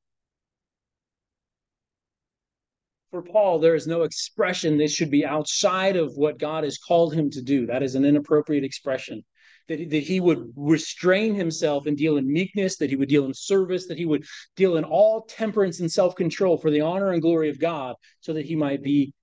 For 3.11 3.21
Paul, 3.21 3.59
there 3.59 3.75
is 3.75 3.87
no 3.87 4.03
expression 4.03 4.77
that 4.77 4.91
should 4.91 5.09
be 5.09 5.25
outside 5.25 5.95
of 5.95 6.15
what 6.15 6.37
God 6.37 6.63
has 6.63 6.77
called 6.77 7.13
him 7.13 7.29
to 7.31 7.41
do. 7.41 7.65
That 7.65 7.81
is 7.81 7.95
an 7.95 8.05
inappropriate 8.05 8.63
expression. 8.63 9.23
That, 9.69 9.89
that 9.89 10.03
he 10.03 10.19
would 10.19 10.53
restrain 10.55 11.33
himself 11.33 11.87
and 11.87 11.97
deal 11.97 12.17
in 12.17 12.31
meekness, 12.31 12.77
that 12.77 12.89
he 12.89 12.95
would 12.95 13.09
deal 13.09 13.25
in 13.25 13.33
service, 13.33 13.87
that 13.87 13.97
he 13.97 14.05
would 14.05 14.25
deal 14.55 14.77
in 14.77 14.83
all 14.83 15.23
temperance 15.23 15.79
and 15.79 15.91
self 15.91 16.15
control 16.15 16.57
for 16.57 16.69
the 16.69 16.81
honor 16.81 17.11
and 17.11 17.21
glory 17.21 17.49
of 17.49 17.59
God, 17.59 17.95
so 18.19 18.33
that 18.33 18.45
he 18.45 18.55
might 18.55 18.83
be 18.83 19.13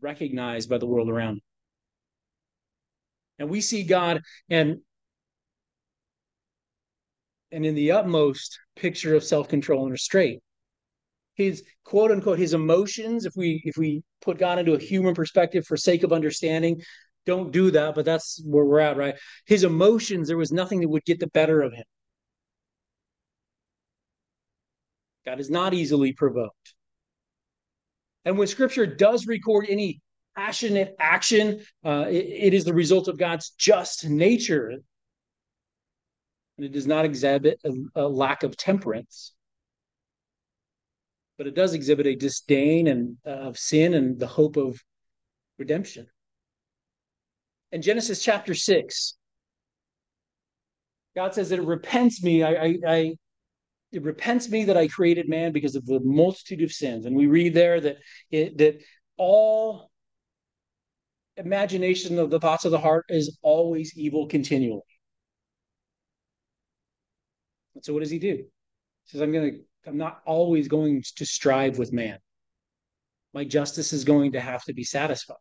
recognized 0.00 0.68
by 0.68 0.78
the 0.78 0.86
world 0.86 1.08
around 1.08 1.36
him. 1.36 1.45
And 3.38 3.48
we 3.50 3.60
see 3.60 3.82
God 3.82 4.22
and 4.48 4.78
and 7.52 7.64
in 7.64 7.74
the 7.74 7.92
utmost 7.92 8.58
picture 8.74 9.14
of 9.14 9.24
self-control 9.24 9.84
and 9.84 9.92
restraint. 9.92 10.42
His 11.34 11.62
quote 11.84 12.10
unquote 12.10 12.38
his 12.38 12.54
emotions, 12.54 13.24
if 13.26 13.34
we 13.36 13.62
if 13.64 13.76
we 13.76 14.02
put 14.20 14.38
God 14.38 14.58
into 14.58 14.74
a 14.74 14.78
human 14.78 15.14
perspective 15.14 15.66
for 15.66 15.76
sake 15.76 16.02
of 16.02 16.12
understanding, 16.12 16.80
don't 17.26 17.52
do 17.52 17.70
that, 17.72 17.94
but 17.94 18.04
that's 18.04 18.42
where 18.44 18.64
we're 18.64 18.80
at, 18.80 18.96
right? 18.96 19.16
His 19.46 19.64
emotions, 19.64 20.28
there 20.28 20.36
was 20.36 20.52
nothing 20.52 20.80
that 20.80 20.88
would 20.88 21.04
get 21.04 21.20
the 21.20 21.26
better 21.28 21.60
of 21.60 21.72
him. 21.72 21.84
God 25.26 25.40
is 25.40 25.50
not 25.50 25.74
easily 25.74 26.12
provoked. 26.12 26.74
And 28.24 28.38
when 28.38 28.46
scripture 28.46 28.86
does 28.86 29.26
record 29.26 29.66
any 29.68 30.00
passionate 30.36 30.94
action. 30.98 31.60
Uh, 31.84 32.06
it, 32.08 32.26
it 32.26 32.54
is 32.54 32.64
the 32.64 32.74
result 32.74 33.08
of 33.08 33.18
God's 33.18 33.50
just 33.50 34.08
nature. 34.08 34.68
And 34.68 36.66
it 36.66 36.72
does 36.72 36.86
not 36.86 37.04
exhibit 37.04 37.60
a, 37.64 38.02
a 38.02 38.08
lack 38.08 38.42
of 38.42 38.56
temperance, 38.56 39.34
but 41.36 41.46
it 41.46 41.54
does 41.54 41.74
exhibit 41.74 42.06
a 42.06 42.14
disdain 42.14 42.86
and 42.86 43.16
uh, 43.26 43.30
of 43.30 43.58
sin 43.58 43.94
and 43.94 44.18
the 44.18 44.26
hope 44.26 44.56
of 44.56 44.80
redemption. 45.58 46.06
In 47.72 47.82
Genesis 47.82 48.22
chapter 48.22 48.54
6, 48.54 49.16
God 51.14 51.34
says 51.34 51.48
that 51.48 51.58
it 51.58 51.66
repents 51.66 52.22
me. 52.22 52.42
I, 52.42 52.50
I, 52.50 52.78
I 52.86 53.14
it 53.92 54.02
repents 54.02 54.48
me 54.50 54.64
that 54.64 54.76
I 54.76 54.88
created 54.88 55.28
man 55.28 55.52
because 55.52 55.74
of 55.74 55.86
the 55.86 56.00
multitude 56.00 56.62
of 56.62 56.72
sins. 56.72 57.06
And 57.06 57.16
we 57.16 57.26
read 57.26 57.54
there 57.54 57.80
that 57.80 57.96
it, 58.30 58.58
that 58.58 58.82
all 59.16 59.90
imagination 61.36 62.18
of 62.18 62.30
the 62.30 62.40
thoughts 62.40 62.64
of 62.64 62.70
the 62.70 62.78
heart 62.78 63.04
is 63.08 63.38
always 63.42 63.96
evil 63.96 64.26
continually. 64.26 64.80
And 67.74 67.84
so 67.84 67.92
what 67.92 68.00
does 68.00 68.10
he 68.10 68.18
do? 68.18 68.36
He 68.36 68.46
says, 69.04 69.20
I'm 69.20 69.32
gonna, 69.32 69.52
I'm 69.86 69.98
not 69.98 70.22
always 70.24 70.68
going 70.68 71.02
to 71.16 71.26
strive 71.26 71.78
with 71.78 71.92
man. 71.92 72.18
My 73.34 73.44
justice 73.44 73.92
is 73.92 74.04
going 74.04 74.32
to 74.32 74.40
have 74.40 74.64
to 74.64 74.72
be 74.72 74.82
satisfied. 74.82 75.36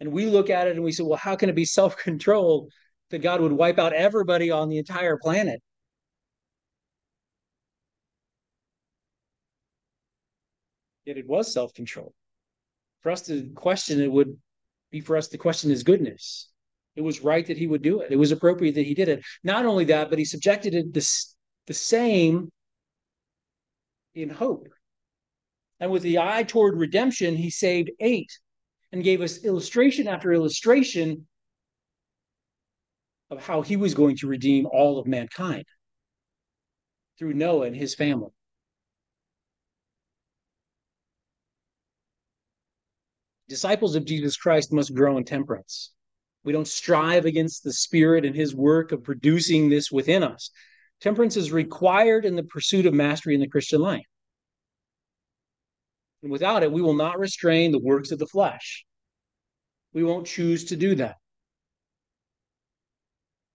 And 0.00 0.12
we 0.12 0.26
look 0.26 0.48
at 0.48 0.68
it 0.68 0.76
and 0.76 0.84
we 0.84 0.92
say, 0.92 1.02
well, 1.02 1.18
how 1.18 1.36
can 1.36 1.48
it 1.48 1.54
be 1.56 1.64
self 1.64 1.96
control 1.96 2.68
that 3.10 3.18
God 3.18 3.40
would 3.40 3.52
wipe 3.52 3.78
out 3.78 3.92
everybody 3.92 4.50
on 4.50 4.68
the 4.68 4.78
entire 4.78 5.18
planet? 5.18 5.60
Yet 11.04 11.18
it 11.18 11.26
was 11.26 11.52
self 11.52 11.74
control. 11.74 12.14
For 13.02 13.10
us 13.10 13.22
to 13.22 13.50
question 13.54 14.00
it 14.00 14.10
would 14.10 14.36
be 14.90 15.00
for 15.00 15.16
us 15.16 15.28
to 15.28 15.38
question 15.38 15.70
his 15.70 15.82
goodness. 15.82 16.48
It 16.96 17.02
was 17.02 17.20
right 17.20 17.46
that 17.46 17.56
he 17.56 17.66
would 17.66 17.82
do 17.82 18.00
it. 18.00 18.10
It 18.10 18.16
was 18.16 18.32
appropriate 18.32 18.74
that 18.74 18.86
he 18.86 18.94
did 18.94 19.08
it. 19.08 19.24
Not 19.44 19.66
only 19.66 19.84
that, 19.86 20.10
but 20.10 20.18
he 20.18 20.24
subjected 20.24 20.74
it 20.74 20.92
the, 20.92 21.08
the 21.66 21.74
same 21.74 22.50
in 24.14 24.28
hope. 24.28 24.68
And 25.80 25.92
with 25.92 26.02
the 26.02 26.18
eye 26.18 26.42
toward 26.42 26.76
redemption, 26.76 27.36
he 27.36 27.50
saved 27.50 27.90
eight 28.00 28.30
and 28.90 29.04
gave 29.04 29.20
us 29.20 29.44
illustration 29.44 30.08
after 30.08 30.32
illustration 30.32 31.26
of 33.30 33.44
how 33.44 33.62
he 33.62 33.76
was 33.76 33.94
going 33.94 34.16
to 34.16 34.26
redeem 34.26 34.66
all 34.66 34.98
of 34.98 35.06
mankind 35.06 35.64
through 37.18 37.34
Noah 37.34 37.66
and 37.66 37.76
his 37.76 37.94
family. 37.94 38.30
Disciples 43.48 43.96
of 43.96 44.04
Jesus 44.04 44.36
Christ 44.36 44.72
must 44.72 44.94
grow 44.94 45.16
in 45.16 45.24
temperance. 45.24 45.92
We 46.44 46.52
don't 46.52 46.68
strive 46.68 47.24
against 47.24 47.64
the 47.64 47.72
Spirit 47.72 48.24
and 48.24 48.34
His 48.34 48.54
work 48.54 48.92
of 48.92 49.02
producing 49.02 49.68
this 49.68 49.90
within 49.90 50.22
us. 50.22 50.50
Temperance 51.00 51.36
is 51.36 51.52
required 51.52 52.24
in 52.24 52.36
the 52.36 52.42
pursuit 52.42 52.86
of 52.86 52.94
mastery 52.94 53.34
in 53.34 53.40
the 53.40 53.48
Christian 53.48 53.80
life. 53.80 54.06
And 56.22 56.32
without 56.32 56.62
it, 56.62 56.72
we 56.72 56.82
will 56.82 56.94
not 56.94 57.18
restrain 57.18 57.70
the 57.70 57.78
works 57.78 58.10
of 58.10 58.18
the 58.18 58.26
flesh. 58.26 58.84
We 59.92 60.02
won't 60.02 60.26
choose 60.26 60.64
to 60.66 60.76
do 60.76 60.94
that. 60.96 61.16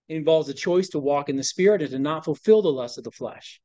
It 0.08 0.16
involves 0.16 0.50
a 0.50 0.54
choice 0.54 0.90
to 0.90 1.00
walk 1.00 1.30
in 1.30 1.36
the 1.36 1.44
Spirit 1.44 1.82
and 1.82 1.92
to 1.92 2.00
not 2.00 2.26
fulfill 2.26 2.62
the 2.62 2.72
lust 2.72 2.98
of 2.98 3.04
the 3.04 3.12
flesh. 3.12 3.62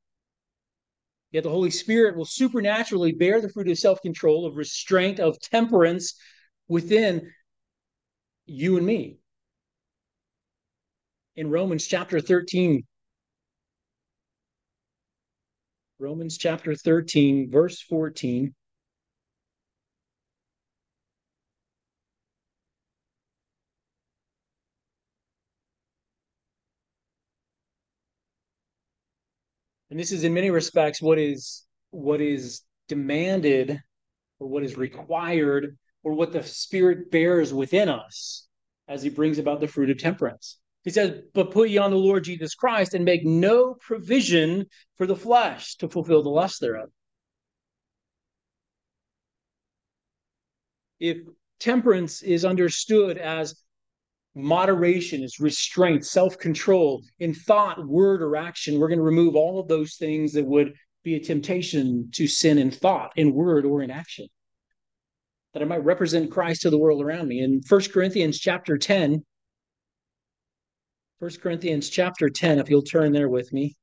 Yet 1.30 1.44
the 1.44 1.50
Holy 1.50 1.70
Spirit 1.70 2.16
will 2.16 2.24
supernaturally 2.24 3.12
bear 3.12 3.40
the 3.40 3.50
fruit 3.50 3.68
of 3.68 3.78
self 3.78 4.00
control, 4.00 4.46
of 4.46 4.56
restraint, 4.56 5.20
of 5.20 5.38
temperance 5.40 6.14
within 6.68 7.32
you 8.46 8.76
and 8.78 8.86
me. 8.86 9.18
In 11.36 11.50
Romans 11.50 11.86
chapter 11.86 12.20
13, 12.20 12.84
Romans 15.98 16.38
chapter 16.38 16.74
13, 16.74 17.50
verse 17.50 17.82
14. 17.82 18.54
This 29.98 30.12
is 30.12 30.24
in 30.24 30.34
many 30.34 30.50
respects 30.50 31.02
what 31.02 31.18
is 31.18 31.64
what 31.90 32.20
is 32.20 32.62
demanded 32.88 33.82
or 34.38 34.48
what 34.48 34.62
is 34.62 34.76
required 34.76 35.76
or 36.02 36.12
what 36.12 36.32
the 36.32 36.42
spirit 36.42 37.10
bears 37.10 37.52
within 37.52 37.88
us 37.88 38.46
as 38.86 39.02
he 39.02 39.10
brings 39.10 39.38
about 39.38 39.60
the 39.60 39.66
fruit 39.68 39.90
of 39.90 39.98
temperance. 39.98 40.58
He 40.84 40.90
says 40.90 41.22
but 41.34 41.50
put 41.50 41.68
ye 41.68 41.78
on 41.78 41.90
the 41.90 41.96
lord 41.96 42.24
jesus 42.24 42.54
christ 42.54 42.94
and 42.94 43.04
make 43.04 43.24
no 43.24 43.74
provision 43.74 44.66
for 44.96 45.06
the 45.06 45.16
flesh 45.16 45.76
to 45.76 45.88
fulfill 45.88 46.22
the 46.22 46.30
lust 46.30 46.60
thereof. 46.60 46.88
If 51.00 51.18
temperance 51.60 52.22
is 52.22 52.44
understood 52.44 53.18
as 53.18 53.54
moderation 54.38 55.22
is 55.22 55.40
restraint, 55.40 56.06
self 56.06 56.38
control 56.38 57.02
in 57.18 57.34
thought, 57.34 57.86
word, 57.86 58.22
or 58.22 58.36
action. 58.36 58.78
We're 58.78 58.88
going 58.88 58.98
to 58.98 59.04
remove 59.04 59.34
all 59.34 59.58
of 59.58 59.68
those 59.68 59.96
things 59.96 60.32
that 60.32 60.46
would 60.46 60.74
be 61.02 61.16
a 61.16 61.20
temptation 61.20 62.10
to 62.14 62.26
sin 62.26 62.58
in 62.58 62.70
thought, 62.70 63.12
in 63.16 63.34
word, 63.34 63.64
or 63.64 63.82
in 63.82 63.90
action. 63.90 64.26
That 65.54 65.62
I 65.62 65.66
might 65.66 65.84
represent 65.84 66.30
Christ 66.30 66.62
to 66.62 66.70
the 66.70 66.78
world 66.78 67.02
around 67.02 67.28
me. 67.28 67.40
In 67.40 67.60
1 67.66 67.80
Corinthians 67.92 68.38
chapter 68.38 68.76
10, 68.76 69.24
1 71.18 71.30
Corinthians 71.42 71.88
chapter 71.88 72.28
10, 72.28 72.58
if 72.58 72.70
you'll 72.70 72.82
turn 72.82 73.12
there 73.12 73.28
with 73.28 73.52
me. 73.52 73.77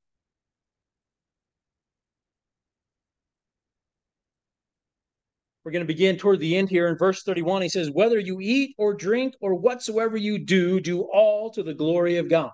We're 5.66 5.72
going 5.72 5.82
to 5.82 5.88
begin 5.92 6.18
toward 6.18 6.40
the 6.40 6.56
end 6.56 6.70
here 6.70 6.88
in 6.88 6.96
verse 6.96 7.24
31. 7.24 7.64
He 7.64 7.70
says, 7.70 7.90
Whether 7.90 8.20
you 8.20 8.40
eat 8.40 8.76
or 8.78 8.94
drink 8.94 9.34
or 9.42 9.56
whatsoever 9.56 10.16
you 10.16 10.38
do, 10.38 10.80
do 10.80 11.02
all 11.12 11.50
to 11.50 11.64
the 11.64 11.74
glory 11.74 12.18
of 12.18 12.30
God. 12.30 12.52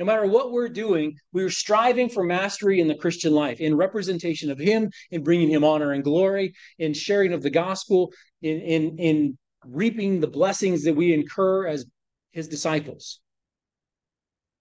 No 0.00 0.04
matter 0.04 0.26
what 0.26 0.50
we're 0.50 0.68
doing, 0.68 1.16
we're 1.32 1.50
striving 1.50 2.08
for 2.08 2.24
mastery 2.24 2.80
in 2.80 2.88
the 2.88 2.96
Christian 2.96 3.32
life, 3.32 3.60
in 3.60 3.76
representation 3.76 4.50
of 4.50 4.58
Him, 4.58 4.90
in 5.12 5.22
bringing 5.22 5.48
Him 5.48 5.62
honor 5.62 5.92
and 5.92 6.02
glory, 6.02 6.54
in 6.80 6.92
sharing 6.92 7.32
of 7.32 7.42
the 7.42 7.50
gospel, 7.50 8.12
in, 8.42 8.60
in, 8.60 8.98
in 8.98 9.38
reaping 9.64 10.18
the 10.18 10.26
blessings 10.26 10.82
that 10.82 10.96
we 10.96 11.14
incur 11.14 11.68
as 11.68 11.86
His 12.32 12.48
disciples 12.48 13.20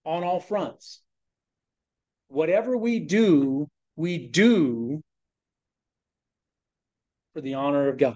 on 0.06 0.24
all 0.24 0.40
fronts. 0.40 1.02
Whatever 2.28 2.78
we 2.78 3.00
do, 3.00 3.68
we 3.96 4.28
do 4.28 5.02
for 7.34 7.42
the 7.42 7.56
honor 7.56 7.90
of 7.90 7.98
God. 7.98 8.16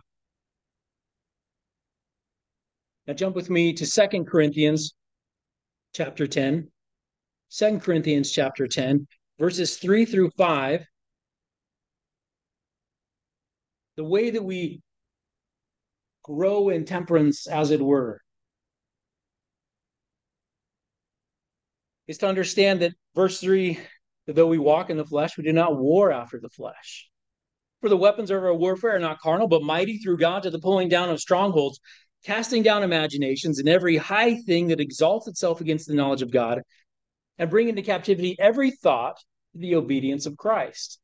Now 3.07 3.13
jump 3.13 3.35
with 3.35 3.49
me 3.49 3.73
to 3.73 3.85
Second 3.85 4.27
Corinthians 4.27 4.93
chapter 5.93 6.27
10. 6.27 6.69
2 7.49 7.79
Corinthians 7.79 8.31
chapter 8.31 8.67
10, 8.67 9.07
verses 9.39 9.77
3 9.77 10.05
through 10.05 10.29
5. 10.37 10.85
The 13.95 14.03
way 14.03 14.29
that 14.29 14.43
we 14.43 14.81
grow 16.23 16.69
in 16.69 16.83
temperance, 16.83 17.47
as 17.47 17.71
it 17.71 17.81
were, 17.81 18.21
is 22.07 22.17
to 22.19 22.27
understand 22.27 22.81
that 22.81 22.93
verse 23.15 23.39
3 23.39 23.79
that 24.27 24.35
though 24.35 24.47
we 24.47 24.57
walk 24.57 24.89
in 24.89 24.97
the 24.97 25.05
flesh, 25.05 25.37
we 25.37 25.43
do 25.45 25.53
not 25.53 25.77
war 25.77 26.11
after 26.11 26.39
the 26.39 26.49
flesh. 26.49 27.09
For 27.81 27.89
the 27.89 27.97
weapons 27.97 28.31
of 28.31 28.43
our 28.43 28.53
warfare 28.53 28.95
are 28.95 28.99
not 28.99 29.19
carnal, 29.19 29.47
but 29.47 29.61
mighty 29.61 29.97
through 29.97 30.17
God 30.17 30.43
to 30.43 30.49
the 30.49 30.59
pulling 30.59 30.89
down 30.89 31.09
of 31.09 31.19
strongholds, 31.19 31.79
casting 32.23 32.63
down 32.63 32.83
imaginations 32.83 33.59
and 33.59 33.69
every 33.69 33.97
high 33.97 34.35
thing 34.35 34.67
that 34.67 34.79
exalts 34.79 35.27
itself 35.27 35.61
against 35.61 35.87
the 35.87 35.93
knowledge 35.93 36.23
of 36.23 36.31
God, 36.31 36.61
and 37.37 37.49
bring 37.49 37.69
into 37.69 37.83
captivity 37.83 38.35
every 38.39 38.71
thought 38.71 39.17
to 39.53 39.59
the 39.59 39.75
obedience 39.75 40.25
of 40.25 40.37
Christ. 40.37 40.99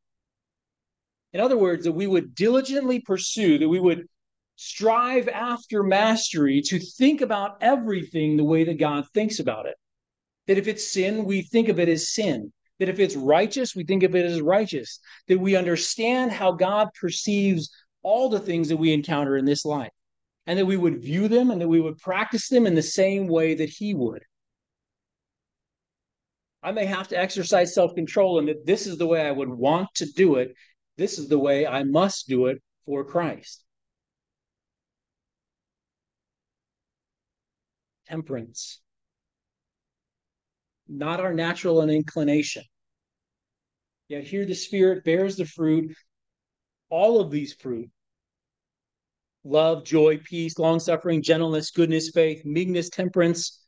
In 1.32 1.40
other 1.40 1.58
words, 1.58 1.84
that 1.86 1.91
we 1.91 2.08
would 2.08 2.34
diligently 2.34 3.00
pursue, 3.00 3.60
that 3.60 3.70
we 3.70 3.80
would 3.80 4.08
strive 4.56 5.28
after 5.28 5.84
mastery 5.84 6.62
to 6.62 6.80
think 6.80 7.22
about 7.22 7.58
everything 7.62 8.36
the 8.36 8.44
way 8.44 8.64
that 8.64 8.80
God 8.80 9.06
thinks 9.14 9.40
about 9.40 9.68
it. 9.68 9.76
That 10.48 10.58
if 10.58 10.68
it's 10.68 10.91
sin, 10.91 11.26
we 11.26 11.44
think 11.44 11.70
of 11.70 11.80
it 11.80 11.90
as 11.90 12.14
sin 12.14 12.52
that 12.80 12.90
if 12.90 13.00
it's 13.00 13.16
righteous, 13.16 13.76
we 13.76 13.84
think 13.84 14.04
of 14.04 14.16
it 14.16 14.26
as 14.26 14.41
righteous, 14.41 15.00
that 15.28 15.40
we 15.40 15.56
understand 15.56 16.32
how 16.32 16.52
God 16.52 16.90
perceives 17.00 17.72
all 18.02 18.30
the 18.30 18.40
things 18.40 18.70
that 18.70 18.78
we 18.78 18.94
encounter 18.94 19.38
in 19.38 19.45
this 19.45 19.66
life, 19.66 19.91
and 20.48 20.60
that 20.60 20.66
we 20.66 20.78
would 20.78 21.02
view 21.02 21.28
them 21.28 21.52
and 21.52 21.62
that 21.62 21.68
we 21.68 21.82
would 21.82 21.98
practice 21.98 22.50
them 22.50 22.68
in 22.68 22.76
the 22.76 22.82
same 22.82 23.28
way 23.28 23.56
that 23.56 23.70
He 23.70 23.94
would. 23.94 24.24
I 26.62 26.72
may 26.72 26.86
have 26.86 27.10
to 27.10 27.18
exercise 27.18 27.74
self 27.74 27.94
control, 27.94 28.40
and 28.40 28.48
that 28.48 28.66
this 28.66 28.88
is 28.88 28.98
the 28.98 29.08
way 29.08 29.22
I 29.22 29.32
would 29.32 29.50
want 29.50 29.90
to 29.95 30.06
do 30.06 30.36
it. 30.36 30.56
This 30.98 31.20
is 31.20 31.28
the 31.28 31.40
way 31.40 31.68
I 31.68 31.84
must 31.84 32.28
do 32.28 32.48
it 32.48 32.62
for 32.86 33.04
Christ. 33.04 33.64
Temperance, 38.08 38.80
not 40.88 41.20
our 41.20 41.34
natural 41.34 41.82
inclination. 41.90 42.64
Yet 44.08 44.26
here 44.26 44.46
the 44.46 44.56
Spirit 44.56 45.04
bears 45.04 45.36
the 45.36 45.46
fruit, 45.46 45.96
all 46.90 47.20
of 47.20 47.32
these 47.32 47.54
fruit 47.54 47.90
love, 49.46 49.84
joy, 49.84 50.18
peace, 50.24 50.58
long 50.58 50.80
suffering, 50.80 51.22
gentleness, 51.22 51.72
goodness, 51.72 52.12
faith, 52.12 52.46
meekness, 52.46 52.90
temperance. 52.90 53.60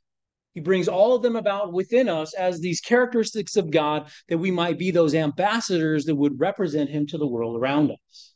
He 0.53 0.61
brings 0.61 0.87
all 0.87 1.15
of 1.15 1.21
them 1.21 1.35
about 1.35 1.73
within 1.73 2.07
us 2.07 2.33
as 2.33 2.59
these 2.59 2.79
characteristics 2.79 3.57
of 3.57 3.71
God 3.71 4.09
that 4.29 4.37
we 4.37 4.51
might 4.51 4.79
be 4.79 4.89
those 4.89 5.13
ambassadors 5.13 6.05
that 6.05 6.15
would 6.15 6.39
represent 6.39 6.89
Him 6.89 7.05
to 7.07 7.17
the 7.17 7.27
world 7.27 7.57
around 7.57 7.91
us. 7.91 8.33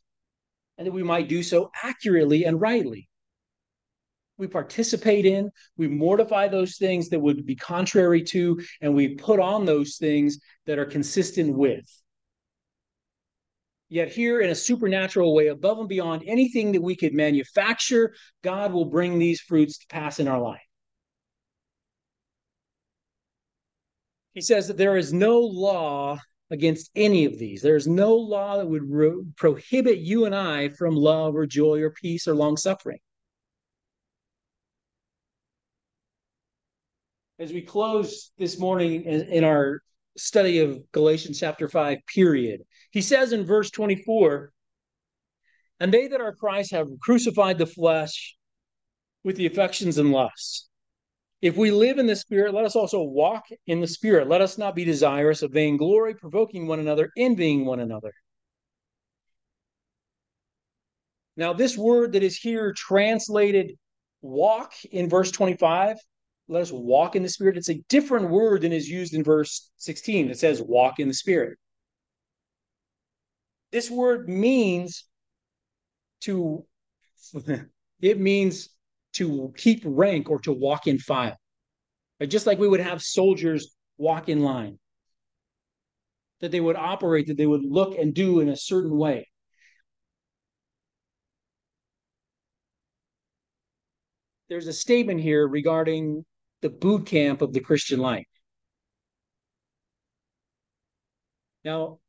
And 0.77 0.87
that 0.87 0.91
we 0.91 1.03
might 1.03 1.29
do 1.29 1.43
so 1.43 1.71
accurately 1.81 2.45
and 2.45 2.59
rightly. 2.59 3.08
We 4.39 4.47
participate 4.47 5.25
in, 5.25 5.51
we 5.77 5.89
mortify 5.89 6.47
those 6.47 6.77
things 6.77 7.09
that 7.09 7.19
would 7.19 7.45
be 7.45 7.57
contrary 7.57 8.23
to, 8.23 8.59
and 8.81 8.95
we 8.95 9.09
put 9.09 9.39
on 9.39 9.65
those 9.65 9.97
things 9.97 10.39
that 10.65 10.79
are 10.79 10.85
consistent 10.85 11.55
with. 11.55 11.85
Yet, 13.89 14.09
here 14.13 14.39
in 14.39 14.49
a 14.49 14.55
supernatural 14.55 15.35
way, 15.35 15.47
above 15.47 15.79
and 15.79 15.89
beyond 15.89 16.23
anything 16.25 16.71
that 16.71 16.81
we 16.81 16.95
could 16.95 17.13
manufacture, 17.13 18.13
God 18.41 18.71
will 18.71 18.85
bring 18.85 19.19
these 19.19 19.41
fruits 19.41 19.79
to 19.79 19.87
pass 19.87 20.19
in 20.19 20.27
our 20.29 20.39
life. 20.39 20.61
He 24.33 24.41
says 24.41 24.69
that 24.69 24.77
there 24.77 24.95
is 24.95 25.11
no 25.11 25.39
law 25.39 26.17
against 26.49 26.91
any 26.95 27.25
of 27.25 27.37
these. 27.37 27.61
There 27.61 27.75
is 27.75 27.87
no 27.87 28.15
law 28.15 28.57
that 28.57 28.67
would 28.67 29.35
prohibit 29.35 29.97
you 29.97 30.23
and 30.25 30.33
I 30.33 30.69
from 30.69 30.95
love 30.95 31.35
or 31.35 31.45
joy 31.45 31.81
or 31.81 31.89
peace 31.89 32.25
or 32.25 32.35
long 32.35 32.55
suffering. 32.55 32.99
As 37.39 37.53
we 37.53 37.61
close 37.61 38.31
this 38.37 38.59
morning 38.59 39.03
in, 39.03 39.45
our 39.45 39.81
study 40.17 40.59
of 40.59 40.79
Galatians 40.91 41.39
chapter 41.39 41.69
5, 41.69 41.99
period, 42.13 42.61
he 42.91 43.01
says 43.01 43.31
in 43.31 43.45
verse 43.45 43.71
24, 43.71 44.51
and 45.79 45.93
they 45.93 46.09
that 46.09 46.19
are 46.19 46.35
Christ 46.35 46.71
have 46.71 46.87
crucified 47.01 47.57
the 47.57 47.65
flesh 47.65 48.35
with 49.23 49.37
the 49.37 49.45
affections 49.45 49.97
and 49.97 50.11
lusts. 50.11 50.67
If 51.41 51.55
we 51.55 51.71
live 51.71 51.97
in 51.97 52.07
the 52.07 52.17
Spirit, 52.17 52.53
let 52.53 52.65
us 52.65 52.75
also 52.75 53.01
walk 53.01 53.45
in 53.65 53.79
the 53.79 53.87
Spirit. 53.87 54.27
Let 54.27 54.41
us 54.41 54.57
not 54.57 54.75
be 54.75 54.83
desirous 54.83 55.41
of 55.41 55.53
vainglory, 55.53 56.15
provoking 56.15 56.67
one 56.67 56.81
another, 56.81 57.09
envying 57.17 57.65
one 57.65 57.79
another. 57.79 58.11
Now, 61.37 61.53
this 61.53 61.77
word 61.77 62.11
that 62.11 62.23
is 62.23 62.35
here 62.35 62.73
translated 62.75 63.71
walk 64.21 64.73
in 64.91 65.07
verse 65.07 65.31
25, 65.31 65.95
let 66.49 66.63
us 66.63 66.71
walk 66.71 67.15
in 67.15 67.21
the 67.21 67.29
Spirit. 67.29 67.57
It's 67.57 67.69
a 67.69 67.81
different 67.89 68.29
word 68.29 68.61
than 68.61 68.73
is 68.73 68.89
used 68.89 69.13
in 69.13 69.23
verse 69.23 69.69
16. 69.77 70.31
It 70.31 70.39
says 70.39 70.61
walk 70.61 70.99
in 70.99 71.07
the 71.07 71.13
Spirit. 71.13 71.59
This 73.71 73.89
word 73.89 74.27
means 74.27 75.05
to, 76.21 76.65
it 78.01 78.19
means 78.19 78.69
to 79.13 79.53
keep 79.55 79.83
rank 79.85 80.31
or 80.31 80.39
to 80.39 80.51
walk 80.51 80.87
in 80.87 80.97
file. 80.97 81.37
Just 82.27 82.47
like 82.47 82.57
we 82.57 82.67
would 82.67 82.79
have 82.79 83.01
soldiers 83.03 83.75
walk 83.97 84.27
in 84.27 84.41
line, 84.41 84.79
that 86.41 86.51
they 86.51 86.59
would 86.59 86.75
operate, 86.75 87.27
that 87.27 87.37
they 87.37 87.45
would 87.45 87.63
look 87.63 87.95
and 87.95 88.13
do 88.13 88.39
in 88.39 88.49
a 88.49 88.57
certain 88.57 88.97
way. 88.97 89.27
There's 94.49 94.67
a 94.67 94.73
statement 94.73 95.21
here 95.21 95.47
regarding 95.47 96.25
the 96.61 96.69
boot 96.69 97.05
camp 97.05 97.41
of 97.41 97.53
the 97.53 97.59
Christian 97.59 97.99
life. 97.99 98.25
Now, 101.63 101.99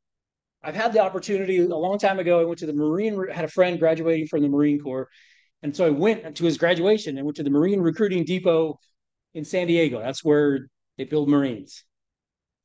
I've 0.63 0.75
had 0.75 0.93
the 0.93 0.99
opportunity 0.99 1.59
a 1.59 1.67
long 1.67 1.97
time 1.97 2.19
ago. 2.19 2.39
I 2.39 2.45
went 2.45 2.59
to 2.59 2.65
the 2.65 2.73
Marine, 2.73 3.27
had 3.29 3.45
a 3.45 3.49
friend 3.49 3.79
graduating 3.79 4.27
from 4.27 4.41
the 4.41 4.49
Marine 4.49 4.79
Corps. 4.79 5.09
And 5.63 5.75
so 5.75 5.85
I 5.85 5.89
went 5.89 6.37
to 6.37 6.45
his 6.45 6.57
graduation 6.57 7.17
and 7.17 7.25
went 7.25 7.37
to 7.37 7.43
the 7.43 7.49
Marine 7.49 7.81
Recruiting 7.81 8.25
Depot 8.25 8.79
in 9.33 9.45
San 9.45 9.67
Diego. 9.67 9.99
That's 9.99 10.23
where 10.23 10.67
they 10.97 11.05
build 11.05 11.29
Marines. 11.29 11.83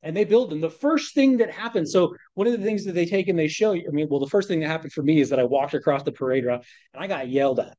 And 0.03 0.15
they 0.15 0.25
build 0.25 0.51
them. 0.51 0.61
The 0.61 0.69
first 0.69 1.15
thing 1.15 1.37
that 1.37 1.51
happens, 1.51 1.91
so 1.91 2.15
one 2.35 2.47
of 2.47 2.53
the 2.57 2.63
things 2.63 2.85
that 2.85 2.93
they 2.93 3.05
take 3.05 3.27
and 3.27 3.37
they 3.37 3.47
show 3.47 3.73
you, 3.73 3.87
I 3.87 3.91
mean, 3.91 4.07
well, 4.09 4.19
the 4.19 4.27
first 4.27 4.47
thing 4.47 4.59
that 4.59 4.67
happened 4.67 4.93
for 4.93 5.03
me 5.03 5.19
is 5.19 5.29
that 5.29 5.39
I 5.39 5.43
walked 5.43 5.73
across 5.73 6.03
the 6.03 6.11
parade 6.11 6.45
route 6.45 6.63
and 6.93 7.03
I 7.03 7.07
got 7.07 7.29
yelled 7.29 7.59
at. 7.59 7.75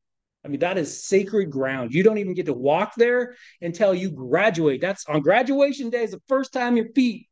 I 0.48 0.50
mean, 0.50 0.60
that 0.60 0.78
is 0.78 1.04
sacred 1.04 1.50
ground. 1.50 1.92
You 1.92 2.02
don't 2.02 2.16
even 2.16 2.32
get 2.32 2.46
to 2.46 2.54
walk 2.54 2.94
there 2.96 3.36
until 3.60 3.94
you 3.94 4.10
graduate. 4.10 4.80
That's 4.80 5.04
on 5.04 5.20
graduation 5.20 5.90
day 5.90 6.04
is 6.04 6.12
the 6.12 6.22
first 6.26 6.54
time 6.54 6.74
your 6.74 6.88
feet 6.94 7.28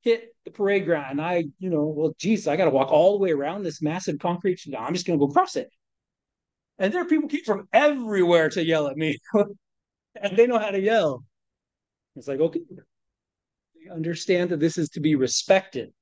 hit 0.00 0.34
the 0.46 0.50
parade 0.50 0.86
ground. 0.86 1.10
And 1.10 1.20
I, 1.20 1.44
you 1.58 1.68
know, 1.68 1.84
well, 1.84 2.14
geez, 2.18 2.48
I 2.48 2.56
got 2.56 2.64
to 2.64 2.70
walk 2.70 2.90
all 2.90 3.12
the 3.12 3.22
way 3.22 3.32
around 3.32 3.62
this 3.62 3.82
massive 3.82 4.18
concrete. 4.18 4.62
No, 4.66 4.78
I'm 4.78 4.94
just 4.94 5.06
going 5.06 5.18
to 5.18 5.26
go 5.26 5.30
cross 5.30 5.54
it. 5.56 5.68
And 6.78 6.94
there 6.94 7.02
are 7.02 7.06
people 7.06 7.28
keep 7.28 7.44
from 7.44 7.68
everywhere 7.74 8.48
to 8.48 8.64
yell 8.64 8.86
at 8.88 8.96
me, 8.96 9.18
and 9.34 10.34
they 10.34 10.46
know 10.46 10.58
how 10.58 10.70
to 10.70 10.80
yell. 10.80 11.24
It's 12.14 12.28
like, 12.28 12.40
okay, 12.40 12.60
they 12.70 13.90
understand 13.90 14.48
that 14.48 14.60
this 14.60 14.78
is 14.78 14.88
to 14.90 15.00
be 15.00 15.14
respected. 15.14 15.92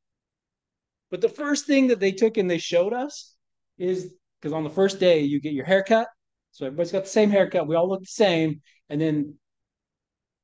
But 1.11 1.21
the 1.21 1.29
first 1.29 1.67
thing 1.67 1.89
that 1.89 1.99
they 1.99 2.13
took 2.13 2.37
and 2.37 2.49
they 2.49 2.59
showed 2.59 2.93
us 2.93 3.35
is 3.77 4.15
because 4.41 4.53
on 4.53 4.63
the 4.63 4.71
first 4.71 5.01
day 5.01 5.23
you 5.23 5.41
get 5.41 5.53
your 5.53 5.65
haircut. 5.65 6.07
So 6.55 6.67
everybody's 6.67 6.93
got 6.93 7.03
the 7.03 7.11
same 7.11 7.31
haircut. 7.31 7.67
We 7.67 7.75
all 7.75 7.89
look 7.89 8.01
the 8.01 8.07
same. 8.07 8.63
And 8.89 9.01
then 9.01 9.35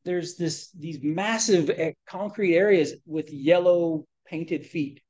there's 0.05 0.35
this 0.37 0.71
these 0.73 0.99
massive 1.03 1.71
eh, 1.71 1.93
concrete 2.07 2.57
areas 2.57 2.95
with 3.07 3.33
yellow 3.33 4.05
painted 4.27 4.67
feet 4.67 5.01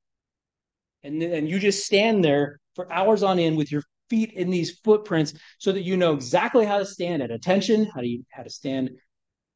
and 1.02 1.22
and 1.22 1.48
you 1.48 1.58
just 1.58 1.86
stand 1.86 2.24
there 2.24 2.60
for 2.74 2.92
hours 2.92 3.22
on 3.22 3.38
end 3.38 3.56
with 3.56 3.70
your 3.72 3.82
feet 4.08 4.32
in 4.32 4.50
these 4.50 4.78
footprints 4.80 5.32
so 5.58 5.72
that 5.72 5.82
you 5.82 5.96
know 5.96 6.12
exactly 6.12 6.66
how 6.66 6.78
to 6.78 6.84
stand 6.84 7.22
at 7.22 7.30
attention 7.30 7.84
how 7.94 8.00
do 8.00 8.08
you 8.08 8.24
how 8.30 8.42
to 8.42 8.50
stand 8.50 8.90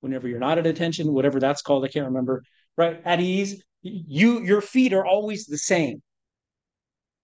whenever 0.00 0.28
you're 0.28 0.38
not 0.38 0.58
at 0.58 0.66
attention 0.66 1.12
whatever 1.12 1.40
that's 1.40 1.62
called 1.62 1.84
i 1.84 1.88
can't 1.88 2.06
remember 2.06 2.42
right 2.76 3.00
at 3.04 3.20
ease 3.20 3.62
you 3.82 4.40
your 4.42 4.60
feet 4.60 4.92
are 4.92 5.04
always 5.04 5.46
the 5.46 5.58
same 5.58 6.00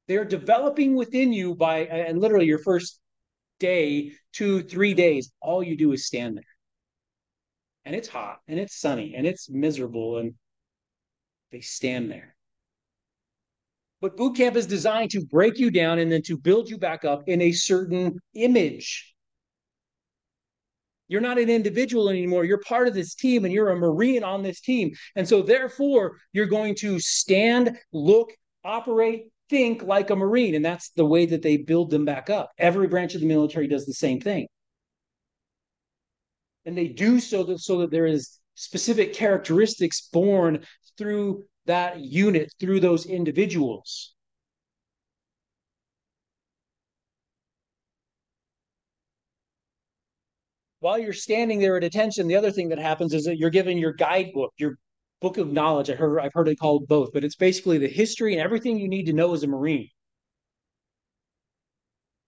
they're 0.08 0.24
developing 0.24 0.96
within 0.96 1.32
you 1.32 1.54
by 1.54 1.80
and 1.86 2.20
literally 2.20 2.46
your 2.46 2.58
first 2.58 2.99
day 3.60 4.12
two 4.32 4.62
three 4.62 4.94
days 4.94 5.30
all 5.40 5.62
you 5.62 5.76
do 5.76 5.92
is 5.92 6.06
stand 6.06 6.36
there 6.36 6.44
and 7.84 7.94
it's 7.94 8.08
hot 8.08 8.38
and 8.48 8.58
it's 8.58 8.80
sunny 8.80 9.14
and 9.16 9.26
it's 9.26 9.48
miserable 9.48 10.18
and 10.18 10.34
they 11.52 11.60
stand 11.60 12.10
there. 12.10 12.34
But 14.00 14.16
boot 14.16 14.36
camp 14.36 14.56
is 14.56 14.66
designed 14.66 15.10
to 15.10 15.26
break 15.26 15.58
you 15.58 15.70
down 15.70 15.98
and 15.98 16.10
then 16.10 16.22
to 16.22 16.38
build 16.38 16.70
you 16.70 16.78
back 16.78 17.04
up 17.04 17.24
in 17.26 17.42
a 17.42 17.52
certain 17.52 18.18
image. 18.34 19.14
You're 21.08 21.20
not 21.20 21.38
an 21.38 21.50
individual 21.50 22.08
anymore. 22.08 22.44
You're 22.44 22.60
part 22.60 22.86
of 22.86 22.94
this 22.94 23.14
team 23.14 23.44
and 23.44 23.52
you're 23.52 23.70
a 23.70 23.76
Marine 23.76 24.22
on 24.22 24.42
this 24.42 24.60
team. 24.60 24.92
And 25.16 25.28
so, 25.28 25.42
therefore, 25.42 26.16
you're 26.32 26.46
going 26.46 26.76
to 26.76 27.00
stand, 27.00 27.76
look, 27.92 28.30
operate, 28.64 29.24
think 29.50 29.82
like 29.82 30.10
a 30.10 30.16
Marine. 30.16 30.54
And 30.54 30.64
that's 30.64 30.90
the 30.90 31.04
way 31.04 31.26
that 31.26 31.42
they 31.42 31.58
build 31.58 31.90
them 31.90 32.06
back 32.06 32.30
up. 32.30 32.50
Every 32.56 32.88
branch 32.88 33.14
of 33.14 33.20
the 33.20 33.26
military 33.26 33.66
does 33.68 33.84
the 33.84 33.92
same 33.92 34.20
thing 34.20 34.46
and 36.64 36.76
they 36.76 36.88
do 36.88 37.20
so 37.20 37.42
that 37.44 37.58
so 37.58 37.78
that 37.78 37.90
there 37.90 38.06
is 38.06 38.38
specific 38.54 39.14
characteristics 39.14 40.08
born 40.12 40.64
through 40.98 41.44
that 41.66 42.00
unit 42.00 42.52
through 42.60 42.80
those 42.80 43.06
individuals 43.06 44.14
while 50.80 50.98
you're 50.98 51.12
standing 51.12 51.58
there 51.58 51.76
at 51.76 51.84
attention 51.84 52.26
the 52.26 52.36
other 52.36 52.50
thing 52.50 52.68
that 52.68 52.78
happens 52.78 53.14
is 53.14 53.24
that 53.24 53.38
you're 53.38 53.50
given 53.50 53.78
your 53.78 53.92
guidebook 53.92 54.52
your 54.56 54.76
book 55.20 55.38
of 55.38 55.48
hmm. 55.48 55.54
knowledge 55.54 55.90
i 55.90 55.94
heard 55.94 56.18
i've 56.20 56.32
heard 56.34 56.48
it 56.48 56.58
called 56.58 56.86
both 56.88 57.10
but 57.12 57.24
it's 57.24 57.36
basically 57.36 57.78
the 57.78 57.88
history 57.88 58.32
and 58.34 58.42
everything 58.42 58.78
you 58.78 58.88
need 58.88 59.06
to 59.06 59.12
know 59.12 59.32
as 59.34 59.42
a 59.42 59.46
marine 59.46 59.88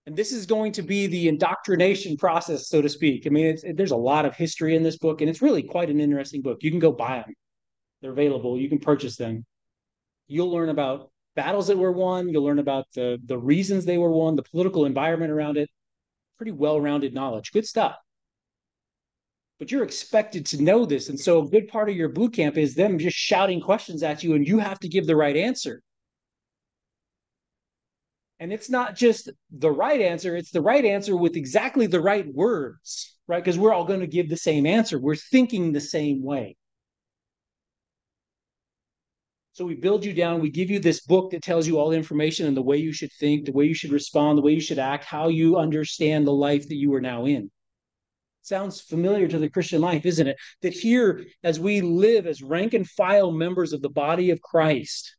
and 0.07 0.17
this 0.17 0.33
is 0.33 0.47
going 0.47 0.73
to 0.73 0.83
be 0.83 1.07
the 1.07 1.29
indoctrination 1.29 2.17
process, 2.17 2.69
so 2.69 2.83
to 2.83 2.89
speak. 2.89 3.27
I 3.27 3.31
mean, 3.31 3.47
it, 3.63 3.77
there's 3.77 3.93
a 3.93 3.97
lot 3.97 4.25
of 4.25 4.35
history 4.35 4.75
in 4.75 4.83
this 4.83 4.99
book, 4.99 5.21
and 5.21 5.31
it's 5.31 5.43
really 5.43 5.63
quite 5.63 5.91
an 5.91 6.01
interesting 6.01 6.43
book. 6.43 6.63
You 6.63 6.71
can 6.71 6.81
go 6.81 6.93
buy 6.93 7.23
them; 7.25 7.35
they're 8.01 8.11
available. 8.11 8.59
You 8.59 8.69
can 8.69 8.79
purchase 8.81 9.17
them. 9.17 9.45
You'll 10.27 10.51
learn 10.51 10.71
about 10.71 11.11
battles 11.37 11.69
that 11.69 11.79
were 11.79 11.93
won. 11.93 12.29
You'll 12.29 12.43
learn 12.43 12.59
about 12.59 12.87
the 12.95 13.19
the 13.25 13.39
reasons 13.39 13.85
they 13.85 13.99
were 13.99 14.11
won, 14.11 14.35
the 14.35 14.43
political 14.43 14.87
environment 14.87 15.31
around 15.31 15.57
it. 15.57 15.71
Pretty 16.37 16.53
well-rounded 16.53 17.15
knowledge. 17.15 17.53
Good 17.53 17.67
stuff. 17.67 17.97
But 19.63 19.71
you're 19.71 19.85
expected 19.85 20.45
to 20.47 20.61
know 20.61 20.85
this, 20.85 21.09
and 21.09 21.21
so 21.21 21.41
a 21.41 21.49
good 21.49 21.69
part 21.69 21.89
of 21.89 21.95
your 21.95 22.09
boot 22.09 22.33
camp 22.33 22.59
is 22.59 22.75
them 22.75 22.99
just 22.99 23.17
shouting 23.17 23.61
questions 23.61 24.03
at 24.03 24.25
you, 24.25 24.35
and 24.35 24.45
you 24.45 24.59
have 24.59 24.81
to 24.81 24.89
give 24.89 25.07
the 25.07 25.15
right 25.15 25.37
answer. 25.37 25.85
And 28.41 28.53
it's 28.53 28.69
not 28.69 28.97
just 28.97 29.31
the 29.53 29.71
right 29.71 30.01
answer, 30.01 30.35
it's 30.35 30.51
the 30.51 30.61
right 30.61 30.85
answer 30.85 31.17
with 31.17 31.37
exactly 31.37 31.87
the 31.87 32.01
right 32.01 32.27
words, 32.35 33.17
right? 33.29 33.39
Because 33.39 33.57
we're 33.57 33.73
all 33.73 33.85
going 33.85 34.01
to 34.01 34.09
give 34.09 34.29
the 34.29 34.37
same 34.37 34.67
answer. 34.67 34.99
We're 34.99 35.15
thinking 35.15 35.71
the 35.71 35.81
same 35.81 36.25
way. 36.25 36.57
So 39.53 39.65
we 39.65 39.77
build 39.77 40.05
you 40.05 40.13
down. 40.13 40.41
We 40.41 40.51
give 40.51 40.71
you 40.71 40.81
this 40.81 41.03
book 41.03 41.31
that 41.31 41.43
tells 41.43 41.69
you 41.69 41.79
all 41.79 41.91
the 41.91 41.97
information 41.97 42.49
and 42.49 42.57
the 42.57 42.63
way 42.63 42.79
you 42.79 42.93
should 42.93 43.13
think, 43.21 43.45
the 43.45 43.53
way 43.53 43.67
you 43.67 43.75
should 43.75 43.93
respond, 43.93 44.39
the 44.39 44.43
way 44.43 44.55
you 44.55 44.61
should 44.61 44.81
act, 44.81 45.05
how 45.05 45.29
you 45.29 45.57
understand 45.57 46.27
the 46.27 46.33
life 46.33 46.67
that 46.67 46.75
you 46.75 46.93
are 46.95 47.01
now 47.01 47.27
in. 47.27 47.49
Sounds 48.43 48.81
familiar 48.81 49.29
to 49.29 49.39
the 49.39 49.49
Christian 49.49 49.81
life, 49.81 50.05
isn't 50.05 50.27
it? 50.27 50.37
That 50.63 50.73
here, 50.73 51.25
as 51.45 51.61
we 51.61 51.81
live 51.81 52.27
as 52.27 52.43
rank 52.43 52.75
and 52.75 52.89
file 52.89 53.31
members 53.31 53.73
of 53.73 53.83
the 53.83 53.89
body 53.89 54.31
of 54.31 54.43
Christ, 54.43 55.17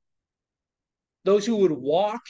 those 1.23 1.45
who 1.45 1.55
would 1.57 1.71
walk 1.71 2.21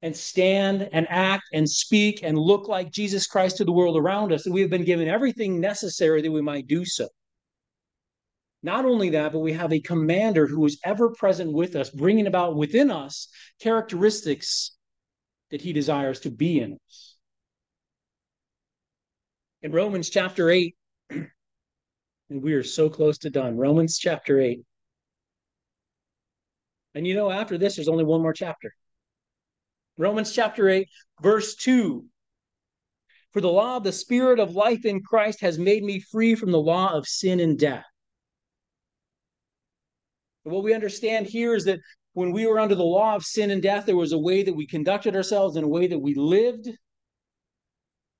and 0.00 0.16
stand 0.16 0.88
and 0.92 1.06
act 1.10 1.44
and 1.52 1.68
speak 1.68 2.20
and 2.22 2.38
look 2.38 2.68
like 2.68 2.90
Jesus 2.90 3.26
Christ 3.26 3.58
to 3.58 3.64
the 3.64 3.72
world 3.72 3.98
around 3.98 4.32
us, 4.32 4.44
that 4.44 4.52
we 4.52 4.62
have 4.62 4.70
been 4.70 4.84
given 4.84 5.08
everything 5.08 5.60
necessary 5.60 6.22
that 6.22 6.30
we 6.30 6.40
might 6.40 6.66
do 6.66 6.86
so. 6.86 7.08
Not 8.62 8.86
only 8.86 9.10
that, 9.10 9.32
but 9.32 9.40
we 9.40 9.52
have 9.52 9.72
a 9.72 9.80
commander 9.80 10.46
who 10.46 10.64
is 10.64 10.80
ever 10.84 11.10
present 11.10 11.52
with 11.52 11.76
us, 11.76 11.90
bringing 11.90 12.26
about 12.26 12.56
within 12.56 12.90
us 12.90 13.28
characteristics 13.60 14.74
that 15.50 15.60
he 15.60 15.72
desires 15.74 16.20
to 16.20 16.30
be 16.30 16.60
in 16.60 16.78
us. 16.88 17.17
In 19.62 19.72
Romans 19.72 20.08
chapter 20.08 20.50
8, 20.50 20.76
and 21.10 21.30
we 22.30 22.52
are 22.52 22.62
so 22.62 22.88
close 22.88 23.18
to 23.18 23.30
done. 23.30 23.56
Romans 23.56 23.98
chapter 23.98 24.40
8. 24.40 24.60
And 26.94 27.06
you 27.06 27.14
know, 27.14 27.30
after 27.30 27.58
this, 27.58 27.76
there's 27.76 27.88
only 27.88 28.04
one 28.04 28.22
more 28.22 28.32
chapter. 28.32 28.72
Romans 29.96 30.32
chapter 30.32 30.68
8, 30.68 30.88
verse 31.20 31.56
2. 31.56 32.04
For 33.32 33.40
the 33.40 33.50
law 33.50 33.76
of 33.76 33.84
the 33.84 33.92
Spirit 33.92 34.38
of 34.38 34.54
life 34.54 34.84
in 34.84 35.02
Christ 35.02 35.40
has 35.40 35.58
made 35.58 35.82
me 35.82 36.00
free 36.00 36.34
from 36.34 36.52
the 36.52 36.60
law 36.60 36.94
of 36.94 37.06
sin 37.06 37.40
and 37.40 37.58
death. 37.58 37.84
And 40.44 40.54
what 40.54 40.64
we 40.64 40.72
understand 40.72 41.26
here 41.26 41.54
is 41.54 41.64
that 41.64 41.80
when 42.12 42.32
we 42.32 42.46
were 42.46 42.60
under 42.60 42.74
the 42.74 42.84
law 42.84 43.16
of 43.16 43.24
sin 43.24 43.50
and 43.50 43.62
death, 43.62 43.86
there 43.86 43.96
was 43.96 44.12
a 44.12 44.18
way 44.18 44.44
that 44.44 44.54
we 44.54 44.66
conducted 44.66 45.14
ourselves 45.14 45.56
in 45.56 45.64
a 45.64 45.68
way 45.68 45.88
that 45.88 45.98
we 45.98 46.14
lived. 46.14 46.68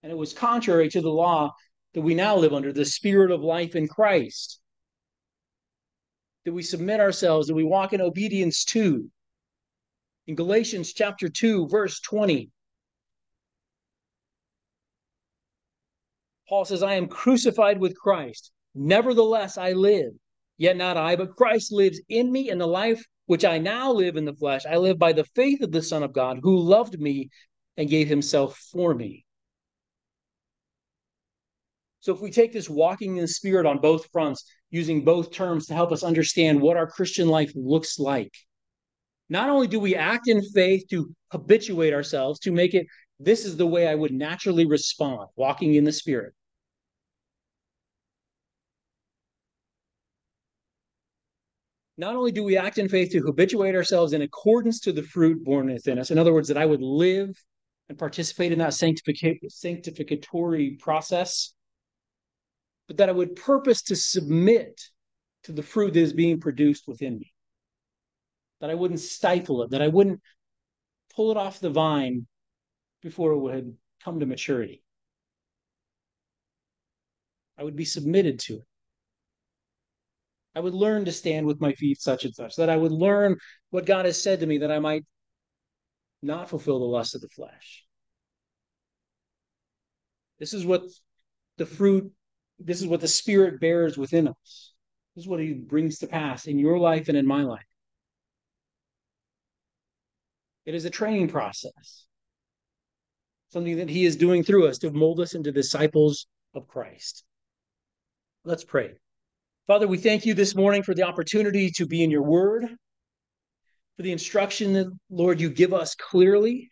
And 0.02 0.12
it 0.12 0.18
was 0.18 0.32
contrary 0.32 0.88
to 0.90 1.00
the 1.00 1.10
law 1.10 1.52
that 1.94 2.00
we 2.00 2.14
now 2.14 2.36
live 2.36 2.52
under, 2.52 2.72
the 2.72 2.84
spirit 2.84 3.30
of 3.30 3.40
life 3.40 3.74
in 3.74 3.88
Christ. 3.88 4.60
That 6.44 6.52
we 6.52 6.62
submit 6.62 7.00
ourselves, 7.00 7.48
that 7.48 7.54
we 7.54 7.64
walk 7.64 7.92
in 7.92 8.00
obedience 8.00 8.64
to. 8.66 9.10
In 10.26 10.34
Galatians 10.34 10.92
chapter 10.92 11.28
2, 11.28 11.68
verse 11.68 12.00
20, 12.00 12.50
Paul 16.48 16.64
says, 16.64 16.82
I 16.82 16.94
am 16.94 17.08
crucified 17.08 17.78
with 17.78 17.98
Christ. 17.98 18.50
Nevertheless, 18.74 19.58
I 19.58 19.72
live. 19.72 20.12
Yet 20.56 20.76
not 20.76 20.96
I, 20.96 21.16
but 21.16 21.36
Christ 21.36 21.72
lives 21.72 22.00
in 22.08 22.32
me, 22.32 22.50
and 22.50 22.60
the 22.60 22.66
life 22.66 23.04
which 23.26 23.44
I 23.44 23.58
now 23.58 23.92
live 23.92 24.16
in 24.16 24.24
the 24.24 24.34
flesh, 24.34 24.64
I 24.64 24.76
live 24.76 24.98
by 24.98 25.12
the 25.12 25.24
faith 25.24 25.62
of 25.62 25.70
the 25.70 25.82
Son 25.82 26.02
of 26.02 26.12
God, 26.12 26.40
who 26.42 26.58
loved 26.58 26.98
me 26.98 27.28
and 27.76 27.90
gave 27.90 28.08
himself 28.08 28.56
for 28.72 28.94
me. 28.94 29.24
So, 32.08 32.14
if 32.14 32.22
we 32.22 32.30
take 32.30 32.54
this 32.54 32.70
walking 32.70 33.16
in 33.16 33.20
the 33.20 33.28
Spirit 33.28 33.66
on 33.66 33.82
both 33.82 34.08
fronts, 34.12 34.42
using 34.70 35.04
both 35.04 35.30
terms 35.30 35.66
to 35.66 35.74
help 35.74 35.92
us 35.92 36.02
understand 36.02 36.58
what 36.58 36.78
our 36.78 36.86
Christian 36.86 37.28
life 37.28 37.52
looks 37.54 37.98
like, 37.98 38.32
not 39.28 39.50
only 39.50 39.66
do 39.66 39.78
we 39.78 39.94
act 39.94 40.26
in 40.26 40.40
faith 40.54 40.84
to 40.88 41.14
habituate 41.30 41.92
ourselves, 41.92 42.40
to 42.40 42.50
make 42.50 42.72
it 42.72 42.86
this 43.20 43.44
is 43.44 43.58
the 43.58 43.66
way 43.66 43.86
I 43.86 43.94
would 43.94 44.12
naturally 44.12 44.64
respond, 44.64 45.28
walking 45.36 45.74
in 45.74 45.84
the 45.84 45.92
Spirit. 45.92 46.32
not 51.98 52.16
only 52.16 52.32
do 52.32 52.42
we 52.42 52.56
act 52.56 52.78
in 52.78 52.88
faith 52.88 53.10
to 53.10 53.20
habituate 53.20 53.74
ourselves 53.74 54.14
in 54.14 54.22
accordance 54.22 54.80
to 54.80 54.92
the 54.92 55.02
fruit 55.02 55.44
born 55.44 55.70
within 55.70 55.98
us, 55.98 56.10
in 56.10 56.16
other 56.16 56.32
words, 56.32 56.48
that 56.48 56.56
I 56.56 56.64
would 56.64 56.80
live 56.80 57.36
and 57.90 57.98
participate 57.98 58.50
in 58.50 58.60
that 58.60 58.72
sanctificatory 58.72 60.78
process, 60.78 61.52
but 62.88 62.96
that 62.96 63.08
I 63.08 63.12
would 63.12 63.36
purpose 63.36 63.82
to 63.82 63.96
submit 63.96 64.80
to 65.44 65.52
the 65.52 65.62
fruit 65.62 65.94
that 65.94 66.00
is 66.00 66.12
being 66.12 66.40
produced 66.40 66.88
within 66.88 67.18
me. 67.18 67.32
That 68.60 68.70
I 68.70 68.74
wouldn't 68.74 69.00
stifle 69.00 69.62
it, 69.62 69.70
that 69.70 69.82
I 69.82 69.88
wouldn't 69.88 70.20
pull 71.14 71.30
it 71.30 71.36
off 71.36 71.60
the 71.60 71.70
vine 71.70 72.26
before 73.02 73.32
it 73.32 73.38
would 73.38 73.76
come 74.02 74.18
to 74.18 74.26
maturity. 74.26 74.82
I 77.56 77.64
would 77.64 77.76
be 77.76 77.84
submitted 77.84 78.40
to 78.40 78.54
it. 78.54 78.66
I 80.54 80.60
would 80.60 80.74
learn 80.74 81.04
to 81.04 81.12
stand 81.12 81.46
with 81.46 81.60
my 81.60 81.72
feet 81.74 82.00
such 82.00 82.24
and 82.24 82.34
such, 82.34 82.56
that 82.56 82.70
I 82.70 82.76
would 82.76 82.90
learn 82.90 83.36
what 83.70 83.86
God 83.86 84.06
has 84.06 84.20
said 84.20 84.40
to 84.40 84.46
me, 84.46 84.58
that 84.58 84.72
I 84.72 84.80
might 84.80 85.04
not 86.22 86.48
fulfill 86.48 86.80
the 86.80 86.84
lust 86.84 87.14
of 87.14 87.20
the 87.20 87.28
flesh. 87.28 87.84
This 90.38 90.52
is 90.52 90.64
what 90.66 90.82
the 91.58 91.66
fruit, 91.66 92.12
this 92.58 92.80
is 92.80 92.86
what 92.86 93.00
the 93.00 93.08
Spirit 93.08 93.60
bears 93.60 93.96
within 93.96 94.28
us. 94.28 94.72
This 95.14 95.24
is 95.24 95.28
what 95.28 95.40
He 95.40 95.52
brings 95.52 95.98
to 95.98 96.06
pass 96.06 96.46
in 96.46 96.58
your 96.58 96.78
life 96.78 97.08
and 97.08 97.16
in 97.16 97.26
my 97.26 97.42
life. 97.42 97.64
It 100.66 100.74
is 100.74 100.84
a 100.84 100.90
training 100.90 101.28
process, 101.28 102.04
something 103.48 103.78
that 103.78 103.88
He 103.88 104.04
is 104.04 104.16
doing 104.16 104.42
through 104.42 104.68
us 104.68 104.78
to 104.78 104.90
mold 104.90 105.20
us 105.20 105.34
into 105.34 105.52
disciples 105.52 106.26
of 106.54 106.68
Christ. 106.68 107.24
Let's 108.44 108.64
pray. 108.64 108.94
Father, 109.66 109.86
we 109.86 109.98
thank 109.98 110.26
you 110.26 110.34
this 110.34 110.54
morning 110.54 110.82
for 110.82 110.94
the 110.94 111.02
opportunity 111.02 111.70
to 111.72 111.86
be 111.86 112.02
in 112.02 112.10
your 112.10 112.22
word, 112.22 112.66
for 113.96 114.02
the 114.02 114.12
instruction 114.12 114.72
that, 114.74 114.86
Lord, 115.10 115.40
you 115.40 115.50
give 115.50 115.74
us 115.74 115.94
clearly. 115.94 116.70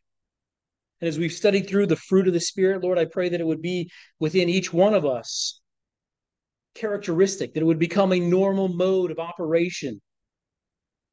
And 1.00 1.08
as 1.08 1.18
we've 1.18 1.32
studied 1.32 1.68
through 1.68 1.86
the 1.86 1.96
fruit 1.96 2.26
of 2.26 2.32
the 2.32 2.40
Spirit, 2.40 2.82
Lord, 2.82 2.98
I 2.98 3.04
pray 3.04 3.28
that 3.28 3.40
it 3.40 3.46
would 3.46 3.60
be 3.60 3.90
within 4.18 4.48
each 4.48 4.72
one 4.72 4.94
of 4.94 5.04
us 5.04 5.60
characteristic, 6.76 7.54
that 7.54 7.60
it 7.60 7.66
would 7.66 7.78
become 7.78 8.12
a 8.12 8.20
normal 8.20 8.68
mode 8.68 9.10
of 9.10 9.18
operation. 9.18 10.00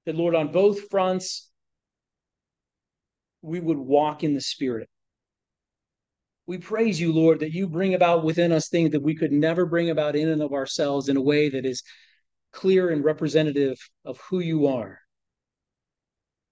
That, 0.05 0.15
Lord, 0.15 0.35
on 0.35 0.51
both 0.51 0.89
fronts, 0.89 1.49
we 3.41 3.59
would 3.59 3.77
walk 3.77 4.23
in 4.23 4.33
the 4.33 4.41
Spirit. 4.41 4.89
We 6.45 6.57
praise 6.57 6.99
you, 6.99 7.13
Lord, 7.13 7.39
that 7.39 7.53
you 7.53 7.67
bring 7.67 7.93
about 7.93 8.23
within 8.25 8.51
us 8.51 8.67
things 8.67 8.91
that 8.91 9.01
we 9.01 9.15
could 9.15 9.31
never 9.31 9.65
bring 9.65 9.89
about 9.89 10.15
in 10.15 10.27
and 10.27 10.41
of 10.41 10.51
ourselves 10.51 11.07
in 11.07 11.15
a 11.15 11.21
way 11.21 11.49
that 11.49 11.65
is 11.65 11.83
clear 12.51 12.89
and 12.89 13.03
representative 13.03 13.77
of 14.05 14.19
who 14.29 14.39
you 14.39 14.67
are. 14.67 14.99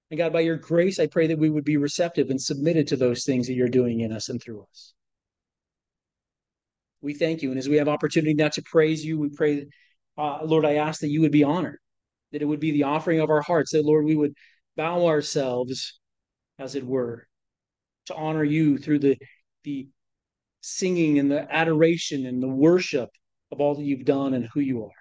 And 0.09 0.17
God, 0.17 0.33
by 0.33 0.41
your 0.41 0.57
grace, 0.57 0.99
I 0.99 1.07
pray 1.07 1.27
that 1.27 1.39
we 1.39 1.49
would 1.49 1.63
be 1.63 1.77
receptive 1.77 2.29
and 2.29 2.41
submitted 2.41 2.87
to 2.87 2.97
those 2.97 3.23
things 3.23 3.47
that 3.47 3.53
you're 3.53 3.69
doing 3.69 4.01
in 4.01 4.11
us 4.11 4.29
and 4.29 4.41
through 4.41 4.65
us. 4.69 4.93
We 7.01 7.13
thank 7.13 7.41
you. 7.41 7.49
And 7.49 7.57
as 7.57 7.69
we 7.69 7.77
have 7.77 7.87
opportunity 7.87 8.33
now 8.33 8.49
to 8.49 8.61
praise 8.63 9.03
you, 9.03 9.19
we 9.19 9.29
pray, 9.29 9.65
uh, 10.17 10.39
Lord, 10.43 10.65
I 10.65 10.75
ask 10.75 11.01
that 11.01 11.09
you 11.09 11.21
would 11.21 11.31
be 11.31 11.43
honored, 11.43 11.79
that 12.31 12.41
it 12.41 12.45
would 12.45 12.59
be 12.59 12.71
the 12.71 12.83
offering 12.83 13.19
of 13.19 13.29
our 13.29 13.41
hearts, 13.41 13.71
that, 13.71 13.85
Lord, 13.85 14.05
we 14.05 14.15
would 14.15 14.33
bow 14.75 15.07
ourselves, 15.07 15.99
as 16.59 16.75
it 16.75 16.85
were, 16.85 17.27
to 18.05 18.15
honor 18.15 18.43
you 18.43 18.77
through 18.77 18.99
the 18.99 19.17
the 19.63 19.87
singing 20.61 21.19
and 21.19 21.31
the 21.31 21.51
adoration 21.53 22.25
and 22.25 22.41
the 22.41 22.47
worship 22.47 23.09
of 23.51 23.61
all 23.61 23.75
that 23.75 23.83
you've 23.83 24.05
done 24.05 24.33
and 24.33 24.47
who 24.53 24.59
you 24.59 24.83
are. 24.85 24.91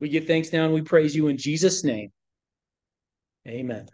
We 0.00 0.08
give 0.08 0.26
thanks 0.26 0.52
now 0.52 0.64
and 0.64 0.74
we 0.74 0.82
praise 0.82 1.14
you 1.14 1.28
in 1.28 1.38
Jesus' 1.38 1.84
name. 1.84 2.10
Amen. 3.46 3.86